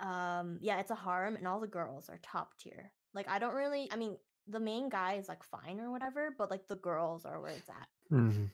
um, 0.06 0.58
yeah, 0.62 0.80
it's 0.80 0.92
a 0.92 0.96
harem 0.96 1.36
and 1.36 1.48
all 1.48 1.60
the 1.60 1.68
girls 1.68 2.10
are 2.10 2.20
top 2.24 2.58
tier. 2.60 2.92
Like 3.14 3.30
I 3.30 3.38
don't 3.40 3.54
really 3.54 3.88
I 3.92 3.96
mean, 3.98 4.18
the 4.48 4.60
main 4.60 4.90
guy 4.90 5.14
is 5.14 5.30
like 5.30 5.44
fine 5.44 5.80
or 5.80 5.92
whatever, 5.92 6.34
but 6.38 6.50
like 6.50 6.68
the 6.68 6.76
girls 6.76 7.26
are 7.26 7.40
where 7.40 7.52
it's 7.52 7.70
at. 7.70 7.88
Mhm. 8.12 8.50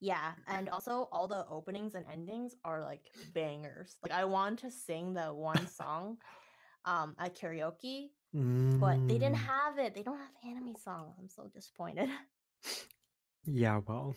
Yeah, 0.00 0.32
and 0.46 0.68
also 0.70 1.08
all 1.12 1.28
the 1.28 1.44
openings 1.50 1.94
and 1.94 2.06
endings 2.10 2.54
are 2.64 2.80
like 2.82 3.10
bangers. 3.34 3.96
Like 4.02 4.12
I 4.12 4.24
want 4.24 4.60
to 4.60 4.70
sing 4.70 5.12
the 5.14 5.34
one 5.34 5.66
song 5.66 6.18
um 6.84 7.14
at 7.18 7.36
karaoke, 7.36 8.10
but 8.80 9.00
they 9.08 9.18
didn't 9.18 9.36
Mm. 9.36 9.46
have 9.46 9.78
it. 9.78 9.94
They 9.94 10.02
don't 10.02 10.18
have 10.18 10.36
anime 10.48 10.76
songs. 10.76 11.16
I'm 11.18 11.28
so 11.28 11.48
disappointed. 11.52 12.08
Yeah, 13.44 13.80
well, 13.86 14.14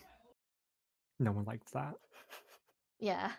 no 1.19 1.31
one 1.31 1.45
likes 1.45 1.71
that. 1.71 1.95
yeah. 2.99 3.31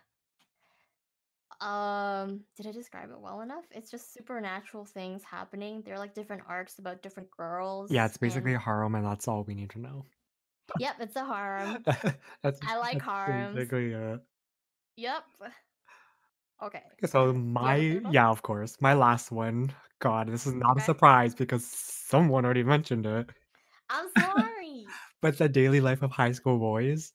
Um, 1.65 2.45
did 2.57 2.67
I 2.67 2.73
describe 2.73 3.11
it 3.11 3.21
well 3.21 3.41
enough? 3.41 3.65
It's 3.71 3.91
just 3.91 4.13
supernatural 4.13 4.85
things 4.85 5.25
happening. 5.25 5.83
They're 5.83 5.99
like 5.99 6.15
different 6.15 6.43
arcs 6.47 6.79
about 6.79 7.03
different 7.03 7.31
girls 7.31 7.91
Yeah, 7.91 8.07
it's 8.07 8.17
basically 8.19 8.53
and 8.53 8.55
a 8.55 8.59
harem, 8.59 8.95
and 8.95 9.05
that's 9.07 9.29
all 9.29 9.45
we 9.45 9.55
need 9.55 9.71
to 9.71 9.79
know. 9.79 10.05
yep, 10.77 10.97
it's 11.01 11.17
a 11.17 11.25
harem. 11.25 11.85
That's 12.43 12.61
I 12.67 12.77
like 12.79 13.01
that's 13.01 13.07
harems. 13.07 13.55
basically 13.55 13.93
it. 13.93 14.21
Yep. 14.97 15.25
Okay. 16.63 16.83
So 17.07 17.33
Do 17.59 17.63
you 17.63 17.69
have 17.69 17.81
a 17.81 17.95
my 17.95 18.01
yeah, 18.09 18.29
of 18.29 18.43
course. 18.43 18.81
My 18.81 18.95
last 18.95 19.31
one, 19.31 19.73
God, 20.01 20.29
this 20.29 20.47
is 20.47 20.55
not 20.55 20.77
a 20.79 20.81
surprise 20.81 21.35
because 21.35 21.65
someone 21.67 22.45
already 22.45 22.63
mentioned 22.65 23.07
it. 23.07 23.31
I'm 23.89 24.11
sorry. 24.19 24.95
But 25.21 25.39
The 25.39 25.49
Daily 25.49 25.81
Life 25.81 26.03
of 26.03 26.13
High 26.13 26.31
School 26.33 26.59
Boys. 26.59 27.15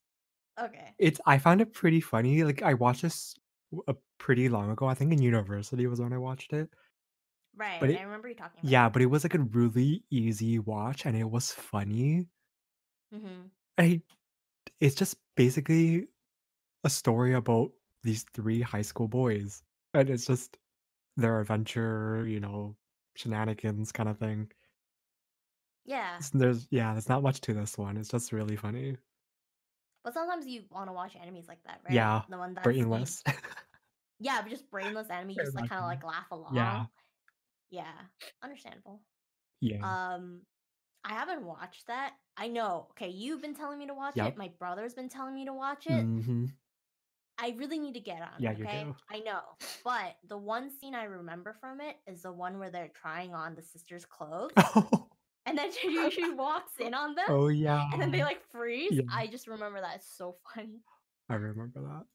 okay. 0.57 0.95
It's 0.97 1.19
I 1.25 1.37
found 1.39 1.61
it 1.61 1.73
pretty 1.73 2.01
funny. 2.01 2.43
Like 2.43 2.61
I 2.61 2.73
watched 2.73 3.01
this 3.03 3.35
a 3.87 3.95
pretty 4.17 4.49
long 4.49 4.71
ago. 4.71 4.87
I 4.87 4.93
think 4.93 5.11
in 5.11 5.21
university 5.21 5.87
was 5.87 6.01
when 6.01 6.13
I 6.13 6.17
watched 6.17 6.53
it. 6.53 6.69
Right. 7.55 7.79
But 7.79 7.89
I 7.91 8.01
remember 8.03 8.29
you 8.29 8.35
talking 8.35 8.59
about 8.61 8.71
yeah, 8.71 8.89
but 8.89 9.01
it 9.01 9.07
was 9.07 9.23
like 9.23 9.35
a 9.35 9.39
really 9.39 10.03
easy 10.11 10.59
watch 10.59 11.05
and 11.05 11.15
it 11.15 11.29
was 11.29 11.51
funny. 11.51 12.27
Mm-hmm. 13.13 13.47
I 13.77 14.01
it's 14.79 14.95
just 14.95 15.17
basically 15.35 16.07
a 16.83 16.89
story 16.89 17.33
about 17.33 17.71
these 18.03 18.25
three 18.33 18.61
high 18.61 18.81
school 18.81 19.07
boys. 19.07 19.63
And 19.93 20.09
it's 20.09 20.25
just 20.25 20.57
their 21.17 21.39
adventure, 21.41 22.25
you 22.27 22.39
know, 22.39 22.75
shenanigans 23.15 23.91
kind 23.91 24.09
of 24.09 24.17
thing. 24.17 24.51
Yeah. 25.85 26.19
There's 26.33 26.67
yeah, 26.71 26.93
there's 26.93 27.09
not 27.09 27.23
much 27.23 27.41
to 27.41 27.53
this 27.53 27.77
one. 27.77 27.97
It's 27.97 28.09
just 28.09 28.31
really 28.31 28.55
funny. 28.55 28.97
But 30.03 30.13
sometimes 30.13 30.47
you 30.47 30.63
want 30.71 30.87
to 30.87 30.93
watch 30.93 31.15
animes 31.15 31.47
like 31.47 31.63
that, 31.65 31.81
right? 31.83 31.93
Yeah, 31.93 32.21
The 32.29 32.37
one 32.37 32.53
that's 32.53 32.63
brainless. 32.63 33.23
yeah, 34.19 34.41
but 34.41 34.49
just 34.49 34.69
brainless 34.69 35.09
anime, 35.09 35.35
just 35.35 35.55
like 35.55 35.67
kind 35.67 35.81
of 35.81 35.87
like 35.87 36.03
laugh 36.03 36.31
along. 36.31 36.55
Yeah. 36.55 36.85
Yeah. 37.69 37.93
Understandable. 38.43 39.01
yeah. 39.61 39.81
Um, 39.83 40.41
I 41.03 41.13
haven't 41.13 41.45
watched 41.45 41.87
that. 41.87 42.15
I 42.37 42.47
know. 42.49 42.87
Okay, 42.91 43.09
you've 43.09 43.41
been 43.41 43.55
telling 43.55 43.79
me 43.79 43.87
to 43.87 43.93
watch 43.93 44.15
Yep. 44.17 44.27
it. 44.33 44.37
My 44.37 44.49
brother's 44.59 44.93
been 44.93 45.09
telling 45.09 45.35
me 45.35 45.45
to 45.45 45.53
watch 45.53 45.87
it. 45.87 46.03
hmm 46.05 46.45
I 47.37 47.51
really 47.57 47.79
need 47.79 47.93
to 47.93 48.01
get 48.01 48.21
on 48.21 48.43
Yeah, 48.43 48.51
it. 48.51 48.57
you 48.59 48.65
Okay, 48.65 48.83
do. 48.85 48.95
I 49.09 49.19
know. 49.19 49.41
But 49.83 50.17
the 50.27 50.37
one 50.37 50.69
scene 50.69 50.93
I 50.93 51.03
remember 51.05 51.53
from 51.53 51.79
it 51.79 51.97
is 52.05 52.21
the 52.23 52.33
one 52.33 52.59
where 52.59 52.69
they're 52.69 52.89
trying 52.89 53.33
on 53.33 53.55
the 53.55 53.61
sister's 53.61 54.05
clothes, 54.17 54.51
Oh, 54.57 55.09
and 55.45 55.57
then 55.57 55.71
she, 55.71 56.09
she 56.11 56.29
walks 56.31 56.73
in 56.79 56.93
on 56.93 57.15
them, 57.15 57.27
oh 57.29 57.47
yeah. 57.47 57.89
and 57.93 58.01
then 58.01 58.11
they 58.11 58.23
like 58.23 58.41
freeze. 58.51 58.91
Yeah. 58.93 59.03
I 59.07 59.27
just 59.27 59.47
remember 59.47 59.81
that. 59.81 59.97
It's 59.97 60.07
so 60.17 60.37
funny. 60.53 60.83
I 61.29 61.35
remember 61.35 61.81
that. 61.81 62.05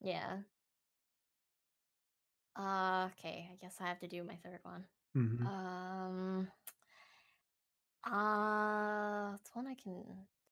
Yeah. 0.00 0.42
Uh, 2.58 3.08
okay, 3.12 3.50
I 3.52 3.56
guess 3.60 3.76
I 3.80 3.86
have 3.86 4.00
to 4.00 4.08
do 4.08 4.24
my 4.24 4.36
third 4.42 4.60
one. 4.62 4.84
hmm 5.14 5.46
Um, 5.46 6.48
uh, 8.04 9.34
it's 9.34 9.50
one 9.54 9.66
I 9.66 9.74
can 9.74 10.04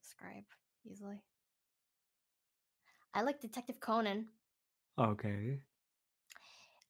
describe 0.02 0.44
easily. 0.90 1.22
I 3.14 3.22
like 3.22 3.40
Detective 3.40 3.80
Conan. 3.80 4.26
Okay. 4.98 5.60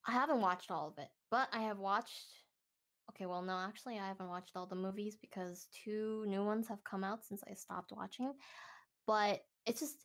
I 0.07 0.11
haven't 0.11 0.41
watched 0.41 0.69
all 0.71 0.87
of 0.89 0.97
it, 0.97 1.09
but 1.31 1.47
I 1.53 1.61
have 1.61 1.79
watched. 1.79 2.25
Okay, 3.11 3.25
well, 3.25 3.41
no, 3.41 3.57
actually, 3.57 3.99
I 3.99 4.07
haven't 4.07 4.27
watched 4.29 4.55
all 4.55 4.65
the 4.65 4.75
movies 4.75 5.15
because 5.19 5.67
two 5.83 6.25
new 6.27 6.43
ones 6.43 6.67
have 6.67 6.83
come 6.83 7.03
out 7.03 7.23
since 7.23 7.43
I 7.49 7.53
stopped 7.53 7.91
watching. 7.95 8.33
But 9.07 9.41
it's 9.65 9.79
just 9.79 9.97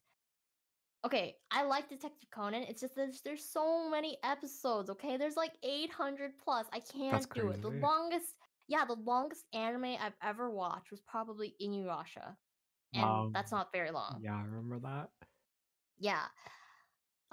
okay. 1.05 1.37
I 1.51 1.63
like 1.65 1.89
Detective 1.89 2.29
Conan. 2.31 2.63
It's 2.65 2.81
just 2.81 2.95
there's 2.95 3.21
there's 3.23 3.45
so 3.45 3.89
many 3.91 4.19
episodes. 4.25 4.91
Okay, 4.91 5.17
there's 5.17 5.37
like 5.37 5.53
800 5.63 6.33
plus. 6.43 6.67
I 6.73 6.81
can't 6.81 7.27
do 7.35 7.49
it. 7.51 7.63
The 7.63 7.69
crazy. 7.69 7.83
longest, 7.83 8.35
yeah, 8.69 8.85
the 8.85 8.95
longest 8.95 9.45
anime 9.55 9.97
I've 10.01 10.17
ever 10.23 10.51
watched 10.51 10.91
was 10.91 11.01
probably 11.01 11.55
Inuyasha, 11.63 12.37
and 12.95 13.03
Wow. 13.03 13.31
that's 13.33 13.53
not 13.53 13.73
very 13.73 13.91
long. 13.91 14.21
Yeah, 14.23 14.35
I 14.37 14.43
remember 14.43 14.79
that. 14.81 15.09
Yeah. 15.99 16.25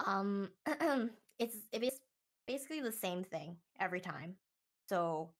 Um 0.04 0.50
it's 1.38 1.56
it 1.72 1.82
is 1.82 1.98
basically 2.46 2.80
the 2.80 2.92
same 2.92 3.24
thing 3.24 3.56
every 3.80 4.00
time. 4.00 4.36
So 4.88 5.34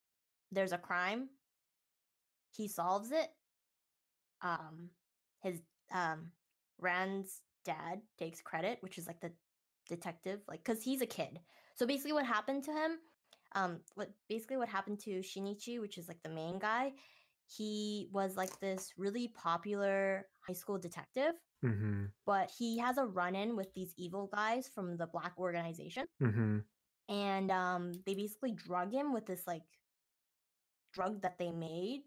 there's 0.53 0.73
a 0.73 0.79
crime, 0.79 1.29
he 2.57 2.69
solves 2.69 3.11
it. 3.13 3.29
Um 4.43 4.91
his 5.43 5.61
um 5.93 6.33
Ran's 6.81 7.41
dad 7.65 8.01
takes 8.19 8.41
credit, 8.41 8.79
which 8.81 8.99
is 8.99 9.07
like 9.07 9.21
the 9.21 9.33
detective, 9.89 10.41
like 10.49 10.65
cuz 10.65 10.83
he's 10.83 11.03
a 11.03 11.07
kid. 11.07 11.41
So 11.77 11.87
basically 11.87 12.13
what 12.13 12.27
happened 12.27 12.65
to 12.65 12.73
him 12.73 12.99
um 13.55 13.81
what 13.95 14.11
basically 14.29 14.57
what 14.59 14.69
happened 14.69 15.01
to 15.01 15.21
Shinichi, 15.21 15.81
which 15.81 15.99
is 15.99 16.09
like 16.09 16.23
the 16.23 16.31
main 16.31 16.59
guy, 16.59 16.93
he 17.49 18.09
was 18.13 18.37
like 18.37 18.59
this 18.61 18.93
really 18.97 19.29
popular 19.29 20.27
high 20.41 20.53
school 20.55 20.79
detective 20.79 21.35
hmm 21.63 22.05
but 22.27 22.51
he 22.57 22.79
has 22.79 22.99
a 22.99 23.07
run-in 23.07 23.57
with 23.57 23.73
these 23.75 23.95
evil 23.97 24.29
guys 24.33 24.69
from 24.75 24.97
the 24.97 25.07
black 25.07 25.33
organization 25.39 26.05
hmm 26.21 26.59
and 27.09 27.51
um 27.51 27.93
they 28.05 28.15
basically 28.15 28.53
drug 28.53 28.93
him 28.93 29.13
with 29.13 29.27
this 29.27 29.47
like 29.47 29.63
drug 30.93 31.21
that 31.23 31.39
they 31.39 31.51
made 31.51 32.03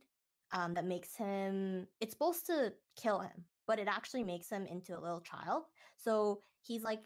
um 0.51 0.73
that 0.73 0.85
makes 0.85 1.15
him 1.15 1.87
it's 1.99 2.13
supposed 2.13 2.45
to 2.45 2.71
kill 2.95 3.19
him 3.19 3.45
but 3.67 3.79
it 3.79 3.87
actually 3.87 4.23
makes 4.23 4.49
him 4.49 4.65
into 4.65 4.97
a 4.97 5.01
little 5.01 5.21
child. 5.21 5.63
So 5.97 6.41
he's 6.61 6.83
like 6.83 7.03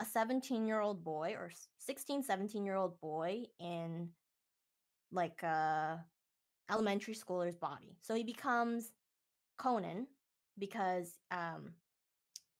a 0.00 0.04
17 0.04 0.66
year 0.66 0.80
old 0.80 1.04
boy 1.04 1.34
or 1.38 1.46
s- 1.50 1.68
16 1.78 2.22
17 2.22 2.64
year 2.64 2.76
old 2.76 3.00
boy 3.00 3.44
in 3.60 4.10
like 5.12 5.42
a 5.42 6.04
elementary 6.70 7.14
schooler's 7.14 7.56
body. 7.56 7.96
So 8.02 8.14
he 8.14 8.24
becomes 8.24 8.92
conan 9.58 10.06
because 10.58 11.18
um 11.30 11.72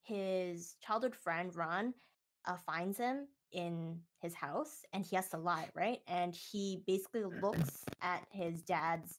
his 0.03 0.77
childhood 0.85 1.15
friend 1.17 1.55
Ran 1.55 1.95
uh, 2.47 2.57
finds 2.67 2.99
him 2.99 3.27
in 3.53 4.01
his 4.21 4.35
house 4.35 4.83
and 4.93 5.05
he 5.05 5.17
has 5.17 5.29
to 5.31 5.39
lie, 5.39 5.69
right? 5.75 6.01
And 6.09 6.35
he 6.35 6.83
basically 6.87 7.25
looks 7.25 7.85
at 8.03 8.23
his 8.31 8.63
dad's 8.63 9.19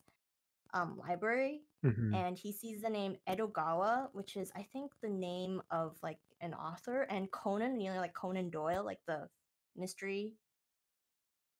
um, 0.75 0.97
library 0.99 1.63
hmm 1.83 2.13
and 2.13 2.38
he 2.38 2.53
sees 2.53 2.81
the 2.83 2.89
name 2.89 3.17
Edogawa, 3.29 4.09
which 4.13 4.38
is 4.38 4.51
I 4.55 4.63
think 4.63 4.93
the 5.03 5.09
name 5.09 5.61
of 5.71 5.97
like 6.03 6.19
an 6.41 6.53
author, 6.55 7.03
and 7.03 7.31
Conan, 7.31 7.81
you 7.81 7.93
know, 7.93 7.99
like 7.99 8.15
Conan 8.15 8.51
Doyle, 8.51 8.85
like 8.85 9.01
the 9.07 9.29
mystery 9.77 10.35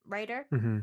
writer, 0.08 0.47
hmm 0.51 0.80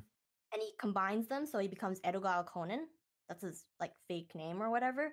and 0.52 0.62
he 0.62 0.72
combines 0.78 1.28
them 1.28 1.46
so 1.46 1.58
he 1.58 1.68
becomes 1.68 2.00
Edogawa 2.02 2.46
Conan. 2.46 2.88
That's 3.28 3.42
his 3.44 3.66
like 3.80 3.92
fake 4.08 4.32
name 4.34 4.62
or 4.62 4.70
whatever. 4.70 5.12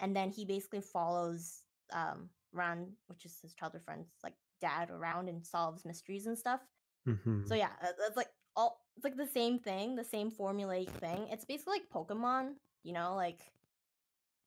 And 0.00 0.16
then 0.16 0.30
he 0.30 0.46
basically 0.46 0.82
follows 0.82 1.62
um 1.92 2.30
Ran, 2.52 2.92
which 3.08 3.26
is 3.26 3.38
his 3.42 3.54
childhood 3.54 3.82
friend's 3.84 4.08
like 4.24 4.34
dad 4.60 4.90
around 4.90 5.28
and 5.28 5.46
solves 5.46 5.84
mysteries 5.86 6.26
and 6.26 6.38
stuff. 6.38 6.60
hmm 7.06 7.42
So 7.44 7.54
yeah, 7.54 7.70
that- 7.82 7.96
that's 7.98 8.16
like 8.16 8.30
all 8.56 8.81
it's 8.96 9.04
like 9.04 9.16
the 9.16 9.26
same 9.26 9.58
thing, 9.58 9.96
the 9.96 10.04
same 10.04 10.30
formulaic 10.30 10.88
thing. 10.90 11.28
It's 11.30 11.44
basically 11.44 11.80
like 11.80 11.90
Pokemon, 11.94 12.54
you 12.82 12.92
know, 12.92 13.14
like 13.16 13.40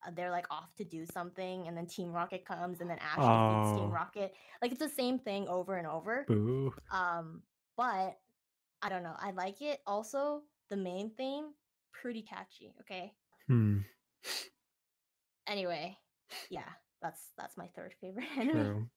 uh, 0.06 0.12
they're 0.16 0.32
like 0.32 0.46
off 0.52 0.74
to 0.78 0.84
do 0.84 1.06
something 1.06 1.68
and 1.68 1.76
then 1.76 1.88
Team 1.88 2.12
Rocket 2.12 2.46
comes 2.46 2.80
and 2.82 2.90
then 2.90 3.00
Ash 3.00 3.16
defeats 3.16 3.80
Team 3.80 3.90
Oh. 3.90 3.94
Rocket. 3.94 4.34
Like 4.62 4.72
it's 4.72 4.80
the 4.80 4.90
same 4.90 5.20
thing 5.20 5.48
over 5.48 5.76
and 5.78 5.88
over. 5.88 6.26
Boo. 6.28 6.74
Um, 6.92 7.42
but 7.76 8.18
I 8.82 8.90
don't 8.90 9.04
know. 9.04 9.16
I 9.18 9.32
like 9.32 9.62
it. 9.62 9.82
Also, 9.88 10.44
the 10.70 10.78
main 10.78 11.10
theme 11.12 11.54
pretty 11.92 12.22
catchy. 12.22 12.74
Okay. 12.82 13.14
Hmm. 13.48 13.80
Anyway, 15.48 15.98
yeah, 16.50 16.68
that's 17.02 17.32
that's 17.38 17.58
my 17.58 17.68
third 17.76 17.94
favorite 18.02 18.26
anime. 18.38 18.52
True. 18.52 18.90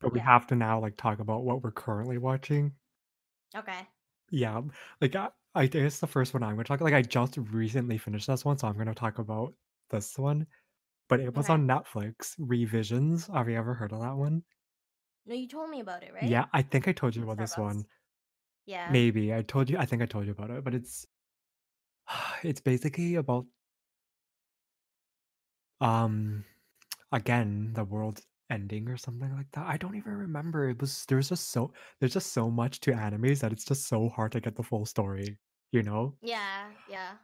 But 0.00 0.12
we 0.12 0.18
Yeah. 0.20 0.26
have 0.26 0.46
to 0.48 0.56
now 0.56 0.80
like 0.80 0.96
talk 0.96 1.18
about 1.20 1.42
what 1.44 1.62
we're 1.62 1.70
currently 1.72 2.18
watching. 2.18 2.72
Okay. 3.56 3.86
Yeah, 4.30 4.62
like 5.00 5.14
I, 5.16 5.30
I 5.54 5.66
guess 5.66 6.00
the 6.00 6.06
first 6.06 6.32
one 6.34 6.42
I'm 6.42 6.52
gonna 6.54 6.64
talk. 6.64 6.80
Like 6.80 6.94
I 6.94 7.02
just 7.02 7.36
recently 7.36 7.98
finished 7.98 8.26
this 8.26 8.44
one, 8.44 8.58
so 8.58 8.68
I'm 8.68 8.76
gonna 8.78 8.94
talk 8.94 9.18
about 9.18 9.54
this 9.90 10.18
one, 10.18 10.46
but 11.08 11.20
it 11.20 11.34
was 11.36 11.48
Okay. 11.48 11.50
on 11.50 11.66
Netflix, 11.68 12.36
Revisions. 12.38 13.28
Have 13.28 13.48
you 13.50 13.56
ever 13.58 13.74
heard 13.74 13.92
of 13.92 14.00
that 14.02 14.16
one? 14.16 14.44
No, 15.24 15.34
you 15.34 15.48
told 15.48 15.70
me 15.70 15.80
about 15.80 16.02
it, 16.02 16.12
right? 16.12 16.30
Yeah, 16.30 16.46
I 16.52 16.62
think 16.62 16.86
I 16.86 16.92
told 16.92 17.16
you 17.16 17.22
about 17.24 17.38
this 17.38 17.56
one. 17.56 17.86
Yeah. 18.66 19.00
Maybe 19.00 19.34
I 19.34 19.40
told 19.42 19.70
you 19.70 19.78
I 19.78 19.86
think 19.86 20.02
I 20.02 20.06
told 20.06 20.26
you 20.26 20.32
about 20.32 20.50
it, 20.50 20.64
but 20.64 20.74
it's 20.74 21.06
it's 22.44 22.60
basically 22.60 23.14
about 23.16 23.46
um 25.80 26.44
again, 27.12 27.72
the 27.74 27.84
world 27.84 28.22
ending 28.50 28.88
or 28.88 28.96
something 28.96 29.32
like 29.34 29.50
that. 29.52 29.66
I 29.66 29.76
don't 29.76 29.96
even 29.96 30.12
remember. 30.16 30.68
It 30.70 30.80
was 30.80 31.04
there's 31.06 31.28
just 31.30 31.50
so 31.50 31.72
there's 32.00 32.12
just 32.14 32.32
so 32.32 32.50
much 32.50 32.80
to 32.80 32.92
animes 32.92 33.40
that 33.40 33.52
it's 33.52 33.64
just 33.64 33.86
so 33.88 34.08
hard 34.08 34.32
to 34.32 34.40
get 34.40 34.56
the 34.56 34.62
full 34.64 34.86
story, 34.86 35.38
you 35.72 35.82
know? 35.82 36.18
Yeah, 36.22 36.72
yeah. 36.88 37.18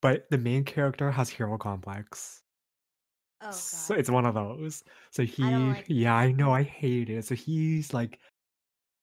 But 0.00 0.28
the 0.28 0.38
main 0.38 0.64
character 0.64 1.12
has 1.12 1.30
hero 1.30 1.56
complex. 1.56 2.42
Oh 3.40 3.64
So 3.70 3.94
it's 3.94 4.10
one 4.10 4.26
of 4.26 4.34
those. 4.34 4.84
So 5.10 5.24
I 5.40 5.56
he 5.56 5.76
like 5.76 5.88
yeah, 5.88 6.14
I 6.14 6.32
know, 6.32 6.52
I 6.52 6.62
hate 6.62 7.08
it. 7.10 7.24
So 7.24 7.34
he's 7.34 7.94
like, 7.94 8.20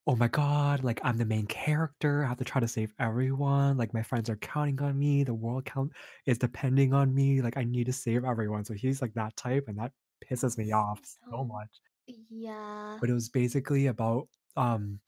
"Oh 0.06 0.16
my 0.16 0.28
god, 0.28 0.84
like, 0.84 1.00
I'm 1.04 1.18
the 1.18 1.24
main 1.26 1.46
character, 1.46 2.24
I 2.24 2.28
have 2.28 2.38
to 2.38 2.44
try 2.44 2.60
to 2.60 2.68
save 2.68 2.94
everyone, 3.00 3.76
like, 3.78 3.94
my 3.94 4.02
friends 4.02 4.30
are 4.30 4.36
counting 4.36 4.80
on 4.82 4.98
me, 4.98 5.24
the 5.24 5.34
world 5.34 5.66
count 5.66 5.92
is 6.26 6.38
depending 6.38 6.94
on 6.94 7.14
me, 7.14 7.42
like, 7.42 7.56
I 7.58 7.64
need 7.64 7.86
to 7.86 7.92
save 7.94 8.24
everyone." 8.24 8.64
So 8.66 8.74
he's 8.74 9.02
like 9.02 9.14
that 9.14 9.36
type, 9.36 9.66
and 9.68 9.78
that 9.78 9.92
pisses 10.24 10.58
me 10.58 10.72
off 10.72 11.00
so 11.30 11.44
So 11.44 11.44
much. 11.44 11.80
yeah. 12.06 13.00
But 13.00 13.10
it 13.10 13.14
was 13.14 13.28
basically 13.28 13.86
about, 13.86 14.28
um, 14.56 15.00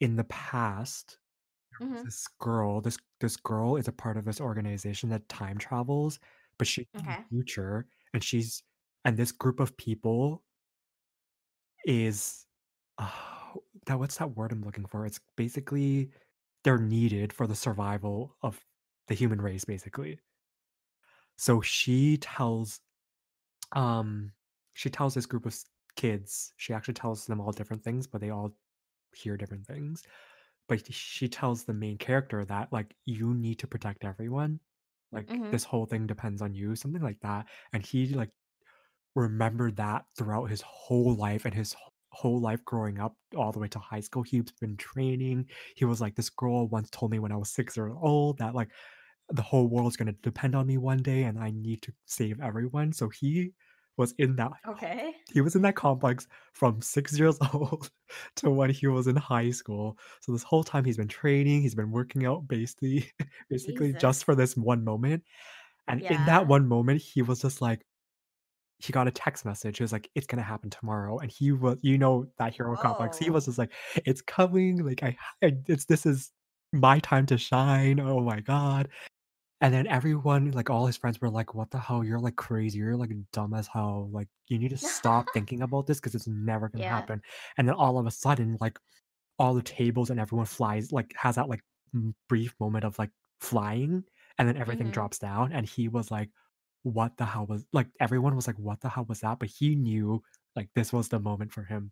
in 0.00 0.16
the 0.16 0.24
past, 0.24 1.18
Mhm. 1.80 2.04
this 2.04 2.28
girl, 2.40 2.80
this 2.82 2.98
this 3.20 3.36
girl 3.38 3.76
is 3.76 3.88
a 3.88 3.92
part 3.92 4.16
of 4.18 4.24
this 4.26 4.40
organization 4.40 5.10
that 5.10 5.28
time 5.28 5.58
travels, 5.58 6.20
but 6.58 6.66
she's 6.68 6.86
in 6.98 7.06
the 7.06 7.16
future, 7.30 7.88
and 8.14 8.24
she's 8.24 8.62
and 9.04 9.16
this 9.18 9.32
group 9.32 9.60
of 9.60 9.76
people 9.78 10.44
is 11.84 12.46
oh, 12.98 13.64
that 13.86 13.98
what's 13.98 14.18
that 14.18 14.36
word 14.36 14.52
I'm 14.52 14.62
looking 14.62 14.86
for? 14.86 15.06
It's 15.06 15.20
basically 15.36 16.12
they're 16.64 16.78
needed 16.78 17.32
for 17.32 17.46
the 17.46 17.54
survival 17.54 18.36
of 18.42 18.64
the 19.08 19.14
human 19.14 19.40
race, 19.40 19.64
basically. 19.64 20.20
So 21.36 21.60
she 21.60 22.18
tells, 22.18 22.80
um, 23.72 24.32
she 24.74 24.90
tells 24.90 25.14
this 25.14 25.26
group 25.26 25.46
of 25.46 25.56
kids, 25.96 26.52
she 26.56 26.72
actually 26.74 26.94
tells 26.94 27.26
them 27.26 27.40
all 27.40 27.52
different 27.52 27.84
things, 27.84 28.06
but 28.06 28.20
they 28.20 28.30
all 28.30 28.56
hear 29.14 29.36
different 29.36 29.66
things. 29.66 30.04
But 30.68 30.92
she 30.92 31.28
tells 31.28 31.64
the 31.64 31.74
main 31.74 31.98
character 31.98 32.44
that 32.44 32.72
like 32.72 32.96
you 33.06 33.34
need 33.34 33.56
to 33.60 33.66
protect 33.68 34.04
everyone. 34.04 34.60
Like 35.12 35.28
Mhm. 35.28 35.50
this 35.50 35.64
whole 35.64 35.86
thing 35.86 36.06
depends 36.06 36.42
on 36.42 36.54
you, 36.54 36.76
something 36.76 37.02
like 37.02 37.20
that. 37.22 37.48
And 37.72 37.84
he 37.84 38.08
like 38.08 38.32
remembered 39.14 39.76
that 39.76 40.06
throughout 40.16 40.44
his 40.50 40.62
whole 40.62 41.14
life 41.14 41.44
and 41.44 41.54
his 41.54 41.74
whole 42.12 42.40
life 42.40 42.64
growing 42.64 42.98
up 42.98 43.16
all 43.36 43.52
the 43.52 43.58
way 43.58 43.68
to 43.68 43.78
high 43.78 44.00
school. 44.00 44.22
He's 44.22 44.50
been 44.60 44.76
training. 44.76 45.48
He 45.76 45.84
was 45.84 46.00
like, 46.00 46.14
this 46.16 46.30
girl 46.30 46.68
once 46.68 46.90
told 46.90 47.10
me 47.12 47.18
when 47.18 47.32
I 47.32 47.36
was 47.36 47.50
six 47.50 47.76
years 47.76 47.92
old 48.00 48.38
that 48.38 48.54
like 48.54 48.70
the 49.32 49.42
whole 49.42 49.68
world's 49.68 49.96
gonna 49.96 50.12
depend 50.22 50.54
on 50.54 50.66
me 50.66 50.78
one 50.78 51.02
day 51.02 51.24
and 51.24 51.38
I 51.38 51.50
need 51.50 51.82
to 51.82 51.92
save 52.06 52.40
everyone. 52.40 52.92
So 52.92 53.08
he 53.08 53.52
was 53.96 54.12
in 54.18 54.36
that 54.36 54.52
Okay. 54.66 55.14
he 55.32 55.40
was 55.40 55.56
in 55.56 55.62
that 55.62 55.76
complex 55.76 56.26
from 56.52 56.80
6 56.82 57.18
years 57.18 57.38
old 57.52 57.90
to 58.36 58.50
when 58.50 58.70
he 58.70 58.86
was 58.86 59.06
in 59.06 59.16
high 59.16 59.50
school. 59.50 59.98
So 60.20 60.32
this 60.32 60.42
whole 60.42 60.64
time 60.64 60.84
he's 60.84 60.96
been 60.96 61.08
training, 61.08 61.62
he's 61.62 61.74
been 61.74 61.90
working 61.90 62.26
out 62.26 62.48
basically 62.48 63.10
basically 63.50 63.92
just 63.94 64.24
for 64.24 64.34
this 64.34 64.56
one 64.56 64.84
moment. 64.84 65.24
And 65.88 66.02
in 66.02 66.24
that 66.26 66.46
one 66.46 66.68
moment, 66.68 67.02
he 67.02 67.22
was 67.22 67.40
just 67.42 67.60
like 67.62 67.84
he 68.78 68.92
got 68.92 69.08
a 69.08 69.10
text 69.10 69.44
message. 69.44 69.80
It 69.80 69.84
was 69.84 69.92
like, 69.92 70.10
"It's 70.14 70.26
gonna 70.26 70.42
happen 70.42 70.70
tomorrow," 70.70 71.18
and 71.18 71.30
he 71.30 71.52
was 71.52 71.78
you 71.82 71.98
know, 71.98 72.26
that 72.38 72.54
hero 72.54 72.76
complex. 72.76 73.18
He 73.18 73.28
oh. 73.30 73.32
was 73.34 73.46
just 73.46 73.58
like, 73.58 73.72
"It's 74.06 74.22
coming, 74.22 74.84
like, 74.84 75.02
I 75.02 75.16
I 75.42 75.52
it's 75.66 75.84
this 75.86 76.06
is 76.06 76.32
my 76.72 76.98
time 77.00 77.26
to 77.26 77.38
shine. 77.38 78.00
Oh 78.00 78.20
my 78.20 78.40
god." 78.40 78.88
And 79.60 79.74
then 79.74 79.86
everyone, 79.86 80.52
like, 80.52 80.70
all 80.70 80.86
his 80.86 80.96
friends 80.96 81.20
were 81.20 81.28
like, 81.30 81.54
"What 81.54 81.70
the 81.70 81.78
hell? 81.78 82.02
You're, 82.04 82.18
like, 82.20 82.36
crazy. 82.36 82.78
You're, 82.78 82.96
like, 82.96 83.10
dumb 83.32 83.52
as 83.54 83.66
hell. 83.68 84.08
Like, 84.10 84.28
you 84.48 84.58
need 84.58 84.70
to 84.70 84.78
stop 84.78 85.30
thinking 85.34 85.62
about 85.62 85.86
this 85.86 85.98
because 86.00 86.14
it's 86.14 86.26
never 86.28 86.68
gonna 86.68 86.84
Yeah. 86.84 86.86
happen." 86.86 87.22
And 87.58 87.68
then 87.68 87.74
all 87.74 87.98
of 87.98 88.06
a 88.06 88.10
sudden, 88.10 88.56
like, 88.60 88.78
all 89.38 89.54
the 89.54 89.62
tables 89.62 90.10
and 90.10 90.20
everyone 90.20 90.46
flies 90.46 90.92
like, 90.92 91.14
has 91.16 91.36
that, 91.36 91.48
like, 91.48 91.62
brief 92.28 92.54
moment 92.60 92.84
of, 92.84 92.98
like, 92.98 93.12
flying, 93.40 94.04
and 94.38 94.48
then 94.48 94.56
everything 94.56 94.90
Mhm. 94.90 94.92
drops 94.92 95.18
down, 95.18 95.52
and 95.52 95.66
he 95.66 95.88
was 95.88 96.10
like, 96.10 96.30
"What 96.84 97.16
the 97.18 97.26
hell 97.26 97.46
was" 97.46 97.66
like, 97.72 97.90
everyone 98.00 98.36
was 98.36 98.46
like, 98.48 98.58
"What 98.58 98.80
the 98.82 98.88
hell 98.90 99.06
was 99.06 99.20
that?" 99.20 99.38
But 99.40 99.50
he 99.50 99.74
knew, 99.76 100.22
like, 100.56 100.70
this 100.74 100.92
was 100.92 101.08
the 101.10 101.20
moment 101.20 101.52
for 101.52 101.64
him. 101.64 101.90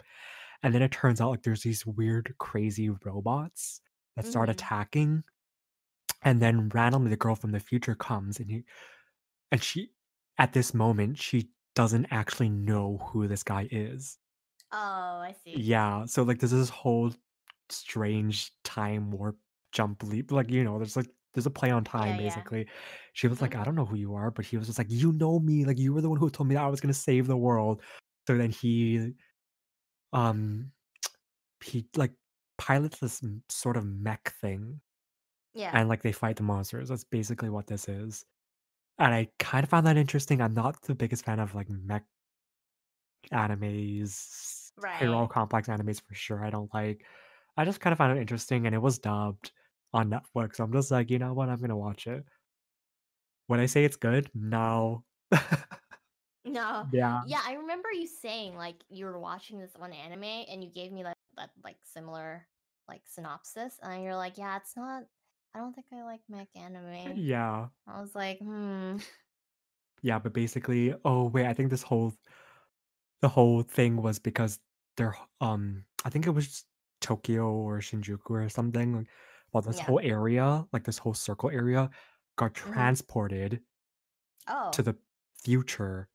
And 0.63 0.75
then 0.75 0.83
it 0.83 0.93
turns 0.93 1.21
out, 1.21 1.31
like, 1.31 1.43
there's 1.43 1.63
these 1.63 1.87
weird, 1.87 2.35
crazy 2.39 2.91
robots 2.91 3.81
that 4.17 4.27
start 4.27 4.49
Mhm. 4.49 4.49
attacking, 4.49 5.25
and 6.23 6.41
then 6.43 6.69
randomly, 6.71 7.11
the 7.11 7.17
girl 7.17 7.35
from 7.37 7.53
the 7.53 7.61
future 7.61 7.95
comes, 7.95 8.39
and 8.41 8.51
he 8.51 8.65
and 9.53 9.63
she 9.63 9.93
at 10.39 10.53
this 10.55 10.75
moment, 10.75 11.19
she 11.19 11.53
doesn't 11.75 12.07
actually 12.13 12.51
know 12.51 12.99
who 12.99 13.29
this 13.29 13.43
guy 13.45 13.69
is. 13.73 14.19
Oh, 14.73 15.21
I 15.21 15.33
see. 15.33 15.69
Yeah, 15.71 16.05
so, 16.07 16.23
like, 16.23 16.39
there's 16.41 16.51
this 16.53 16.69
whole 16.69 17.13
strange 17.71 18.53
time 18.65 19.11
warp 19.11 19.39
jump 19.73 20.03
leap, 20.03 20.31
like, 20.33 20.51
you 20.51 20.65
know, 20.65 20.79
there's, 20.79 20.97
like 20.97 21.09
there's 21.35 21.47
a 21.47 21.51
play 21.51 21.71
on 21.71 21.85
time, 21.85 22.17
Yeah, 22.17 22.21
yeah. 22.21 22.45
basically. 22.45 22.69
She 23.13 23.29
was 23.29 23.41
like, 23.43 23.55
"I 23.55 23.63
Mhm. 23.63 23.65
don't 23.65 23.75
know 23.75 23.85
who 23.87 23.97
you 23.97 24.15
are," 24.15 24.31
but 24.31 24.45
he 24.47 24.57
was 24.57 24.67
just 24.67 24.79
like, 24.79 24.91
"You 24.91 25.13
know 25.13 25.39
me, 25.41 25.65
like, 25.65 25.79
you 25.79 25.93
were 25.95 26.01
the 26.01 26.09
one 26.11 26.19
who 26.19 26.31
told 26.31 26.49
me 26.49 26.55
that 26.55 26.65
I 26.65 26.69
was 26.69 26.81
gonna 26.81 26.95
save 26.95 27.27
the 27.27 27.37
world." 27.37 27.83
So 28.27 28.37
then 28.39 28.51
he, 28.51 29.15
um, 30.13 30.73
he, 31.65 31.89
like, 31.97 32.15
pilots 32.59 33.01
this 33.01 33.23
sort 33.51 33.77
of 33.79 33.87
mech 33.87 34.35
thing, 34.41 34.81
Yeah. 35.55 35.75
and, 35.75 35.89
like, 35.89 36.03
they 36.03 36.13
fight 36.13 36.37
the 36.37 36.43
monsters, 36.45 36.89
that's 36.91 37.05
basically 37.05 37.51
what 37.51 37.67
this 37.67 37.89
is. 37.89 38.25
And 38.99 39.15
I 39.15 39.31
kind 39.41 39.65
of 39.65 39.71
found 39.71 39.87
that 39.87 39.97
interesting, 39.99 40.41
I'm 40.43 40.55
not 40.55 40.83
the 40.83 40.95
biggest 40.97 41.25
fan 41.27 41.41
of, 41.41 41.55
like, 41.55 41.69
mech 41.71 42.07
animes, 43.33 44.73
Right. 44.77 44.89
Hero 44.99 45.21
Right. 45.23 45.29
complex 45.29 45.69
animes 45.69 46.01
for 46.07 46.15
sure, 46.15 46.45
I 46.45 46.51
don't 46.51 46.73
like. 46.75 47.05
I 47.57 47.65
just 47.65 47.81
kinda 47.81 47.97
found 47.97 48.17
it 48.17 48.21
interesting, 48.21 48.67
and 48.67 48.75
it 48.75 48.79
was 48.79 48.99
dubbed 48.99 49.53
on 49.93 50.11
Netflix, 50.11 50.61
I'm 50.61 50.73
just 50.73 50.91
like, 50.91 51.11
"You 51.11 51.19
know 51.19 51.35
what? 51.35 51.49
I'm 51.49 51.61
gonna 51.61 51.77
watch 51.77 52.07
it." 52.07 52.27
Would 53.49 53.61
I 53.61 53.67
say 53.67 53.85
it's 53.85 53.97
good? 53.97 54.31
No. 54.35 55.05
No. 56.45 56.87
Yeah. 56.93 57.23
Yeah, 57.25 57.41
I 57.45 57.55
remember 57.55 57.91
you 57.93 58.07
saying, 58.07 58.57
like, 58.57 58.83
you 58.89 59.05
were 59.07 59.19
watching 59.19 59.59
this 59.59 59.75
one 59.75 59.93
anime 59.93 60.25
and 60.25 60.63
you 60.63 60.71
gave 60.71 60.93
me, 60.93 61.05
like, 61.05 61.17
that, 61.37 61.51
like, 61.63 61.79
similar, 61.85 62.49
like, 62.87 63.03
synopsis, 63.07 63.79
and 63.83 64.03
you're 64.03 64.17
like, 64.17 64.39
"Yeah, 64.39 64.57
it's 64.57 64.77
not 64.77 65.05
I 65.55 65.59
don't 65.59 65.75
think 65.75 65.87
I 65.93 66.03
like 66.03 66.23
mech 66.29 66.49
anime." 66.55 67.21
Yeah. 67.21 67.71
I 67.87 68.01
was 68.01 68.15
like, 68.15 68.39
"Hmm." 68.41 68.99
Yeah, 70.03 70.19
but 70.19 70.33
basically 70.33 70.95
oh, 71.05 71.29
wait, 71.29 71.47
I 71.47 71.53
think 71.55 71.71
this 71.71 71.83
whole 71.83 72.13
the 73.21 73.29
whole 73.29 73.63
thing 73.63 73.97
was 74.03 74.19
because 74.19 74.61
they're 74.97 75.17
um, 75.41 75.85
I 76.05 76.11
think 76.11 76.27
it 76.27 76.31
was 76.31 76.65
Tokyo 77.01 77.51
or 77.53 77.79
Shinjuku 77.79 78.31
or 78.31 78.49
something, 78.49 78.97
like, 78.97 79.09
well, 79.53 79.63
this 79.63 79.79
Yeah. 79.79 79.81
whole 79.81 80.01
area, 80.01 80.67
like, 80.73 80.85
this 80.85 80.99
whole 80.99 81.15
circle 81.15 81.51
area 81.51 81.91
got 82.37 82.55
Mhm. 82.65 82.95
transported 82.95 83.63
to 84.73 84.83
Oh, 84.83 84.83
the 84.83 84.97
future. 85.43 86.09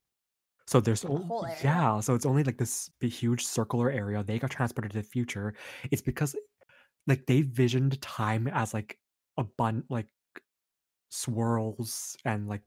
So 0.68 0.82
there's 0.82 1.04
to 1.04 1.10
the 1.10 1.24
oh 1.40 1.46
yeah, 1.64 2.00
so 2.02 2.16
it's 2.16 2.26
only, 2.26 2.44
like, 2.44 2.58
this 2.58 2.92
huge 3.02 3.46
circular 3.46 3.92
area, 3.92 4.24
they 4.24 4.40
got 4.40 4.52
transported 4.52 4.92
to 4.94 5.00
the 5.00 5.04
future. 5.08 5.56
It's 5.92 6.02
because, 6.02 6.36
like, 7.08 7.28
they 7.28 7.44
visioned 7.44 8.02
time 8.02 8.48
as, 8.50 8.74
like, 8.74 9.00
a 9.38 9.44
bun 9.44 9.86
like, 9.90 10.10
swirls 11.10 12.18
and, 12.26 12.48
like, 12.48 12.64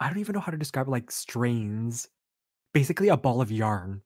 I 0.00 0.08
don't 0.08 0.18
even 0.18 0.34
know 0.34 0.40
how 0.40 0.52
to 0.52 0.58
describe 0.58 0.86
it, 0.88 0.90
like, 0.90 1.10
strains, 1.10 2.08
basically 2.74 3.08
a 3.08 3.16
ball 3.16 3.40
of 3.42 3.52
yarn. 3.52 4.02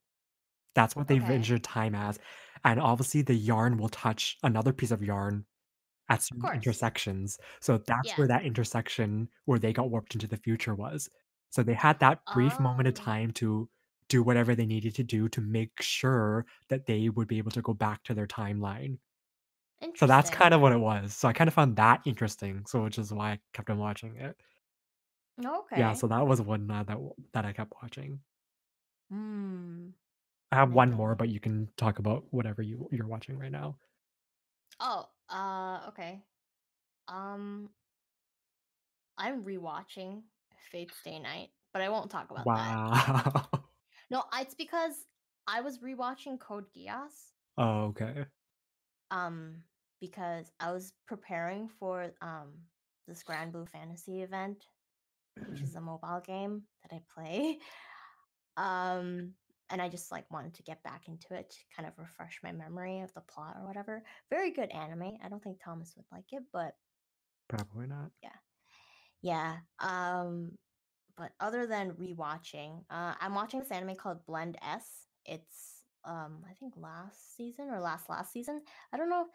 That's 0.74 0.96
what 0.96 1.08
they 1.08 1.18
Okay. 1.18 1.20
visioned 1.20 1.64
time 1.64 1.94
as, 1.94 2.18
and 2.64 2.80
obviously 2.80 3.22
the 3.22 3.34
yarn 3.34 3.78
will 3.78 3.88
touch 3.90 4.38
another 4.44 4.72
piece 4.72 4.92
of 4.92 5.02
yarn 5.04 5.46
at 6.10 6.22
certain 6.22 6.50
intersections, 6.54 7.38
so 7.60 7.78
that's 7.78 8.16
Yeah. 8.16 8.18
where 8.18 8.28
that 8.28 8.44
intersection 8.44 9.30
where 9.46 9.58
they 9.60 9.72
got 9.72 9.90
warped 9.90 10.14
into 10.14 10.26
the 10.28 10.36
future 10.38 10.74
was. 10.74 11.08
So 11.50 11.62
they 11.64 11.74
had 11.74 12.00
that 12.00 12.22
brief 12.32 12.58
moment 12.60 12.88
of 12.88 12.94
Oh, 12.94 12.94
time 12.94 13.32
to 13.34 13.70
do 14.08 14.22
whatever 14.22 14.54
they 14.56 14.66
needed 14.66 14.94
to 14.96 15.04
do 15.04 15.28
to 15.30 15.40
make 15.42 15.82
sure 15.82 16.46
that 16.68 16.86
they 16.86 17.08
would 17.10 17.28
be 17.28 17.38
able 17.38 17.52
to 17.52 17.62
go 17.62 17.74
back 17.74 18.04
to 18.04 18.14
their 18.14 18.26
timeline. 18.28 18.98
So 19.96 20.06
that's 20.06 20.30
kind 20.30 20.54
of 20.54 20.60
what 20.60 20.72
it 20.72 20.78
was. 20.78 21.14
So 21.16 21.28
I 21.28 21.32
kind 21.32 21.48
of 21.48 21.54
found 21.54 21.76
that 21.76 22.02
interesting, 22.06 22.64
so 22.66 22.82
which 22.82 22.98
is 22.98 23.12
why 23.12 23.32
I 23.32 23.40
kept 23.52 23.70
on 23.70 23.78
watching 23.78 24.16
it. 24.16 24.40
Okay. 25.44 25.76
Yeah, 25.76 25.92
so 25.94 26.06
that 26.08 26.26
was 26.26 26.40
one, 26.42 26.70
uh, 26.70 26.82
that 26.84 26.98
that 27.32 27.44
I 27.44 27.52
kept 27.52 27.72
watching. 27.82 28.22
Hmm. 29.10 29.90
I 30.52 30.56
have 30.56 30.72
one 30.72 30.92
more, 30.92 31.16
but 31.16 31.28
you 31.28 31.40
can 31.40 31.72
talk 31.76 31.98
about 31.98 32.32
whatever 32.32 32.62
you 32.62 32.88
you're 32.92 33.06
watching 33.08 33.36
right 33.38 33.50
now. 33.52 33.78
Oh, 34.80 35.08
uh, 35.28 35.84
okay. 35.88 36.22
Um, 37.08 37.70
I'm 39.16 39.44
rewatching 39.44 40.24
Fate 40.70 40.92
Stay 40.94 41.18
Night, 41.18 41.50
but 41.72 41.82
I 41.82 41.88
won't 41.88 42.10
talk 42.10 42.30
about 42.30 42.54
that. 42.54 42.80
Wow. 42.84 43.48
No, 44.10 44.24
it's 44.34 44.54
because 44.54 45.06
I 45.46 45.60
was 45.62 45.78
rewatching 45.78 46.38
Code 46.38 46.70
Geass, 46.72 47.32
Oh, 47.56 47.84
okay. 47.90 48.26
um, 49.10 49.64
because 50.00 50.50
I 50.60 50.72
was 50.72 50.92
preparing 51.06 51.68
for 51.78 52.12
um 52.20 52.52
this 53.08 53.22
Granblue 53.22 53.68
Fantasy 53.68 54.22
event, 54.22 54.64
which 55.48 55.60
is 55.62 55.74
a 55.74 55.80
mobile 55.80 56.22
game 56.24 56.62
that 56.82 56.94
I 56.94 57.00
play. 57.14 57.58
Um, 58.56 59.32
and 59.70 59.80
I 59.80 59.88
just 59.88 60.10
like 60.10 60.30
wanted 60.30 60.54
to 60.54 60.62
get 60.64 60.82
back 60.82 61.08
into 61.08 61.34
it 61.34 61.48
to 61.50 61.56
kind 61.74 61.88
of 61.88 61.94
refresh 61.96 62.40
my 62.42 62.52
memory 62.52 63.00
of 63.00 63.14
the 63.14 63.20
plot 63.22 63.56
or 63.58 63.66
whatever. 63.66 64.02
Very 64.28 64.50
good 64.50 64.70
anime. 64.70 65.16
I 65.24 65.28
don't 65.28 65.42
think 65.42 65.60
Thomas 65.64 65.94
would 65.96 66.04
like 66.12 66.26
it, 66.32 66.42
but 66.52 66.74
Probably 67.48 67.86
not. 67.86 68.10
yeah. 68.22 68.36
Yeah. 69.22 69.56
Um, 69.78 70.52
but 71.16 71.32
other 71.40 71.66
than 71.66 71.92
rewatching, 71.92 72.84
uh, 72.90 73.14
I'm 73.20 73.34
watching 73.34 73.60
this 73.60 73.70
anime 73.70 73.96
called 73.96 74.26
Blend 74.26 74.58
S. 74.62 75.06
It's 75.24 75.84
um, 76.04 76.44
I 76.48 76.54
think 76.54 76.74
last 76.76 77.36
season 77.36 77.68
or 77.70 77.80
last 77.80 78.08
last 78.08 78.32
season. 78.32 78.62
I 78.92 78.96
don't 78.96 79.10
know. 79.10 79.26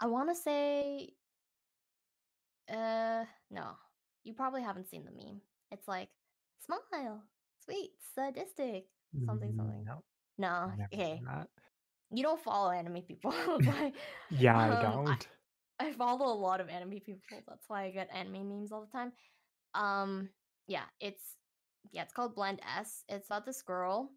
I 0.00 0.06
want 0.06 0.28
to 0.28 0.34
say, 0.34 1.10
uh, 2.70 3.24
no. 3.50 3.70
You 4.24 4.34
probably 4.34 4.62
haven't 4.62 4.88
seen 4.90 5.04
the 5.04 5.10
meme. 5.10 5.40
It's 5.70 5.88
like 5.88 6.08
smile, 6.64 7.22
sweet, 7.64 7.90
sadistic, 8.14 8.86
something 9.26 9.54
something. 9.56 9.84
No, 9.86 10.02
No, 10.38 10.72
okay. 10.92 11.20
You 12.10 12.22
don't 12.22 12.42
follow 12.42 12.70
anime 12.70 13.02
people. 13.02 13.34
but, 13.60 13.92
Yeah, 14.30 14.56
I 14.56 14.68
um, 14.70 14.76
I, 14.76 14.82
don't. 14.82 15.28
I 15.80 15.92
follow 15.92 16.26
a 16.32 16.38
lot 16.38 16.60
of 16.60 16.68
anime 16.68 17.00
people. 17.00 17.20
That's 17.46 17.64
why 17.68 17.84
I 17.84 17.90
get 17.90 18.08
anime 18.14 18.48
memes 18.48 18.72
all 18.72 18.80
the 18.80 18.98
time. 18.98 19.12
Um, 19.74 20.28
yeah, 20.66 20.84
it's 21.00 21.36
yeah, 21.92 22.02
it's 22.02 22.12
called 22.12 22.34
Blend 22.34 22.60
S. 22.78 23.04
It's 23.08 23.26
about 23.28 23.46
this 23.46 23.62
girl. 23.62 24.10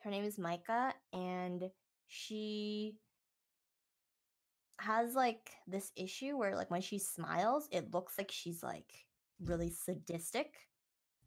Her 0.00 0.10
name 0.10 0.24
is 0.24 0.38
Maika, 0.38 0.92
and 1.12 1.64
she 2.08 2.96
has 4.80 5.14
like 5.14 5.52
this 5.66 5.92
issue 5.96 6.36
where 6.36 6.56
like 6.56 6.70
when 6.70 6.80
she 6.82 6.98
smiles, 6.98 7.68
it 7.72 7.92
looks 7.92 8.18
like 8.18 8.30
she's 8.30 8.62
like 8.62 8.92
really 9.40 9.70
sadistic. 9.70 10.70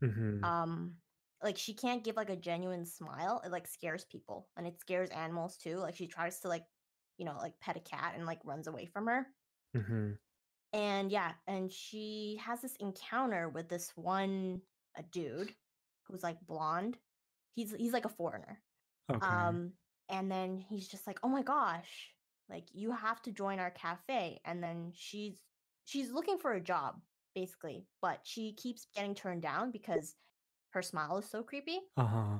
Mhm. 0.01 0.43
Um, 0.43 1.01
like 1.41 1.57
she 1.57 1.73
can't 1.73 2.03
give 2.03 2.15
like 2.15 2.29
a 2.29 2.35
genuine 2.37 2.85
smile. 2.85 3.41
It 3.45 3.51
like 3.51 3.67
scares 3.67 4.05
people, 4.05 4.49
and 4.57 4.67
it 4.67 4.79
scares 4.79 5.09
animals 5.09 5.57
too. 5.57 5.77
Like 5.77 5.95
she 5.95 6.07
tries 6.07 6.39
to 6.41 6.47
like, 6.49 6.67
you 7.17 7.25
know, 7.25 7.37
like 7.37 7.59
pet 7.59 7.77
a 7.77 7.81
cat 7.81 8.15
and 8.15 8.25
like 8.25 8.41
runs 8.45 8.67
away 8.67 8.85
from 8.85 9.07
her. 9.07 9.27
Mhm. 9.73 10.17
And 10.71 11.11
yeah, 11.11 11.35
and 11.47 11.71
she 11.71 12.37
has 12.41 12.61
this 12.61 12.75
encounter 12.77 13.49
with 13.49 13.69
this 13.69 13.95
one 13.95 14.63
a 14.95 15.03
dude 15.03 15.55
who's 16.03 16.23
like 16.23 16.41
blonde. 16.41 16.99
He's 17.53 17.71
he's 17.73 17.93
like 17.93 18.05
a 18.05 18.09
foreigner. 18.09 18.63
Okay. 19.09 19.19
Um 19.21 19.75
and 20.09 20.31
then 20.31 20.57
he's 20.59 20.87
just 20.87 21.07
like, 21.07 21.19
"Oh 21.23 21.29
my 21.29 21.43
gosh, 21.43 22.15
like 22.49 22.65
you 22.73 22.91
have 22.91 23.21
to 23.23 23.31
join 23.31 23.59
our 23.59 23.71
cafe." 23.71 24.41
And 24.45 24.63
then 24.63 24.91
she's 24.95 25.41
she's 25.85 26.11
looking 26.11 26.37
for 26.37 26.53
a 26.53 26.61
job 26.61 27.01
basically, 27.35 27.87
but 28.01 28.19
she 28.23 28.53
keeps 28.53 28.87
getting 28.95 29.15
turned 29.15 29.41
down 29.41 29.71
because 29.71 30.15
her 30.71 30.81
smile 30.81 31.17
is 31.17 31.29
so 31.29 31.43
creepy. 31.43 31.79
Uh-huh. 31.97 32.39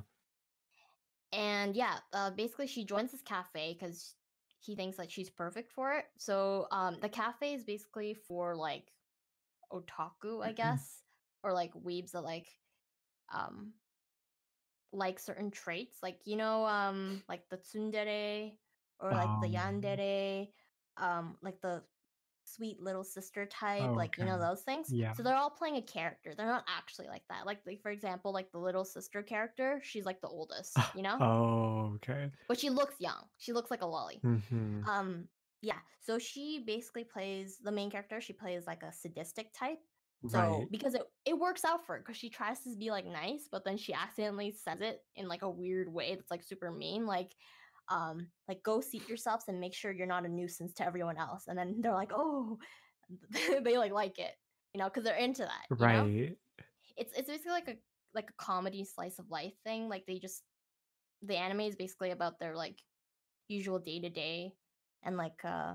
And 1.32 1.74
yeah, 1.74 1.98
uh, 2.12 2.30
basically 2.30 2.66
she 2.66 2.84
joins 2.84 3.10
this 3.12 3.22
cafe 3.22 3.76
because 3.78 4.14
he 4.60 4.74
thinks 4.76 4.96
that 4.96 5.10
she's 5.10 5.30
perfect 5.30 5.72
for 5.72 5.92
it. 5.94 6.06
So 6.16 6.66
um, 6.70 6.98
the 7.00 7.08
cafe 7.08 7.54
is 7.54 7.64
basically 7.64 8.14
for 8.14 8.54
like 8.54 8.92
otaku, 9.72 10.44
I 10.44 10.52
guess, 10.52 11.02
or 11.42 11.52
like 11.52 11.72
weebs 11.74 12.12
that 12.12 12.22
like 12.22 12.48
um 13.34 13.72
like 14.92 15.18
certain 15.18 15.50
traits, 15.50 15.98
like 16.02 16.20
you 16.24 16.36
know, 16.36 16.64
um, 16.66 17.22
like 17.28 17.48
the 17.50 17.56
tsundere 17.56 18.52
or 19.00 19.10
like 19.10 19.40
the 19.42 19.58
Um, 19.58 19.82
yandere, 19.82 20.52
um, 20.96 21.38
like 21.42 21.60
the 21.60 21.82
sweet 22.46 22.78
little 22.80 23.04
sister 23.04 23.46
type, 23.46 23.90
like 23.96 24.18
you 24.18 24.24
know 24.24 24.38
those 24.38 24.62
things. 24.62 24.92
Yeah. 24.92 25.12
So 25.12 25.22
they're 25.22 25.34
all 25.36 25.50
playing 25.50 25.76
a 25.76 25.82
character. 25.82 26.34
They're 26.34 26.46
not 26.46 26.64
actually 26.68 27.08
like 27.08 27.26
that. 27.28 27.46
Like, 27.46 27.60
like 27.66 27.80
for 27.82 27.90
example, 27.90 28.32
like 28.32 28.52
the 28.52 28.58
little 28.58 28.84
sister 28.84 29.22
character, 29.22 29.80
she's 29.82 30.04
like 30.04 30.20
the 30.20 30.28
oldest, 30.28 30.76
you 30.94 31.02
know, 31.02 31.16
Oh, 31.20 31.92
okay. 31.96 32.30
but 32.48 32.58
she 32.60 32.70
looks 32.70 32.96
young. 33.00 33.28
She 33.38 33.52
looks 33.52 33.70
like 33.70 33.82
a 33.82 33.86
loli. 33.86 34.20
Mhm. 34.20 34.86
Um, 34.86 35.28
yeah. 35.62 35.78
So 36.00 36.18
she 36.18 36.62
basically 36.66 37.04
plays 37.04 37.58
the 37.58 37.72
main 37.72 37.90
character. 37.90 38.20
She 38.20 38.34
plays 38.34 38.66
like 38.66 38.82
a 38.82 38.92
sadistic 38.92 39.52
type. 39.54 39.78
So 40.28 40.38
Right. 40.38 40.66
because 40.70 40.94
it 40.94 41.02
it 41.24 41.38
works 41.38 41.64
out 41.64 41.84
for 41.86 41.94
her 41.96 41.98
because 42.00 42.16
she 42.16 42.30
tries 42.30 42.60
to 42.64 42.76
be 42.76 42.90
like 42.90 43.04
nice, 43.06 43.48
but 43.50 43.64
then 43.64 43.76
she 43.78 43.92
accidentally 43.94 44.52
says 44.52 44.80
it 44.80 45.00
in 45.16 45.28
like 45.28 45.42
a 45.42 45.50
weird 45.50 45.88
way 45.92 46.14
that's 46.14 46.30
like 46.30 46.42
super 46.42 46.70
mean, 46.70 47.04
like 47.06 47.34
um 47.88 48.26
like 48.48 48.62
go 48.62 48.80
seat 48.80 49.08
yourselves 49.08 49.44
and 49.48 49.60
make 49.60 49.74
sure 49.74 49.92
you're 49.92 50.06
not 50.06 50.24
a 50.24 50.28
nuisance 50.28 50.72
to 50.74 50.86
everyone 50.86 51.18
else. 51.18 51.44
And 51.48 51.58
then 51.58 51.76
they're 51.80 51.92
like, 51.92 52.12
oh, 52.14 52.58
they 53.62 53.78
like 53.78 53.92
like 53.92 54.18
it, 54.18 54.32
you 54.72 54.80
know, 54.80 54.86
because 54.86 55.04
they're 55.04 55.16
into 55.16 55.42
that, 55.42 55.66
you 55.70 55.76
know. 55.86 56.04
Right. 56.04 56.36
It's 56.96 57.12
it's 57.16 57.28
basically 57.28 57.52
like 57.52 57.68
a 57.68 57.76
like 58.14 58.30
a 58.30 58.42
comedy 58.42 58.84
slice 58.84 59.18
of 59.18 59.30
life 59.30 59.54
thing. 59.64 59.88
Like 59.88 60.04
they 60.06 60.18
just 60.18 60.42
the 61.22 61.36
anime 61.36 61.60
is 61.60 61.76
basically 61.76 62.10
about 62.10 62.38
their 62.38 62.56
like 62.56 62.78
usual 63.48 63.78
day 63.78 64.00
to 64.00 64.08
day 64.08 64.52
and 65.02 65.16
like 65.16 65.44
uh 65.44 65.74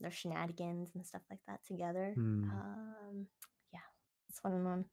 their 0.00 0.10
shenanigans 0.10 0.90
and 0.94 1.04
stuff 1.04 1.22
like 1.30 1.40
that 1.48 1.60
together. 1.66 2.12
Hmm. 2.14 2.44
Um, 2.44 3.26
yeah, 3.72 3.80
it's 4.28 4.42
one 4.42 4.54
of 4.54 4.64
them. 4.64 4.84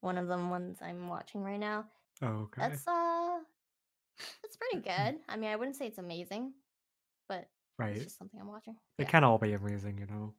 One 0.00 0.18
of 0.18 0.28
them 0.28 0.50
ones 0.50 0.78
I'm 0.82 1.08
watching 1.08 1.42
right 1.42 1.60
now. 1.60 1.84
Oh, 2.22 2.48
okay. 2.48 2.62
That's 2.62 2.86
uh, 2.86 3.38
it's 4.44 4.56
pretty 4.56 4.80
good. 4.82 5.20
I 5.28 5.36
mean, 5.36 5.50
I 5.50 5.56
wouldn't 5.56 5.76
say 5.76 5.86
it's 5.86 5.98
amazing, 5.98 6.54
but 7.28 7.48
it's 7.90 8.02
Right. 8.02 8.04
just 8.04 8.18
something 8.18 8.40
I'm 8.40 8.48
watching. 8.48 8.76
It 8.98 9.06
Yeah, 9.06 9.10
can 9.10 9.24
all 9.24 9.38
be 9.38 9.52
amazing, 9.54 9.98
you 9.98 10.06
know. 10.06 10.34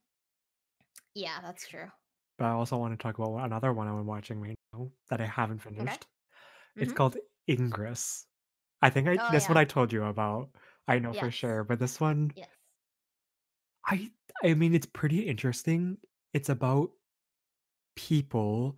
yeah, 1.14 1.42
that's 1.42 1.68
true. 1.68 1.92
But 2.38 2.46
I 2.48 2.52
also 2.52 2.78
want 2.78 2.92
to 2.94 3.02
talk 3.02 3.18
about 3.18 3.38
another 3.46 3.72
one 3.72 3.88
I'm 3.88 4.06
watching 4.06 4.42
right 4.42 4.60
now 4.74 4.92
that 5.10 5.22
I 5.22 5.26
haven't 5.28 5.60
Okay. 5.80 5.98
finished. 6.00 6.08
It's 6.80 6.92
Mm-hmm. 6.92 6.94
called 6.94 7.18
Ingress. 7.50 8.28
I 8.82 8.90
think 8.92 9.08
I 9.10 9.18
Oh 9.18 9.24
this 9.30 9.50
one 9.50 9.58
yeah. 9.58 9.60
I 9.60 9.66
told 9.66 9.94
you 9.94 10.04
about. 10.06 10.56
I 10.88 11.00
know 11.00 11.14
for 11.14 11.32
sure, 11.32 11.64
but 11.66 11.80
this 11.80 12.00
one 12.02 12.36
Yes. 12.36 12.50
I 13.86 14.12
I 14.44 14.54
mean 14.54 14.74
it's 14.74 14.86
pretty 14.88 15.28
interesting. 15.28 15.98
It's 16.34 16.50
about 16.50 16.92
people 17.96 18.78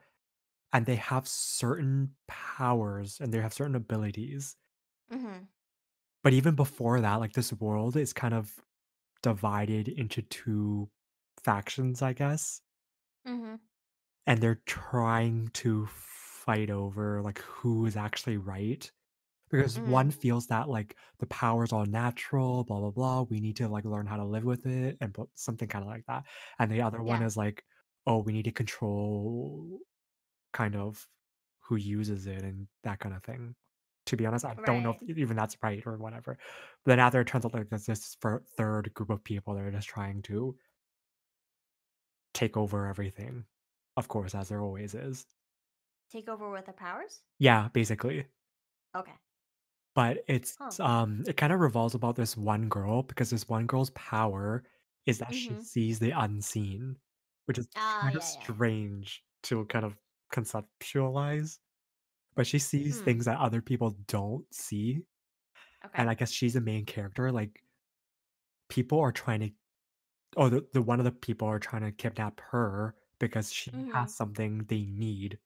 and 0.73 0.85
they 0.87 0.95
have 0.97 1.27
certain 1.27 2.15
powers 2.27 3.21
and 3.21 3.33
they 3.33 3.41
have 3.41 3.53
certain 3.53 3.75
abilities. 3.75 4.57
Mm-hmm. 5.11 5.43
But 6.23 6.33
even 6.33 6.55
before 6.55 7.01
that, 7.01 7.19
like 7.19 7.33
this 7.33 7.53
world 7.53 7.97
is 7.97 8.13
kind 8.13 8.33
of 8.33 8.51
divided 9.21 9.87
into 9.89 10.21
two 10.23 10.89
factions, 11.43 12.01
I 12.01 12.13
guess. 12.13 12.61
Mm-hmm. 13.27 13.55
And 14.27 14.41
they're 14.41 14.61
trying 14.65 15.49
to 15.55 15.87
fight 15.91 16.69
over 16.69 17.21
like 17.21 17.39
who 17.39 17.85
is 17.85 17.95
actually 17.97 18.37
right. 18.37 18.89
Because 19.51 19.77
Mm-hmm. 19.77 19.91
one 19.91 20.11
feels 20.11 20.47
that 20.47 20.67
like 20.69 20.95
the 21.19 21.27
power's 21.27 21.71
all 21.73 21.85
natural, 21.85 22.63
blah 22.63 22.79
blah 22.79 22.91
blah. 22.91 23.21
We 23.23 23.39
need 23.39 23.57
to 23.57 23.67
like 23.67 23.85
learn 23.85 24.07
how 24.07 24.17
to 24.17 24.25
live 24.25 24.43
with 24.45 24.65
it 24.65 24.97
and 25.01 25.13
blah- 25.13 25.25
something 25.35 25.67
kind 25.67 25.83
of 25.83 25.89
like 25.89 26.05
that. 26.07 26.23
And 26.59 26.71
the 26.71 26.81
other 26.81 27.03
one 27.03 27.21
Yeah. 27.21 27.27
is 27.27 27.37
like, 27.37 27.63
oh, 28.07 28.19
we 28.23 28.33
need 28.33 28.45
to 28.45 28.51
control 28.51 29.79
kind 30.53 30.75
of 30.75 31.07
who 31.61 31.75
uses 31.77 32.27
it 32.27 32.43
and 32.43 32.67
that 32.83 32.99
kind 32.99 33.15
of 33.15 33.23
thing. 33.23 33.55
To 34.07 34.17
be 34.17 34.25
honest, 34.25 34.45
I 34.45 34.55
don't 34.65 34.83
know 34.83 34.91
if 35.07 35.17
even 35.17 35.37
that's 35.37 35.57
right 35.63 35.81
or 35.85 35.97
whatever. 35.97 36.37
But 36.83 36.91
then 36.91 36.99
after 36.99 37.21
it 37.21 37.27
turns 37.27 37.45
out 37.45 37.53
like 37.53 37.69
there's 37.69 37.85
this 37.85 38.17
third 38.57 38.93
group 38.93 39.09
of 39.09 39.23
people 39.23 39.55
that 39.55 39.63
are 39.63 39.71
just 39.71 39.87
trying 39.87 40.21
to 40.23 40.57
take 42.33 42.55
over 42.57 42.85
everything. 42.87 43.45
Of 43.97 44.07
course, 44.07 44.35
as 44.35 44.49
there 44.49 44.61
always 44.61 44.93
is. 44.95 45.25
Take 46.07 46.29
over 46.29 46.49
with 46.49 46.63
the 46.65 46.71
powers. 46.71 47.25
Yeah, 47.39 47.69
basically. 47.69 48.27
Okay. 48.95 49.19
But 49.95 50.23
it's 50.27 50.57
Huh. 50.57 50.77
um 50.79 51.23
it 51.27 51.37
kind 51.37 51.53
of 51.53 51.59
revolves 51.59 51.95
about 51.95 52.15
this 52.15 52.35
one 52.37 52.69
girl 52.69 53.03
because 53.03 53.29
this 53.29 53.47
one 53.47 53.67
girl's 53.67 53.91
power 53.91 54.63
is 55.05 55.19
that 55.19 55.33
she 55.35 55.55
Mm-hmm. 55.55 55.63
sees 55.63 55.99
the 55.99 56.11
unseen, 56.11 56.97
which 57.45 57.57
is 57.57 57.67
Ah, 57.75 58.09
kind 58.11 58.15
of 58.15 58.23
yeah, 58.23 58.31
yeah. 58.33 58.53
strange 58.53 59.23
to 59.43 59.65
kind 59.67 59.85
of 59.85 59.97
conceptualize. 60.31 61.59
But 62.35 62.47
she 62.47 62.59
sees 62.59 62.99
Hmm. 62.99 63.01
things 63.01 63.25
that 63.25 63.39
other 63.39 63.61
people 63.61 63.91
don't 64.07 64.51
see. 64.53 65.03
Okay. 65.85 65.97
And 65.97 66.09
I 66.09 66.15
guess 66.15 66.31
she's 66.31 66.53
the 66.55 66.61
main 66.61 66.85
character. 66.85 67.31
Like 67.31 67.63
people 68.69 68.99
are 68.99 69.11
trying 69.11 69.39
to 69.41 69.51
oh 70.37 70.49
the, 70.49 70.67
the 70.73 70.81
one 70.81 70.99
of 70.99 71.05
the 71.05 71.11
people 71.11 71.47
are 71.47 71.59
trying 71.59 71.83
to 71.83 71.91
kidnap 71.91 72.41
her 72.41 72.95
because 73.19 73.51
she 73.53 73.71
Mm-hmm. 73.73 74.03
has 74.03 74.15
something 74.15 74.59
they 74.65 74.85
need 74.85 75.39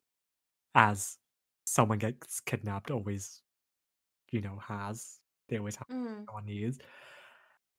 as 0.76 1.20
someone 1.66 2.00
gets 2.00 2.42
kidnapped 2.42 2.92
always, 2.92 3.44
you 4.32 4.42
know, 4.42 4.58
has. 4.60 5.22
They 5.50 5.58
always 5.58 5.78
have 5.78 5.88
Mm-hmm. 5.92 6.28
someone 6.28 6.46
needs. 6.46 6.80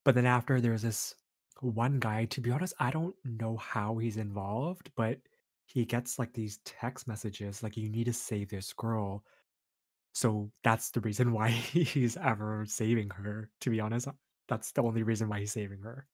But 0.04 0.14
then 0.16 0.26
after 0.26 0.60
there's 0.60 0.82
this 0.82 1.14
one 1.60 2.00
guy, 2.00 2.24
to 2.26 2.40
be 2.40 2.50
honest, 2.50 2.74
I 2.80 2.90
don't 2.90 3.14
know 3.24 3.56
how 3.56 3.98
he's 3.98 4.16
involved, 4.16 4.90
but 4.96 5.20
he 5.68 5.84
gets, 5.86 6.18
like, 6.18 6.34
these 6.34 6.58
text 6.64 7.08
messages, 7.08 7.62
like, 7.62 7.76
"You 7.78 7.90
need 7.90 8.04
to 8.06 8.12
save 8.14 8.50
this 8.50 8.72
girl." 8.74 9.24
So, 10.14 10.52
that's 10.64 10.90
the 10.92 11.00
reason 11.02 11.32
why 11.32 11.50
he's 11.52 12.16
ever 12.18 12.66
saving 12.66 13.10
her, 13.12 13.50
to 13.62 13.70
be 13.70 13.80
honest, 13.80 14.08
that's 14.48 14.72
the 14.72 14.82
only 14.82 15.02
reason 15.04 15.28
why 15.30 15.40
he's 15.40 15.52
saving 15.52 15.80
her, 15.82 16.08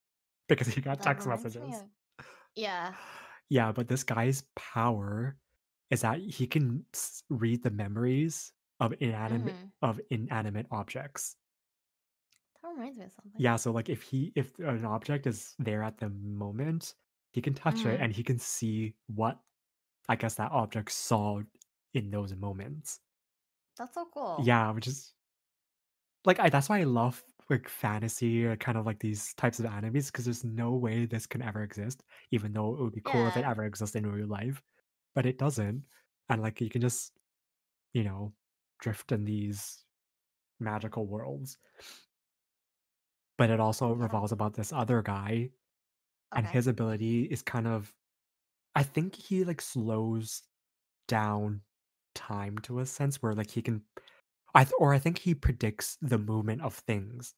because 0.48 0.68
he 0.68 0.80
got 0.82 1.02
That 1.02 1.02
text 1.02 1.26
messages. 1.28 1.84
of 1.84 1.90
yeah. 2.56 2.96
Yeah, 3.48 3.72
but 3.72 3.88
this 3.88 4.04
guy's 4.04 4.42
power 4.56 5.38
is 5.90 6.00
that 6.02 6.20
he 6.20 6.46
can 6.46 6.86
read 7.28 7.62
the 7.62 7.70
memories 7.70 8.52
of 8.80 8.94
inanimate 9.00 9.56
Mhm. 9.56 9.72
of 9.82 10.00
inanimate 10.10 10.66
objects. 10.70 11.36
That 12.62 12.68
reminds 12.70 12.98
me 12.98 13.04
of 13.04 13.12
something. 13.12 13.46
Yeah, 13.46 13.56
so, 13.56 13.72
like, 13.72 13.88
if 13.88 14.02
he 14.02 14.32
if 14.36 14.56
an 14.60 14.84
object 14.84 15.26
is 15.26 15.54
there 15.58 15.82
at 15.82 15.98
the 15.98 16.08
moment, 16.10 16.94
he 17.34 17.42
can 17.42 17.54
touch 17.54 17.86
it 17.86 18.00
Mhm. 18.00 18.02
and 18.02 18.14
he 18.14 18.24
can 18.24 18.38
see 18.40 18.96
what, 19.08 19.40
I 20.08 20.16
guess, 20.16 20.36
that 20.36 20.52
object 20.52 20.92
saw 20.92 21.42
in 21.94 22.10
those 22.10 22.34
moments. 22.36 23.00
That's 23.76 23.94
so 23.94 24.06
cool. 24.06 24.46
Yeah, 24.46 24.72
which 24.72 24.86
is 24.88 25.14
like, 26.24 26.38
I 26.40 26.48
that's 26.48 26.68
why 26.68 26.80
I 26.80 26.84
love, 26.84 27.22
like, 27.50 27.68
fantasy 27.68 28.44
or 28.44 28.56
kind 28.56 28.78
of 28.78 28.86
like 28.86 28.98
these 29.00 29.34
types 29.34 29.60
of 29.60 29.66
animes 29.66 30.10
'cause 30.12 30.24
there's 30.24 30.44
no 30.44 30.72
way 30.74 31.04
this 31.06 31.26
can 31.26 31.42
ever 31.42 31.62
exist, 31.62 32.02
even 32.30 32.52
though 32.52 32.74
it 32.74 32.80
would 32.82 32.94
be 32.94 33.02
cool 33.04 33.26
if 33.26 33.36
it 33.36 33.44
ever 33.44 33.64
existed 33.64 33.98
in 34.04 34.10
real 34.10 34.26
life, 34.28 34.62
but 35.14 35.26
it 35.26 35.38
doesn't, 35.38 35.84
and, 36.28 36.40
like, 36.42 36.60
you 36.60 36.70
can 36.70 36.80
just, 36.80 37.18
you 37.94 38.04
know, 38.04 38.34
drift 38.80 39.12
in 39.12 39.24
these 39.24 39.84
magical 40.60 41.06
worlds. 41.08 41.58
But 43.38 43.50
it 43.50 43.58
also 43.60 43.92
revolves 43.92 44.32
about 44.32 44.54
this 44.54 44.72
other 44.72 45.02
guy, 45.02 45.50
and 46.34 46.46
Okay. 46.46 46.48
his 46.48 46.66
ability 46.66 47.24
is 47.24 47.42
kind 47.42 47.66
of 47.66 47.94
I 48.76 48.82
think 48.84 49.16
he, 49.16 49.44
like, 49.44 49.60
slows 49.62 50.42
down 51.08 51.62
time 52.14 52.58
to 52.60 52.80
a 52.80 52.86
sense 52.86 53.22
where, 53.22 53.34
like, 53.34 53.50
he 53.52 53.62
can 53.62 53.84
I 54.54 54.64
th 54.64 54.74
or 54.80 54.94
I 54.94 54.98
think 55.00 55.18
he 55.20 55.34
predicts 55.36 55.96
the 56.02 56.18
movement 56.18 56.62
of 56.62 56.74
things. 56.76 57.34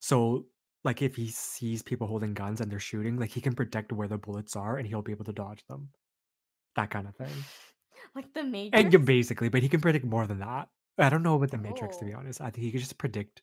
So, 0.00 0.46
like, 0.84 1.02
if 1.02 1.16
he 1.16 1.28
sees 1.28 1.82
people 1.82 2.06
holding 2.06 2.34
guns 2.34 2.60
and 2.60 2.70
they're 2.70 2.78
shooting, 2.78 3.16
like, 3.18 3.30
he 3.30 3.40
can 3.40 3.54
predict 3.54 3.92
where 3.92 4.08
the 4.08 4.18
bullets 4.18 4.56
are 4.56 4.76
and 4.76 4.86
he'll 4.86 5.02
be 5.02 5.12
able 5.12 5.24
to 5.26 5.32
dodge 5.32 5.64
them. 5.66 5.92
That 6.76 6.90
kinda 6.90 7.12
thing. 7.12 7.50
Like 8.14 8.32
The 8.34 8.44
matrix. 8.44 8.72
And 8.72 8.92
yeah, 8.92 8.98
Matrix? 8.98 8.98
basically, 8.98 9.48
but 9.48 9.62
he 9.62 9.68
can 9.68 9.80
predict 9.80 10.04
more 10.04 10.26
than 10.26 10.40
that. 10.40 10.68
I 10.98 11.08
don't 11.10 11.22
know 11.22 11.36
about 11.36 11.50
The 11.50 11.58
Matrix, 11.58 11.96
to 11.98 12.04
be 12.04 12.12
Oh. 12.12 12.14
honest, 12.14 12.40
I 12.40 12.50
think 12.50 12.64
he 12.64 12.72
could 12.72 12.80
just 12.80 12.98
predict 12.98 13.42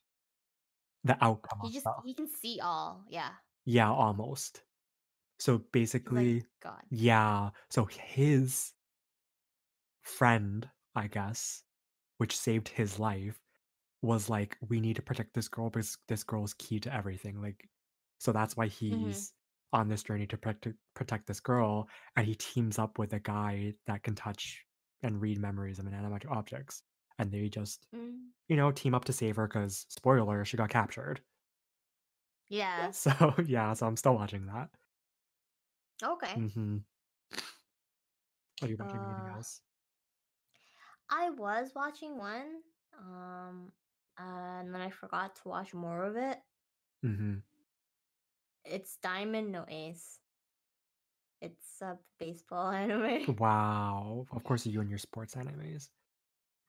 the 1.03 1.17
outcome 1.23 1.61
He 1.61 1.69
of 1.69 1.73
just 1.73 1.89
stuff. 1.89 2.03
he 2.03 2.13
can 2.13 2.27
see 2.27 2.59
all, 2.59 3.05
yeah. 3.07 3.35
Yeah, 3.65 3.91
almost. 3.91 4.63
So, 5.39 5.59
like 6.05 6.39
basically 6.39 6.47
God. 6.61 6.85
yeah, 6.89 7.51
so 7.69 7.85
his 7.85 8.73
friend, 10.03 10.69
I 10.95 11.07
guess, 11.07 11.63
which 12.17 12.37
saved 12.37 12.69
his 12.69 12.99
life, 12.99 13.41
was 14.01 14.29
like, 14.29 14.57
"We 14.61 14.79
need 14.81 14.97
to 14.97 15.01
protect 15.03 15.33
this 15.33 15.49
girl 15.49 15.69
because 15.69 15.97
this 16.07 16.23
girl 16.23 16.43
is 16.45 16.53
key 16.55 16.79
to 16.81 16.93
everything," 16.93 17.41
like 17.41 17.69
so 18.19 18.31
that's 18.33 18.57
why 18.57 18.67
Mhm. 18.89 19.25
he's 19.25 19.33
on 19.73 19.89
this 19.89 20.03
journey 20.03 20.27
to 20.27 20.37
protect 20.37 20.77
protect 20.95 21.27
this 21.27 21.39
girl, 21.41 21.89
and 22.17 22.27
he 22.27 22.35
teams 22.35 22.79
up 22.79 22.99
with 22.99 23.13
a 23.13 23.19
guy 23.19 23.75
that 23.87 24.03
can 24.03 24.15
touch 24.15 24.65
and 25.03 25.21
read 25.21 25.39
memories 25.39 25.79
of 25.79 25.87
inanimate 25.87 26.25
objects, 26.27 26.83
and 27.19 27.31
they 27.31 27.49
just, 27.49 27.87
Mm. 27.93 28.33
you 28.49 28.55
know, 28.57 28.71
team 28.73 28.95
up 28.95 29.05
to 29.05 29.13
save 29.13 29.37
her 29.37 29.47
because 29.47 29.85
spoiler, 29.89 30.45
she 30.45 30.57
got 30.57 30.69
captured. 30.71 31.23
Yeah. 32.49 32.91
So, 32.91 33.11
yeah, 33.45 33.73
so 33.73 33.87
I'm 33.87 33.97
still 33.97 34.15
watching 34.15 34.45
that. 34.47 34.69
Okay. 36.03 36.35
Mhm. 36.35 36.85
Are 38.61 38.67
you 38.67 38.75
watching 38.77 39.03
anything 39.05 39.27
Uh 39.27 39.29
else? 39.29 39.61
I 41.09 41.29
was 41.31 41.73
watching 41.75 42.17
one, 42.17 42.61
um, 42.97 43.71
and 44.17 44.73
then 44.73 44.81
I 44.81 44.89
forgot 44.89 45.35
to 45.37 45.47
watch 45.47 45.73
more 45.73 46.03
of 46.03 46.15
it. 46.15 46.41
Mm-hmm. 47.03 47.37
It's 48.65 48.97
Diamond 48.97 49.53
no 49.53 49.65
Ace. 49.69 50.19
It's 51.41 51.81
a 51.81 51.97
baseball 52.19 52.71
anime. 52.71 53.37
Wow. 53.37 54.25
Of 54.31 54.43
course, 54.43 54.65
you 54.65 54.81
and 54.81 54.89
your 54.89 54.99
sports 54.99 55.35
animes. 55.35 55.89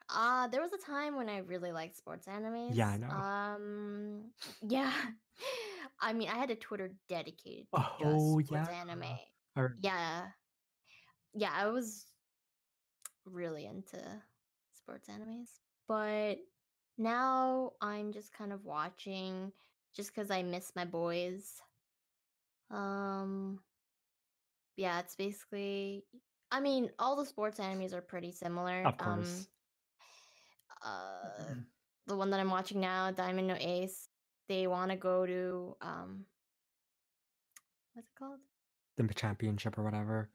Uh, 0.08 0.46
there 0.48 0.60
was 0.62 0.72
a 0.72 0.78
time 0.78 1.16
when 1.16 1.28
I 1.28 1.38
really 1.38 1.72
liked 1.72 1.96
sports 1.96 2.28
anime. 2.28 2.78
Yeah, 2.78 2.88
I 2.90 2.96
know. 2.96 3.24
um, 3.24 4.32
yeah. 4.62 5.10
I 6.00 6.12
mean, 6.12 6.28
I 6.28 6.34
had 6.36 6.50
a 6.50 6.56
Twitter 6.56 6.96
dedicated 7.08 7.68
to 7.72 7.80
just 7.98 8.32
Oh, 8.32 8.38
sports 8.38 8.68
yeah. 8.68 8.68
anime. 8.68 9.18
I 9.56 9.60
r 9.60 9.78
Yeah. 9.78 10.30
Yeah, 11.34 11.52
I 11.52 11.66
was 11.68 12.06
really 13.24 13.66
into 13.66 14.22
sports 14.72 15.08
animes, 15.08 15.58
but 15.88 16.38
now 16.96 17.72
I'm 17.80 18.12
just 18.12 18.32
kind 18.32 18.52
of 18.52 18.64
watching 18.64 19.52
just 19.94 20.14
cuz 20.14 20.30
I 20.30 20.42
miss 20.42 20.74
my 20.76 20.84
boys. 20.84 21.60
Um 22.70 23.60
Yeah, 24.76 25.00
it's 25.00 25.16
basically 25.16 26.04
I 26.50 26.60
mean, 26.60 26.90
all 26.98 27.16
the 27.16 27.26
sports 27.26 27.58
animes 27.58 27.92
are 27.92 28.02
pretty 28.02 28.30
similar, 28.32 28.84
Of 28.84 28.96
um 29.00 29.46
course. 29.46 29.48
Uh, 30.86 31.54
the 32.06 32.16
one 32.16 32.30
that 32.30 32.40
I'm 32.40 32.50
watching 32.50 32.80
now, 32.80 33.10
Diamond 33.10 33.48
no 33.48 33.56
Ace, 33.58 34.08
they 34.48 34.66
wanna 34.66 34.96
go 34.96 35.26
to, 35.26 35.76
um 35.80 36.24
what's 37.94 38.08
it 38.08 38.14
called? 38.18 38.40
The 38.96 39.12
championship 39.14 39.78
or 39.78 39.82
whatever. 39.82 40.30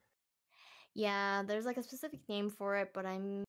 Yeah, 0.93 1.43
there's, 1.47 1.65
like, 1.65 1.77
a 1.77 1.83
specific 1.83 2.19
name 2.27 2.49
for 2.49 2.75
it, 2.75 2.91
but 2.93 3.05
I'm 3.05 3.43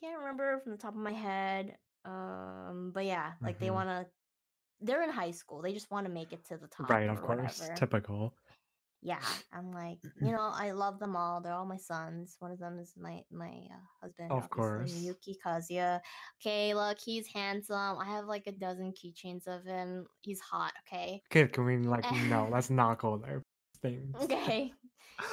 can't 0.00 0.18
remember 0.18 0.60
from 0.60 0.72
the 0.72 0.78
top 0.78 0.94
of 0.94 1.00
my 1.00 1.12
head, 1.12 1.76
um, 2.04 2.92
but 2.94 3.04
yeah, 3.04 3.32
like, 3.42 3.58
they 3.58 3.70
Mhm. 3.70 3.74
wanna 3.74 4.06
they're 4.80 5.02
in 5.02 5.10
high 5.10 5.30
school, 5.32 5.62
they 5.62 5.72
just 5.72 5.90
wanna 5.90 6.08
make 6.08 6.32
it 6.32 6.44
to 6.46 6.56
the 6.56 6.68
top 6.68 6.90
Right, 6.90 7.08
of 7.08 7.20
course. 7.22 7.58
whatever. 7.60 7.74
Typical. 7.76 8.34
Yeah, 9.06 9.38
I'm 9.52 9.70
like, 9.72 10.00
you 10.18 10.32
know, 10.32 10.50
I 10.52 10.72
love 10.72 10.98
them 10.98 11.14
all, 11.14 11.40
they're 11.40 11.52
all 11.54 11.64
my 11.64 11.76
sons, 11.76 12.36
one 12.40 12.50
of 12.50 12.58
them 12.58 12.80
is 12.80 12.94
my 12.96 13.22
my, 13.30 13.68
uh, 13.72 13.78
husband, 14.02 14.34
Of 14.36 14.50
course. 14.50 15.12
Miyuki 15.14 15.36
Kazuya. 15.44 16.00
Okay, 16.42 16.74
look, 16.74 16.98
he's 16.98 17.28
handsome, 17.28 17.98
I 17.98 18.04
have, 18.06 18.24
like, 18.26 18.48
a 18.48 18.52
dozen 18.52 18.92
keychains 18.94 19.46
of 19.46 19.64
him, 19.64 20.08
he's 20.22 20.40
hot, 20.40 20.72
okay? 20.88 21.22
Okay, 21.30 21.48
can 21.48 21.64
we, 21.64 21.78
like 21.78 22.10
no, 22.10 22.48
let's 22.50 22.70
not 22.70 22.98
go 22.98 23.16
there. 23.18 23.42
Things. 23.82 24.16
Okay. 24.22 24.72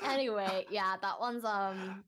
Anyway, 0.03 0.67
yeah, 0.69 0.97
that 1.01 1.19
one's, 1.19 1.45
um 1.45 2.05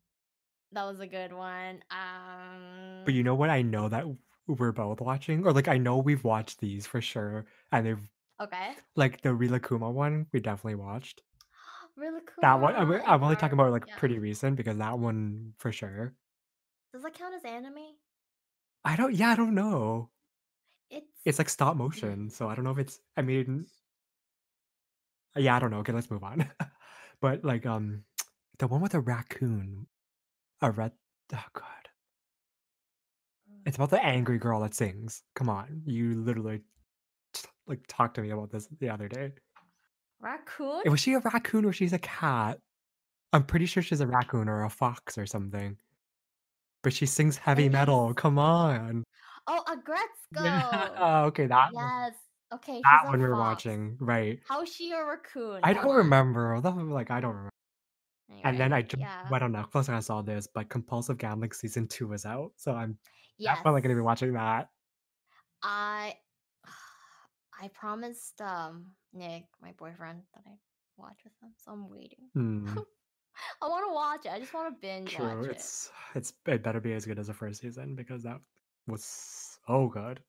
that 0.72 0.86
was 0.86 1.00
a 1.02 1.08
good 1.08 1.34
one, 1.34 1.84
Um. 1.92 3.06
But 3.06 3.14
um 3.14 3.16
you 3.16 3.24
know 3.24 3.36
what 3.36 3.50
I 3.50 3.62
know 3.62 3.88
that 3.90 4.06
we're 4.48 4.72
both 4.72 5.00
watching? 5.02 5.46
Or, 5.46 5.54
like, 5.54 5.68
I 5.68 5.78
know 5.78 5.98
we've 5.98 6.24
watched 6.24 6.60
these 6.60 6.86
for 6.86 7.02
sure, 7.02 7.46
and 7.72 7.86
they've 7.86 8.10
Okay. 8.40 8.76
like, 8.98 9.22
the 9.24 9.32
Rilakkuma 9.32 9.94
one, 9.94 10.30
we 10.34 10.42
definitely 10.42 10.76
watched. 10.78 11.25
That 12.42 12.56
one 12.60 12.76
I'm 12.76 12.92
I'm 12.92 13.24
only 13.24 13.36
talking 13.36 13.54
about, 13.54 13.72
like, 13.72 13.88
yeah. 13.88 13.96
pretty 13.96 14.20
recent 14.20 14.56
because 14.58 14.78
that 14.78 15.00
one 15.00 15.54
for 15.58 15.72
sure. 15.72 16.16
Does 16.94 17.04
that 17.04 17.14
count 17.14 17.34
as 17.36 17.44
anime? 17.44 17.96
I 18.84 18.96
don't 18.96 19.16
yeah, 19.16 19.30
I 19.32 19.36
don't 19.36 19.56
know. 19.56 20.12
It's, 20.92 21.08
it's 21.26 21.40
like, 21.40 21.50
stop 21.50 21.76
motion, 21.76 22.30
so 22.30 22.48
I 22.50 22.56
don't 22.56 22.64
know 22.64 22.72
if 22.72 22.78
it's 22.78 23.02
I 23.18 23.22
mean 23.24 23.66
Yeah, 25.36 25.56
I 25.56 25.60
don't 25.60 25.72
know, 25.72 25.80
okay, 25.80 25.92
let's 25.94 26.10
move 26.12 26.24
on. 26.24 26.50
But, 27.22 27.46
like, 27.46 27.66
um, 27.66 28.04
the 28.60 28.68
one 28.68 28.82
with 28.82 28.94
a 28.94 29.00
raccoon, 29.00 29.88
a 30.62 30.72
red 30.72 30.94
oh 31.34 31.46
god. 31.54 31.90
It's 33.66 33.78
about 33.78 33.90
the 33.90 34.04
angry 34.04 34.38
girl 34.38 34.60
that 34.62 34.76
sings. 34.76 35.24
Come 35.34 35.50
on, 35.50 35.82
you 35.86 36.14
literally 36.22 36.64
t 37.34 37.50
like, 37.68 37.86
talked 37.88 38.16
to 38.16 38.22
me 38.24 38.32
about 38.32 38.52
this 38.52 38.68
the 38.68 38.90
other 38.90 39.08
day. 39.10 39.34
Raccoon? 40.20 40.82
Was 40.90 41.00
she 41.00 41.14
a 41.14 41.20
raccoon 41.20 41.66
or 41.66 41.74
she's 41.74 41.94
a 41.94 42.00
cat? 42.00 42.60
I'm 43.34 43.44
pretty 43.44 43.66
sure 43.66 43.84
she's 43.84 44.02
a 44.02 44.08
raccoon 44.08 44.48
or 44.48 44.64
a 44.64 44.70
fox 44.70 45.18
or 45.18 45.26
something. 45.26 45.78
But 46.84 46.94
she 46.94 47.06
sings 47.06 47.38
heavy 47.38 47.68
metal, 47.70 48.14
come 48.14 48.38
on. 48.38 49.04
Oh, 49.48 49.64
Yeah, 50.36 50.90
Aggretsuko! 50.90 51.24
okay, 51.28 51.48
that 51.48 51.70
Yes. 51.74 52.14
Okay, 52.54 52.80
that 52.84 53.08
one 53.08 53.20
we're 53.20 53.36
watching, 53.36 53.98
right. 54.00 54.40
How 54.48 54.62
is 54.62 54.74
she 54.74 54.92
a 54.92 55.04
raccoon? 55.04 55.62
I 55.64 55.74
don't 55.74 55.94
remember, 55.96 56.60
like 56.62 57.12
I 57.12 57.20
don't 57.20 57.34
remem 57.36 57.50
and 58.44 58.60
then 58.60 58.74
I 58.74 58.82
just 58.84 59.00
yeah. 59.00 59.30
went 59.30 59.44
on 59.44 59.54
Netflix 59.54 59.88
and 59.88 59.98
I 59.98 60.00
saw 60.00 60.22
this, 60.22 60.48
but 60.48 60.70
Compulsive 60.70 61.18
Gambling 61.18 61.52
season 61.52 61.88
2 61.88 62.14
is 62.14 62.26
out, 62.26 62.52
so 62.56 62.74
I'm 62.74 62.98
Yes. 63.38 63.58
definitely 63.58 63.82
gonna 63.82 63.96
be 63.96 64.02
watching 64.02 64.34
that. 64.34 64.70
I 65.64 66.16
I 67.62 67.68
promised, 67.70 68.42
um, 68.42 68.92
Nick, 69.16 69.46
my 69.62 69.72
boyfriend, 69.74 70.22
that 70.34 70.44
I'd 70.46 70.60
watch 70.98 71.20
with 71.24 71.34
him, 71.42 71.52
so 71.58 71.72
I'm 71.72 71.90
waiting. 71.90 72.30
Hmm. 72.34 72.68
I 73.62 73.68
wanna 73.68 73.94
watch 73.94 74.26
it, 74.26 74.32
I 74.32 74.40
just 74.40 74.54
wanna 74.54 74.76
binge 74.82 75.16
True, 75.16 75.26
watch 75.26 75.46
it. 75.46 75.52
it's 75.52 75.92
it's 76.16 76.34
it 76.46 76.64
better 76.64 76.80
be 76.80 76.94
as 76.94 77.06
good 77.06 77.20
as 77.20 77.28
the 77.28 77.34
1st 77.34 77.62
season 77.62 77.96
because 77.96 78.24
that 78.24 78.40
was 78.88 79.04
so 79.66 79.88
good. 79.88 80.22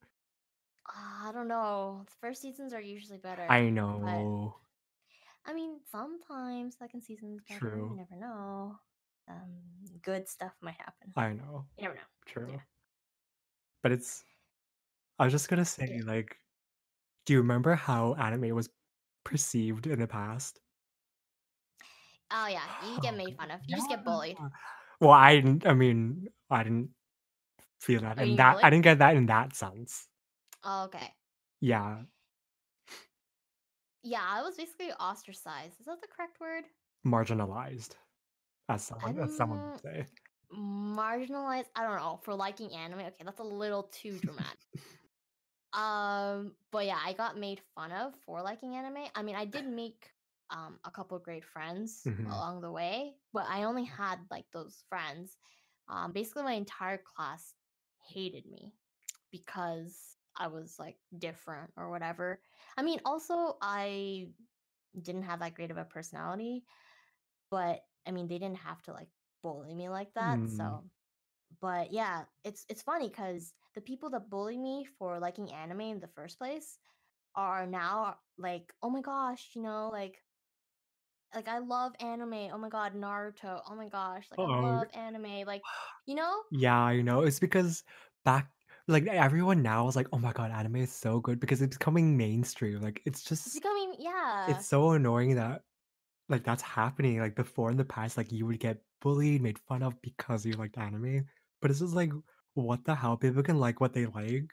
Uh, 0.88 1.28
I 1.28 1.32
don't 1.32 1.48
know, 1.48 2.04
the 2.06 2.26
1st 2.28 2.40
seasons 2.42 2.72
are 2.72 2.80
usually 2.80 3.18
better, 3.18 3.46
I 3.48 3.68
know. 3.70 4.56
I 5.48 5.52
mean, 5.54 5.78
sometimes 5.90 6.76
second 6.78 7.02
season's 7.02 7.40
better. 7.48 7.76
You 7.76 7.96
never 7.96 8.16
know. 8.16 8.76
Um, 9.28 9.54
good 10.02 10.28
stuff 10.28 10.52
might 10.60 10.74
happen. 10.78 11.12
I 11.16 11.32
know. 11.32 11.64
You 11.78 11.84
never 11.84 11.94
know. 11.94 12.00
Yeah. 12.26 12.32
True. 12.32 12.60
But 13.82 13.92
it's 13.92 14.24
I 15.18 15.24
was 15.24 15.32
just 15.32 15.48
gonna 15.48 15.64
say, 15.64 15.86
Yeah. 15.98 16.02
like, 16.04 16.36
do 17.26 17.34
you 17.34 17.40
remember 17.40 17.74
how 17.74 18.14
anime 18.14 18.54
was 18.54 18.70
perceived 19.24 19.86
in 19.86 19.98
the 20.00 20.06
past? 20.08 20.60
Oh 22.30 22.46
yeah, 22.46 22.64
you 22.80 23.00
get 23.00 23.14
Oh, 23.14 23.16
made 23.16 23.36
fun 23.36 23.50
of. 23.50 23.60
You 23.66 23.76
just 23.76 23.88
get 23.88 24.04
bullied. 24.04 24.36
Well, 25.00 25.10
I 25.10 25.36
didn't 25.36 25.66
I 25.66 25.74
mean, 25.74 26.28
I 26.50 26.62
didn't 26.62 26.90
feel 27.80 28.00
that 28.02 28.18
didn't 28.18 28.36
that 28.36 28.58
I 28.62 28.70
didn't 28.70 28.84
get 28.84 28.98
that 28.98 29.16
in 29.16 29.26
that 29.26 29.54
sense. 29.56 30.08
Oh, 30.62 30.84
okay. 30.84 31.14
Yeah. 31.60 32.04
Yeah, 34.02 34.22
I 34.24 34.40
was 34.42 34.56
basically 34.56 34.90
ostracized. 34.92 35.80
Is 35.80 35.86
that 35.86 36.00
the 36.00 36.06
correct 36.08 36.40
word? 36.40 36.64
Marginalized, 37.06 37.96
as 38.68 38.84
someone 38.84 39.18
as 39.20 39.34
someone 39.36 39.64
would 39.64 39.78
say. 39.78 40.08
marginalized. 40.52 41.66
I 41.74 41.82
don't 41.82 41.96
know 41.96 42.20
for 42.22 42.34
liking 42.34 42.72
anime. 42.72 43.00
Okay, 43.00 43.24
that's 43.24 43.40
a 43.40 43.44
little 43.44 43.84
too 43.84 44.18
dramatic. 44.18 44.58
Um, 45.76 46.56
but 46.72 46.86
yeah, 46.86 47.00
I 47.04 47.14
got 47.14 47.38
made 47.38 47.60
fun 47.60 47.92
of 47.92 48.16
for 48.16 48.42
liking 48.42 48.76
anime. 48.76 49.08
I 49.14 49.22
mean, 49.22 49.36
I 49.36 49.46
did 49.46 49.66
make 49.66 50.12
um 50.50 50.80
a 50.84 50.90
couple 50.92 51.18
great 51.20 51.44
friends 51.44 52.06
Mhm. 52.06 52.26
along 52.26 52.62
the 52.62 52.72
way, 52.72 53.16
but 53.32 53.46
I 53.48 53.64
only 53.64 53.84
had 53.84 54.20
like 54.30 54.46
those 54.52 54.84
friends. 54.88 55.38
Um, 55.88 56.12
basically, 56.12 56.44
my 56.44 56.54
entire 56.54 56.98
class 56.98 57.54
hated 58.08 58.46
me 58.46 58.74
because 59.30 60.18
I 60.36 60.48
was 60.48 60.78
like 60.78 60.98
different 61.18 61.72
or 61.76 61.90
whatever. 61.90 62.42
I 62.78 62.82
mean, 62.82 63.00
also 63.06 63.58
I 63.62 64.30
didn't 65.00 65.24
have 65.24 65.40
that 65.40 65.54
great 65.54 65.70
of 65.72 65.78
a 65.78 65.84
personality, 65.84 66.64
but 67.50 67.82
I 68.06 68.12
mean, 68.12 68.28
they 68.28 68.38
didn't 68.38 68.58
have 68.58 68.82
to 68.84 68.92
like 68.92 69.10
bully 69.42 69.74
me 69.74 69.88
like 69.88 70.14
that. 70.14 70.48
Mm. 70.48 70.48
So 70.48 70.90
but 71.60 71.92
yeah, 71.92 72.26
it's 72.44 72.66
it's 72.68 72.82
funny 72.82 73.08
because 73.08 73.54
the 73.74 73.80
people 73.80 74.10
that 74.10 74.30
bully 74.30 74.58
me 74.58 74.84
for 74.84 75.18
liking 75.20 75.52
anime 75.52 75.80
in 75.82 76.00
the 76.00 76.08
first 76.08 76.38
place 76.38 76.78
are 77.36 77.66
now 77.66 78.18
like, 78.38 78.74
oh 78.82 78.90
my 78.90 79.02
gosh, 79.02 79.52
you 79.56 79.62
know, 79.62 79.90
like 79.90 80.24
like 81.34 81.48
I 81.48 81.58
love 81.58 81.94
anime. 82.00 82.50
Oh 82.52 82.58
my 82.58 82.68
god, 82.68 82.94
Naruto. 82.94 83.62
Oh 83.68 83.74
my 83.74 83.88
gosh, 83.88 84.30
like 84.30 84.42
I 84.42 84.48
Uh-oh. 84.48 84.48
love 84.48 84.88
anime. 84.94 85.46
Like, 85.46 85.66
you 86.06 86.14
know, 86.14 86.42
Yeah, 86.50 86.90
you 86.90 87.02
know, 87.02 87.22
it's 87.22 87.40
because 87.40 87.82
back 88.24 88.52
like, 88.88 89.06
everyone 89.06 89.62
now 89.62 89.88
is 89.88 89.96
like, 89.96 90.06
"Oh 90.12 90.18
my 90.18 90.32
god, 90.32 90.50
anime 90.52 90.76
is 90.76 90.92
so 90.92 91.20
good," 91.20 91.40
because 91.40 91.60
it's 91.62 91.76
becoming 91.76 92.16
mainstream, 92.16 92.80
like, 92.80 93.02
it's 93.04 93.22
it's 93.44 93.54
just 93.54 93.54
becoming 93.54 93.96
yeah. 93.98 94.46
it's 94.46 94.66
so 94.66 94.92
annoying 94.92 95.36
that, 95.36 95.64
like, 96.30 96.44
that's 96.44 96.62
happening, 96.62 97.20
like, 97.20 97.36
before 97.36 97.70
in 97.72 97.76
the 97.78 97.84
past, 97.86 98.16
like, 98.18 98.32
you 98.32 98.46
would 98.46 98.60
get 98.60 98.82
bullied, 99.02 99.42
made 99.42 99.58
fun 99.60 99.82
of 99.84 100.00
because 100.02 100.46
you 100.46 100.56
liked 100.56 100.78
anime, 100.78 101.26
but 101.60 101.70
it's 101.70 101.80
just 101.80 101.94
like, 101.94 102.12
what 102.54 102.84
the 102.84 102.94
hell? 102.94 103.16
People 103.16 103.42
can 103.42 103.58
like 103.58 103.80
what 103.80 103.92
they 103.92 104.06
like, 104.06 104.52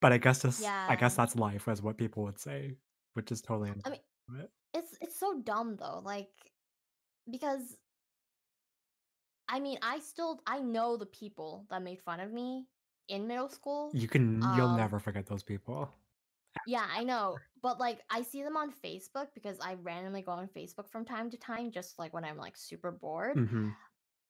but 0.00 0.12
I 0.12 0.18
guess 0.18 0.42
just 0.42 0.80
I 0.88 0.96
guess 0.96 1.16
that's 1.16 1.36
life, 1.36 1.68
is 1.68 1.82
what 1.82 1.98
people 1.98 2.22
would 2.24 2.38
say, 2.38 2.76
which 3.14 3.32
is 3.32 3.40
totally 3.40 3.72
I 3.84 3.90
mean, 3.90 4.00
it's 4.74 4.96
it's 5.00 5.16
so 5.18 5.40
dumb 5.42 5.76
though. 5.76 6.00
Like 6.00 6.30
because 7.30 7.76
I 9.48 9.60
mean, 9.60 9.78
I 9.82 10.00
still 10.00 10.40
I 10.46 10.58
know 10.60 10.96
the 10.96 11.06
people 11.06 11.66
that 11.70 11.82
made 11.82 12.00
fun 12.00 12.20
of 12.20 12.32
me 12.32 12.68
in 13.08 13.26
middle 13.26 13.48
school. 13.48 13.90
you 13.92 14.08
can 14.08 14.42
you'll 14.42 14.68
Um 14.68 14.76
never 14.76 14.98
forget 14.98 15.26
those 15.26 15.42
people. 15.42 15.90
Yeah, 16.66 16.86
I 16.88 17.04
know. 17.04 17.38
But 17.62 17.80
like 17.80 18.02
I 18.10 18.22
see 18.22 18.42
them 18.42 18.56
on 18.56 18.72
Facebook 18.72 19.28
because 19.34 19.58
I 19.60 19.74
randomly 19.74 20.22
go 20.22 20.32
on 20.32 20.48
Facebook 20.48 20.88
from 20.88 21.04
time 21.04 21.30
to 21.30 21.36
time 21.36 21.70
just 21.70 21.98
like 21.98 22.12
when 22.12 22.24
I'm 22.24 22.36
like 22.36 22.56
super 22.56 22.92
bored 22.92 23.38
Mhm. 23.38 23.76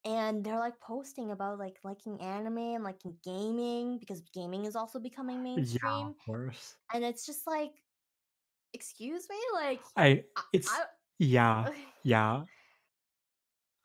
And 0.07 0.45
they're 0.45 0.61
like 0.61 0.81
posting 0.81 1.33
about 1.33 1.59
like 1.61 1.79
liking 1.85 2.21
anime 2.23 2.59
and 2.59 2.85
liking 2.85 3.19
gaming 3.25 3.99
because 4.01 4.23
gaming 4.35 4.67
is 4.67 4.77
also 4.77 5.01
becoming 5.01 5.43
mainstream. 5.45 5.77
Yeah, 5.83 6.07
of 6.11 6.17
course. 6.19 6.79
and 6.95 7.05
it's 7.05 7.27
just 7.27 7.47
like 7.47 7.73
excuse 8.75 9.29
me 9.31 9.39
like 9.55 9.85
I 9.97 10.25
it's 10.53 10.81
I 10.81 10.87
yeah, 11.19 11.69
yeah. 12.03 12.47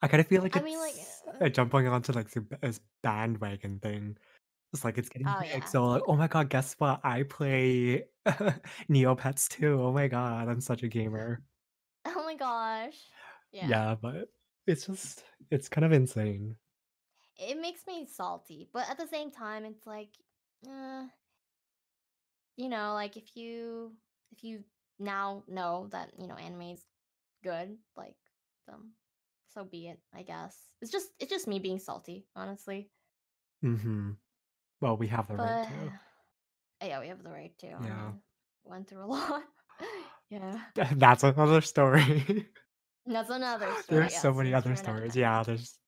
I 0.02 0.08
kinda 0.08 0.24
feel 0.24 0.42
like 0.42 0.56
I 0.56 0.62
mean 0.62 0.80
like 0.80 0.96
uh, 1.28 1.46
uh, 1.46 1.50
jumping 1.50 1.88
onto, 1.88 2.12
like, 2.14 2.30
this 2.32 2.80
bandwagon 3.04 3.80
thing. 3.80 4.18
It's 4.74 4.86
like 4.86 4.98
it's 5.00 5.10
getting 5.10 5.36
oh 5.36 5.42
big, 5.54 5.68
yeah. 5.68 5.70
so, 5.70 5.86
like, 5.88 6.04
"Oh 6.08 6.16
my 6.18 6.28
god, 6.30 6.50
guess 6.50 6.76
what? 6.80 7.02
I 7.06 7.24
play 7.24 8.10
Neopets 8.90 9.50
too. 9.50 9.82
Oh 9.82 9.94
my 9.94 10.08
god, 10.10 10.50
I'm 10.50 10.62
such 10.62 10.84
a 10.84 10.90
gamer." 10.90 11.46
Oh 12.06 12.24
my 12.24 12.36
gosh. 12.36 13.10
Yeah. 13.52 13.78
Yeah, 13.78 13.96
but 13.96 14.30
it's 14.68 14.86
just 14.86 15.24
it's 15.50 15.70
kind 15.70 15.86
of 15.86 15.92
insane. 15.92 16.56
It 17.38 17.60
makes 17.60 17.86
me 17.88 18.06
salty, 18.06 18.70
but 18.72 18.90
at 18.90 18.98
the 18.98 19.08
same 19.08 19.32
time 19.32 19.66
it's 19.66 19.86
like 19.86 20.16
uh, 20.68 21.08
you 22.58 22.70
know, 22.70 22.94
like 22.94 23.18
if 23.18 23.36
you 23.36 23.94
if 24.32 24.44
you 24.44 24.64
now 25.00 25.44
know 25.48 25.88
that, 25.92 26.12
you 26.18 26.28
know, 26.28 26.36
anime 26.36 26.62
is 26.74 26.86
good, 27.44 27.78
like 27.96 28.16
um 28.72 28.92
so 29.50 29.64
be 29.64 29.88
it, 29.88 30.00
I 30.14 30.24
guess. 30.24 30.58
It's 30.82 30.92
just 30.92 31.10
it's 31.20 31.32
just 31.32 31.48
me 31.48 31.60
being 31.60 31.80
salty, 31.80 32.28
honestly. 32.36 32.90
Mhm. 33.64 34.18
Well, 34.82 34.98
we 34.98 35.08
have 35.10 35.28
the 35.28 35.38
right 35.38 35.62
But 35.62 35.64
to. 35.64 35.94
yeah, 36.82 37.00
we 37.00 37.08
have 37.08 37.24
the 37.24 37.32
right 37.32 37.58
to. 37.60 37.72
I 37.72 37.80
Yeah. 37.80 37.90
mean, 37.90 38.22
went 38.64 38.88
through 38.88 39.06
a 39.06 39.08
lot. 39.08 39.44
yeah. 40.30 40.60
That's 40.96 41.24
another 41.24 41.62
story. 41.62 42.48
That's 43.06 43.30
another 43.30 43.76
story. 43.76 44.10
There's 44.10 44.14
Yeah, 44.14 44.22
so 44.22 44.34
many 44.34 44.54
other 44.54 44.76
stories. 44.76 45.16
Yeah, 45.16 45.44
there's 45.44 45.80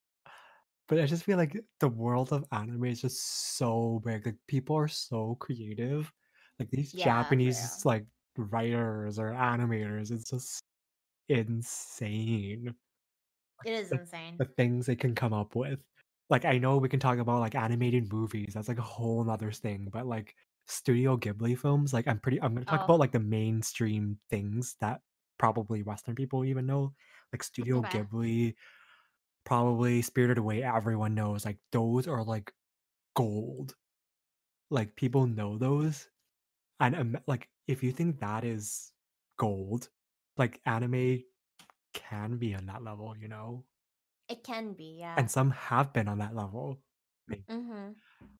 but 0.88 1.00
I 1.00 1.06
just 1.06 1.24
feel 1.24 1.38
like 1.38 1.58
the 1.80 1.90
world 1.90 2.34
of 2.34 2.46
anime 2.52 2.86
is 2.86 3.02
just 3.02 3.22
so 3.58 4.02
big. 4.06 4.26
Like 4.26 4.38
people 4.48 4.76
are 4.78 4.88
so 4.88 5.36
creative. 5.36 6.12
Like 6.60 6.70
these 6.72 6.94
Yeah, 6.94 6.96
Japanese 6.96 7.86
like 7.86 8.06
writers 8.38 9.20
or 9.20 9.32
animators, 9.32 10.12
it's 10.12 10.30
just 10.30 10.64
insane. 11.30 12.76
It 13.64 13.74
is 13.74 13.92
The, 13.92 14.00
insane. 14.00 14.40
the 14.40 14.46
things 14.46 14.86
they 14.86 14.96
can 14.96 15.16
come 15.16 15.34
up 15.34 15.56
with. 15.56 15.80
Like 16.30 16.46
I 16.46 16.58
know 16.58 16.78
we 16.78 16.90
can 16.90 17.00
talk 17.00 17.20
about 17.20 17.40
like 17.40 17.56
animated 17.56 18.12
movies. 18.12 18.54
That's 18.54 18.68
like 18.68 18.78
a 18.80 18.82
whole 18.82 19.24
nother 19.24 19.52
thing. 19.52 19.90
But 19.92 20.08
like 20.08 20.36
Studio 20.68 21.18
Ghibli 21.18 21.58
films, 21.58 21.94
like 21.94 22.08
I'm 22.08 22.20
pretty 22.20 22.42
I'm 22.42 22.54
gonna 22.54 22.66
talk 22.66 22.82
Oh, 22.82 22.88
about 22.88 23.00
like 23.00 23.12
the 23.12 23.20
mainstream 23.20 24.20
things 24.30 24.76
that 24.80 25.02
probably 25.38 25.84
Western 25.84 26.16
people 26.16 26.46
even 26.46 26.66
know. 26.66 26.94
Like 27.32 27.44
Studio 27.44 27.80
okay. 27.80 28.00
Ghibli, 28.00 28.56
Probably 29.46 30.02
Spirited 30.02 30.38
Away, 30.38 30.64
everyone 30.64 31.16
knows, 31.16 31.44
like, 31.44 31.58
those 31.74 32.08
are, 32.08 32.24
like, 32.24 32.54
gold. 33.14 33.76
Like, 34.72 34.96
people 34.96 35.28
know 35.28 35.58
those, 35.58 36.08
and, 36.80 36.96
um, 36.96 37.18
like, 37.28 37.50
if 37.68 37.84
you 37.84 37.92
think 37.92 38.22
that 38.22 38.46
is 38.46 38.94
gold, 39.38 39.90
like, 40.38 40.62
anime 40.66 41.24
can 41.94 42.38
be 42.38 42.56
on 42.56 42.68
that 42.68 42.84
level, 42.84 43.14
you 43.20 43.28
know? 43.28 43.66
It 44.30 44.46
can 44.46 44.74
be, 44.74 44.98
yeah. 45.00 45.16
And 45.18 45.30
some 45.30 45.52
have 45.52 45.92
been 45.92 46.08
on 46.08 46.20
that 46.20 46.36
level. 46.36 46.80
Mm-hmm. 47.30 47.92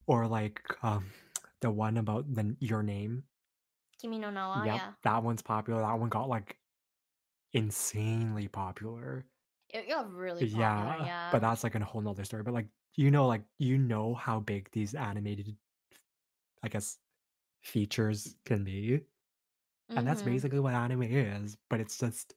or, 0.08 0.28
like, 0.28 0.62
um, 0.84 1.08
the 1.60 1.70
one 1.72 1.98
about 1.98 2.34
the 2.34 2.56
Your 2.60 2.84
Name. 2.84 3.24
Kimi 4.00 4.20
no 4.20 4.30
Na 4.30 4.50
wa, 4.50 4.64
Yep, 4.64 4.76
yeah. 4.76 4.92
that 5.04 5.24
one's 5.24 5.42
popular, 5.42 5.82
that 5.82 6.00
one 6.00 6.10
got, 6.10 6.30
like, 6.30 6.58
insanely 7.54 8.48
popular. 8.48 9.26
It 9.70 9.90
got 9.90 10.10
really 10.14 10.46
popular, 10.46 10.96
Yeah, 10.96 11.30
but 11.30 11.42
that's, 11.42 11.64
like, 11.64 11.76
a 11.76 11.84
whole 11.86 12.02
nother 12.02 12.24
story, 12.26 12.44
but, 12.44 12.54
like, 12.54 12.70
you 12.96 13.12
know, 13.12 13.28
like, 13.28 13.46
you 13.58 13.78
know 13.78 14.14
how 14.16 14.40
big 14.40 14.70
these 14.72 14.96
animated 14.96 15.58
I 16.64 16.70
guess, 16.70 17.00
features 17.64 18.38
can 18.46 18.64
be, 18.64 19.06
and 19.96 20.08
that's 20.08 20.22
Mm-hmm. 20.22 20.24
basically 20.24 20.60
what 20.60 20.74
anime 20.76 21.04
is, 21.04 21.58
but 21.70 21.80
it's 21.82 21.98
just 22.00 22.36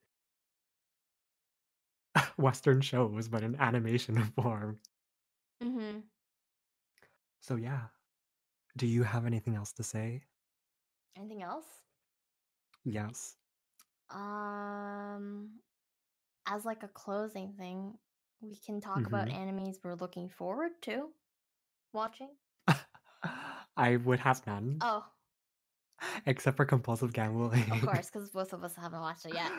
Western 2.36 2.80
shows, 2.80 3.28
but 3.28 3.42
in 3.42 3.54
animation 3.56 4.22
form. 4.36 4.80
Mm-hmm. 5.62 5.98
So, 7.40 7.56
yeah. 7.56 7.88
Do 8.76 8.86
you 8.86 9.04
have 9.04 9.26
anything 9.26 9.54
else 9.56 9.72
to 9.74 9.84
say? 9.84 10.24
Anything 11.16 11.42
else? 11.42 11.82
Yes. 12.84 13.36
Um, 14.10 15.50
as 16.48 16.64
like 16.64 16.82
a 16.82 16.88
closing 16.88 17.52
thing, 17.58 17.94
we 18.40 18.56
can 18.64 18.80
talk 18.80 19.06
about 19.06 19.28
animes 19.28 19.76
we're 19.82 19.94
looking 19.94 20.28
forward 20.28 20.72
to 20.82 21.08
watching. 21.92 22.30
I 23.76 23.96
would 23.96 24.20
have 24.20 24.46
none, 24.46 24.78
Oh, 24.80 25.04
except 26.26 26.56
for 26.56 26.64
compulsive 26.64 27.12
gambling. 27.12 27.60
of 27.62 27.66
gambling. 27.66 27.80
course, 27.94 28.10
because 28.12 28.30
both 28.30 28.52
of 28.52 28.62
us 28.64 28.74
haven't 28.76 29.00
watched 29.00 29.26
it 29.26 29.34
yet. 29.34 29.50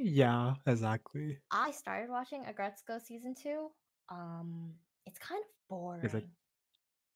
Yeah, 0.00 0.54
exactly. 0.66 1.38
I 1.50 1.70
started 1.70 2.10
watching 2.10 2.44
Aggretsuko 2.44 3.00
season 3.00 3.34
two. 3.34 3.70
Um, 4.10 4.74
it's 5.06 5.18
kind 5.18 5.40
of 5.70 6.04
Is 6.04 6.14
it 6.14 6.20
boring. 6.20 6.30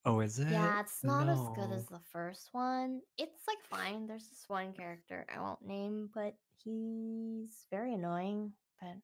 Oh, 0.05 0.20
is 0.20 0.38
it? 0.38 0.49
Yeah, 0.51 0.80
it's 0.80 1.03
not 1.05 1.28
as 1.28 1.38
good 1.55 1.70
as 1.72 1.90
No. 1.90 1.99
the 1.99 2.05
first 2.12 2.49
one. 2.53 3.01
It's 3.18 3.42
like 3.46 3.59
fine. 3.68 4.07
There's 4.07 4.28
this 4.28 4.44
one 4.49 4.72
character 4.72 5.26
I 5.34 5.40
won't 5.40 5.62
name, 5.62 6.11
but 6.14 6.34
he's 6.64 7.66
very 7.70 7.94
annoying. 7.94 8.53
But 8.80 8.96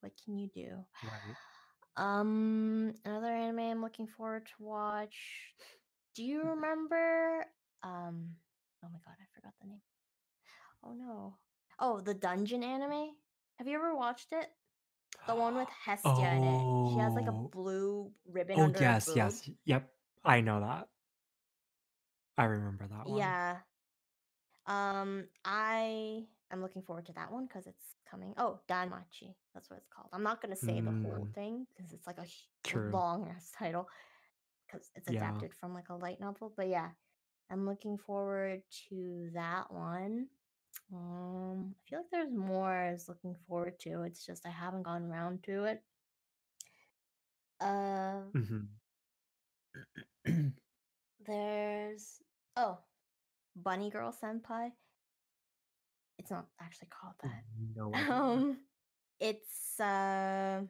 what 0.00 0.12
can 0.24 0.38
you 0.38 0.48
do? 0.54 0.84
Right. 1.04 1.36
Um, 1.96 2.94
another 3.04 3.26
anime 3.26 3.58
I'm 3.58 3.82
looking 3.82 4.06
forward 4.06 4.46
to 4.46 4.52
watch. 4.62 5.16
Do 6.14 6.22
you 6.22 6.42
remember? 6.42 7.44
Um, 7.82 8.36
oh 8.84 8.88
my 8.92 8.98
god, 9.04 9.16
I 9.20 9.26
forgot 9.34 9.52
the 9.60 9.68
name. 9.68 9.82
Oh 10.84 10.92
no. 10.94 11.36
Oh, 11.80 12.00
the 12.00 12.14
Dungeon 12.14 12.62
anime. 12.62 13.10
Have 13.58 13.66
you 13.66 13.74
ever 13.76 13.94
watched 13.96 14.28
it? 14.32 14.46
The 15.26 15.34
one 15.34 15.56
with 15.56 15.68
Hestia 15.84 16.10
in 16.36 16.44
it. 16.44 16.92
She 16.92 16.98
has 17.00 17.14
like 17.14 17.26
a 17.26 17.32
Oh. 17.32 17.50
blue 17.52 18.12
ribbon 18.30 18.58
Oh, 18.58 18.64
under 18.64 18.78
her 18.78 18.84
yes, 18.84 19.06
boob. 19.06 19.16
yes. 19.16 19.50
Yep. 19.64 19.90
I 20.24 20.40
know 20.40 20.60
that. 20.60 20.88
I 22.38 22.44
remember 22.44 22.86
that 22.86 23.08
one. 23.08 23.20
Yeah. 23.20 23.58
Um, 24.66 25.28
I 25.44 26.26
am 26.52 26.62
looking 26.62 26.82
forward 26.82 27.06
to 27.06 27.12
that 27.14 27.32
one 27.32 27.46
because 27.46 27.66
it's 27.66 27.96
coming. 28.10 28.34
Oh, 28.36 28.60
Danmachi. 28.68 29.34
That's 29.54 29.70
what 29.70 29.78
it's 29.78 29.88
called. 29.88 30.08
I'm 30.12 30.22
not 30.22 30.40
gonna 30.42 30.56
say 30.56 30.80
the 30.80 30.92
whole 30.92 31.26
Mm, 31.26 31.34
thing 31.34 31.66
because 31.76 31.92
it's 31.92 32.06
like 32.06 32.18
a, 32.18 32.26
long 32.92 33.28
ass 33.34 33.50
title 33.58 33.88
because 34.66 34.90
it's 34.94 35.08
Yeah. 35.08 35.20
adapted 35.20 35.54
from 35.54 35.74
like 35.74 35.88
a 35.88 35.94
light 35.96 36.20
novel. 36.20 36.52
But 36.56 36.68
yeah, 36.68 36.90
I'm 37.50 37.66
looking 37.66 37.96
forward 37.98 38.62
to 38.88 39.30
that 39.34 39.72
one. 39.72 40.28
Um, 40.92 41.74
I 41.76 41.88
feel 41.88 41.98
like 42.00 42.10
there's 42.10 42.32
more 42.32 42.70
I 42.70 42.92
was 42.92 43.08
looking 43.08 43.34
forward 43.48 43.78
to. 43.80 44.02
It's 44.02 44.24
just 44.24 44.46
I 44.46 44.50
haven't 44.50 44.82
gone 44.84 45.04
around 45.10 45.42
to 45.44 45.64
it. 45.64 45.82
Uh, 47.60 48.20
Mhm. 48.34 48.77
there's 51.26 52.18
oh, 52.56 52.78
Bunny 53.56 53.90
Girl 53.90 54.14
Senpai. 54.22 54.70
It's 56.18 56.30
not 56.30 56.46
actually 56.60 56.88
called 56.88 57.14
that. 57.22 57.42
No. 57.74 57.92
Um, 58.12 58.58
it's 59.20 59.80
uh, 59.80 60.60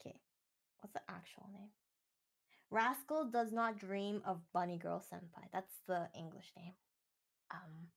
okay. 0.00 0.16
What's 0.80 0.92
the 0.92 1.00
actual 1.08 1.48
name? 1.52 1.68
Rascal 2.70 3.30
does 3.30 3.52
not 3.52 3.78
dream 3.78 4.20
of 4.26 4.40
Bunny 4.52 4.78
Girl 4.78 5.00
Senpai. 5.00 5.44
That's 5.52 5.74
the 5.86 6.08
English 6.18 6.50
name. 6.56 6.72
Um, 7.52 7.88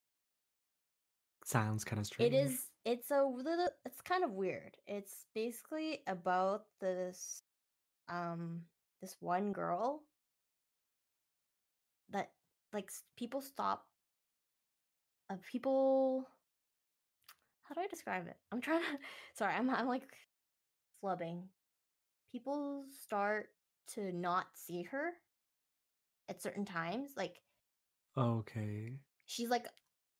Sounds 1.45 1.83
kinda 1.83 2.03
strange. 2.03 2.33
it 2.33 2.37
is. 2.37 2.67
It's 2.85 3.09
a 3.09 3.23
little. 3.23 3.69
It's 3.85 4.01
kind 4.01 4.23
of 4.23 4.31
weird. 4.31 4.77
It's 4.85 5.25
basically 5.33 6.01
about 6.07 6.65
this, 6.79 7.41
um, 8.09 8.61
this 9.01 9.17
one 9.19 9.51
girl 9.53 10.03
that 12.09 12.31
like 12.73 12.91
people 13.17 13.41
stop. 13.41 13.85
Uh, 15.29 15.35
people. 15.51 16.27
How 17.63 17.75
do 17.75 17.81
I 17.81 17.87
describe 17.87 18.27
it? 18.27 18.37
I'm 18.51 18.61
trying 18.61 18.81
to. 18.81 18.99
Sorry, 19.33 19.53
I'm. 19.53 19.69
I'm 19.69 19.87
like 19.87 20.03
flubbing. 21.03 21.43
People 22.31 22.85
start 23.03 23.49
to 23.93 24.11
not 24.11 24.47
see 24.53 24.83
her 24.83 25.11
at 26.29 26.41
certain 26.41 26.65
times. 26.65 27.11
Like 27.15 27.41
Okay. 28.17 28.99
she's 29.25 29.49
like 29.49 29.65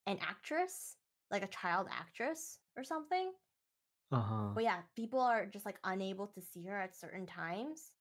an 0.05 0.19
actress, 0.21 0.95
like 1.31 1.43
a 1.43 1.47
child 1.47 1.88
actress 1.91 2.59
or 2.77 2.83
something. 2.83 3.31
Uh-huh. 4.12 4.55
But 4.55 4.64
yeah, 4.64 4.84
people 4.95 5.20
are 5.20 5.45
just 5.45 5.66
like 5.66 5.80
unable 5.84 6.28
to 6.28 6.41
see 6.41 6.66
her 6.66 6.78
at 6.80 6.95
certain 6.95 7.26
times. 7.26 7.91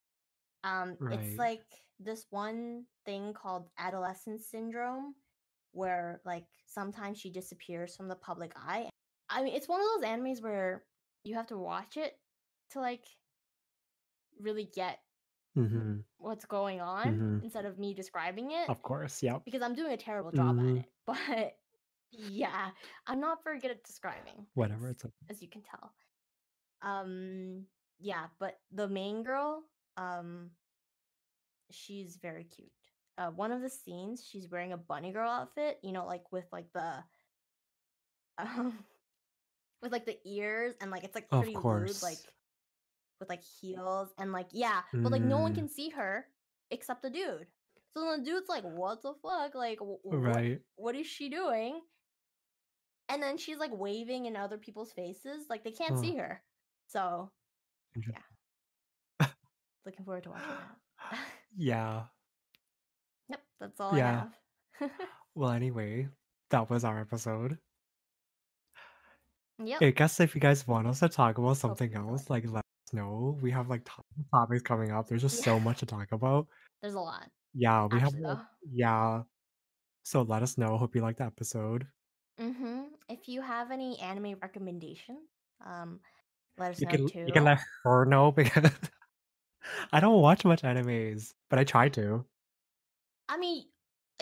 Um, 0.65 0.99
it's 1.11 1.39
like 1.39 1.67
this 2.01 2.27
one 2.31 2.87
thing 3.07 3.35
called 3.35 3.71
adolescence 3.79 4.49
syndrome, 4.49 5.17
where 5.73 6.23
like 6.25 6.49
sometimes 6.67 7.19
she 7.21 7.31
disappears 7.31 7.97
from 7.97 8.09
the 8.09 8.17
public 8.17 8.53
eye. 8.57 8.91
I 9.31 9.45
mean, 9.45 9.55
it's 9.55 9.69
one 9.69 9.81
of 9.81 9.87
those 9.87 10.09
animes 10.11 10.43
where 10.43 10.87
you 11.25 11.37
have 11.37 11.49
to 11.49 11.59
watch 11.59 11.97
it 11.97 12.21
to 12.71 12.81
like 12.81 13.07
really 14.39 14.65
get 14.65 15.01
Mhm. 15.55 16.05
what's 16.19 16.45
going 16.47 16.81
on 16.81 17.25
Mhm. 17.25 17.41
instead 17.41 17.65
of 17.65 17.79
me 17.79 17.95
describing 17.95 18.51
it 18.51 18.71
Of 18.71 18.81
course, 18.83 19.23
yeah. 19.25 19.41
because 19.45 19.63
I'm 19.63 19.75
doing 19.75 19.93
a 19.93 19.97
terrible 19.99 20.33
job 20.33 20.59
at 20.61 20.67
Mhm. 20.67 20.85
it. 20.85 20.93
But 21.07 21.59
yeah, 22.13 22.71
I'm 23.07 23.21
not 23.21 23.45
very 23.45 23.59
good 23.61 23.71
at 23.71 23.85
describing 23.85 24.47
Whatever, 24.55 24.91
it's 24.91 25.05
okay. 25.05 25.15
as 25.29 25.43
you 25.43 25.49
can 25.49 25.63
tell. 25.63 25.93
Um, 26.83 27.67
yeah, 27.99 28.29
but 28.39 28.61
the 28.73 28.89
main 28.89 29.23
girl, 29.23 29.65
um, 29.97 30.51
she's 31.71 32.17
very 32.17 32.45
cute. 32.45 32.71
Uh, 33.19 33.31
one 33.31 33.51
of 33.53 33.63
the 33.63 33.71
scenes, 33.71 34.25
she's 34.25 34.49
wearing 34.51 34.73
a 34.73 34.77
bunny 34.77 35.13
girl 35.13 35.31
outfit, 35.31 35.79
you 35.83 35.93
know, 35.93 36.07
like 36.07 36.31
with 36.33 36.47
like 36.53 36.73
the, 36.73 37.05
um, 38.39 38.85
with 39.83 39.93
like 39.93 40.07
the 40.07 40.19
ears 40.27 40.75
and 40.81 40.91
like 40.91 41.05
it's 41.05 41.15
like 41.15 41.33
pretty 41.33 41.59
lewd, 41.59 42.03
like 42.03 42.33
with 43.21 43.29
like 43.29 43.43
heels 43.45 44.15
and 44.19 44.33
like 44.33 44.49
yeah, 44.53 44.83
but 45.03 45.13
like 45.13 45.23
no 45.23 45.41
one 45.41 45.53
Mm, 45.53 45.55
can 45.55 45.69
see 45.69 45.91
her 45.91 46.27
except 46.71 47.03
the 47.03 47.11
dude. 47.11 47.47
So 47.95 48.17
the 48.17 48.25
dude's 48.25 48.49
like, 48.49 48.65
"What 48.65 49.03
the 49.03 49.15
fuck? 49.23 49.55
Like, 49.55 49.79
wh- 49.81 50.05
what? 50.05 50.47
right. 50.47 50.61
What 50.77 50.95
is 50.97 51.07
she 51.07 51.29
doing?" 51.31 51.83
And 53.09 53.23
then 53.23 53.37
she's 53.39 53.59
like 53.59 53.71
waving 53.73 54.27
in 54.27 54.37
other 54.37 54.59
people's 54.59 54.93
faces, 54.93 55.47
like 55.49 55.63
they 55.65 55.71
can't 55.73 55.99
see 55.99 56.17
her. 56.17 56.43
So 56.89 57.31
Interesting. 57.95 58.23
looking 59.87 60.05
forward 60.05 60.25
to 60.25 60.31
watching 60.31 60.49
that. 60.49 61.19
Yeah. 61.57 62.05
yep, 63.29 63.41
that's 63.61 63.81
all 63.81 63.97
Yeah. 63.97 64.25
I 64.81 64.85
have. 64.85 64.91
Well, 65.35 65.51
anyway, 65.51 66.09
that 66.51 66.69
was 66.71 66.85
our 66.85 67.01
episode. 67.01 67.59
yep. 69.63 69.83
I 69.83 69.91
guess 69.91 70.21
if 70.21 70.35
you 70.35 70.41
guys 70.41 70.67
want 70.67 70.87
us 70.87 71.01
to 71.01 71.09
talk 71.09 71.39
about 71.39 71.51
oh, 71.51 71.55
something 71.55 71.93
Hopefully 71.93 72.13
else, 72.13 72.31
like, 72.31 72.45
let 72.47 72.65
us 72.65 72.93
know. 72.95 73.39
We 73.43 73.51
have, 73.51 73.69
like, 73.69 73.87
topics 74.33 74.63
coming 74.63 74.93
up. 74.93 75.09
There's 75.09 75.23
just 75.23 75.39
Yeah. 75.39 75.45
so 75.45 75.61
much 75.61 75.79
to 75.81 75.87
talk 75.87 76.13
about. 76.13 76.49
There's 76.83 76.95
a 76.95 77.01
lot. 77.01 77.31
Yeah, 77.55 77.87
we 77.87 77.99
have, 78.01 78.15
Actually, 78.15 78.23
like 78.23 78.39
though. 78.39 78.43
yeah. 78.71 79.23
So 80.05 80.23
let 80.23 80.43
us 80.43 80.57
know. 80.59 80.77
Hope 80.79 80.95
you 80.95 81.03
liked 81.03 81.19
the 81.19 81.25
episode. 81.25 81.87
Mm-hmm. 82.41 82.83
If 83.09 83.29
you 83.29 83.41
have 83.41 83.71
any 83.71 83.99
anime 84.01 84.37
recommendation, 84.41 85.19
um, 85.65 86.01
let 86.59 86.71
us 86.73 86.81
You 86.81 86.87
know 86.87 86.97
can 86.97 87.07
too. 87.07 87.27
you 87.27 87.33
can 87.33 87.45
let 87.45 87.61
her 87.85 88.05
know 88.05 88.31
because 88.37 88.71
I 89.93 90.01
don't 90.01 90.21
watch 90.23 90.45
much 90.45 90.63
animes, 90.63 91.35
but 91.51 91.59
I 91.59 91.65
try 91.65 91.89
to. 91.91 92.25
I 93.29 93.37
mean, 93.37 93.65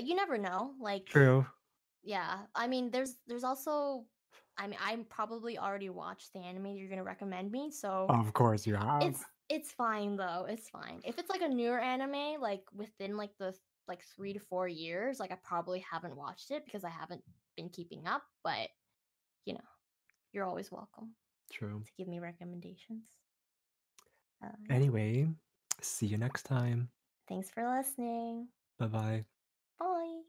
you 0.01 0.15
never 0.15 0.39
know. 0.39 0.75
Like, 0.81 1.09
True. 1.09 1.47
yeah. 2.03 2.41
I 2.55 2.67
mean, 2.67 2.91
there's 2.91 3.17
there's 3.27 3.45
also, 3.45 4.07
I 4.59 4.67
mean, 4.67 4.79
I 4.83 4.97
probably 5.09 5.59
already 5.59 5.91
watched 5.91 6.33
the 6.33 6.41
anime 6.41 6.67
you're 6.69 6.89
gonna 6.89 7.05
recommend 7.05 7.51
me, 7.53 7.71
so 7.71 8.07
Of 8.09 8.33
course 8.33 8.67
you 8.67 8.75
have. 8.77 9.03
it's 9.03 9.25
it's 9.49 9.73
fine 9.73 10.17
though. 10.17 10.47
It's 10.49 10.69
fine. 10.71 11.01
If 11.05 11.19
it's 11.19 11.31
like 11.31 11.43
a 11.43 11.49
newer 11.49 11.79
anime, 11.79 12.41
like 12.41 12.65
within 12.73 13.17
like 13.17 13.37
the 13.39 13.55
like 13.89 14.03
three 14.17 14.33
to 14.33 14.39
four 14.39 14.69
years, 14.69 15.21
like 15.21 15.31
I 15.33 15.39
probably 15.43 15.85
haven't 15.91 16.17
watched 16.17 16.51
it 16.51 16.65
because 16.65 16.85
I 16.85 16.91
haven't 16.91 17.23
been 17.57 17.69
keeping 17.69 18.07
up. 18.07 18.23
But 18.43 18.69
you 19.45 19.55
know, 19.55 19.61
you're 20.33 20.47
always 20.47 20.73
welcome 20.73 21.15
True. 21.53 21.83
to 21.85 21.93
give 21.97 22.09
me 22.09 22.19
recommendations. 22.19 23.03
Yeah. 24.43 24.51
Anyway, 24.71 25.29
see 25.81 26.07
you 26.07 26.19
next 26.19 26.45
time. 26.45 26.89
Thanks 27.29 27.51
for 27.51 27.67
listening. 27.77 28.49
Bye-bye. 28.79 29.25
Bye. 29.79 30.21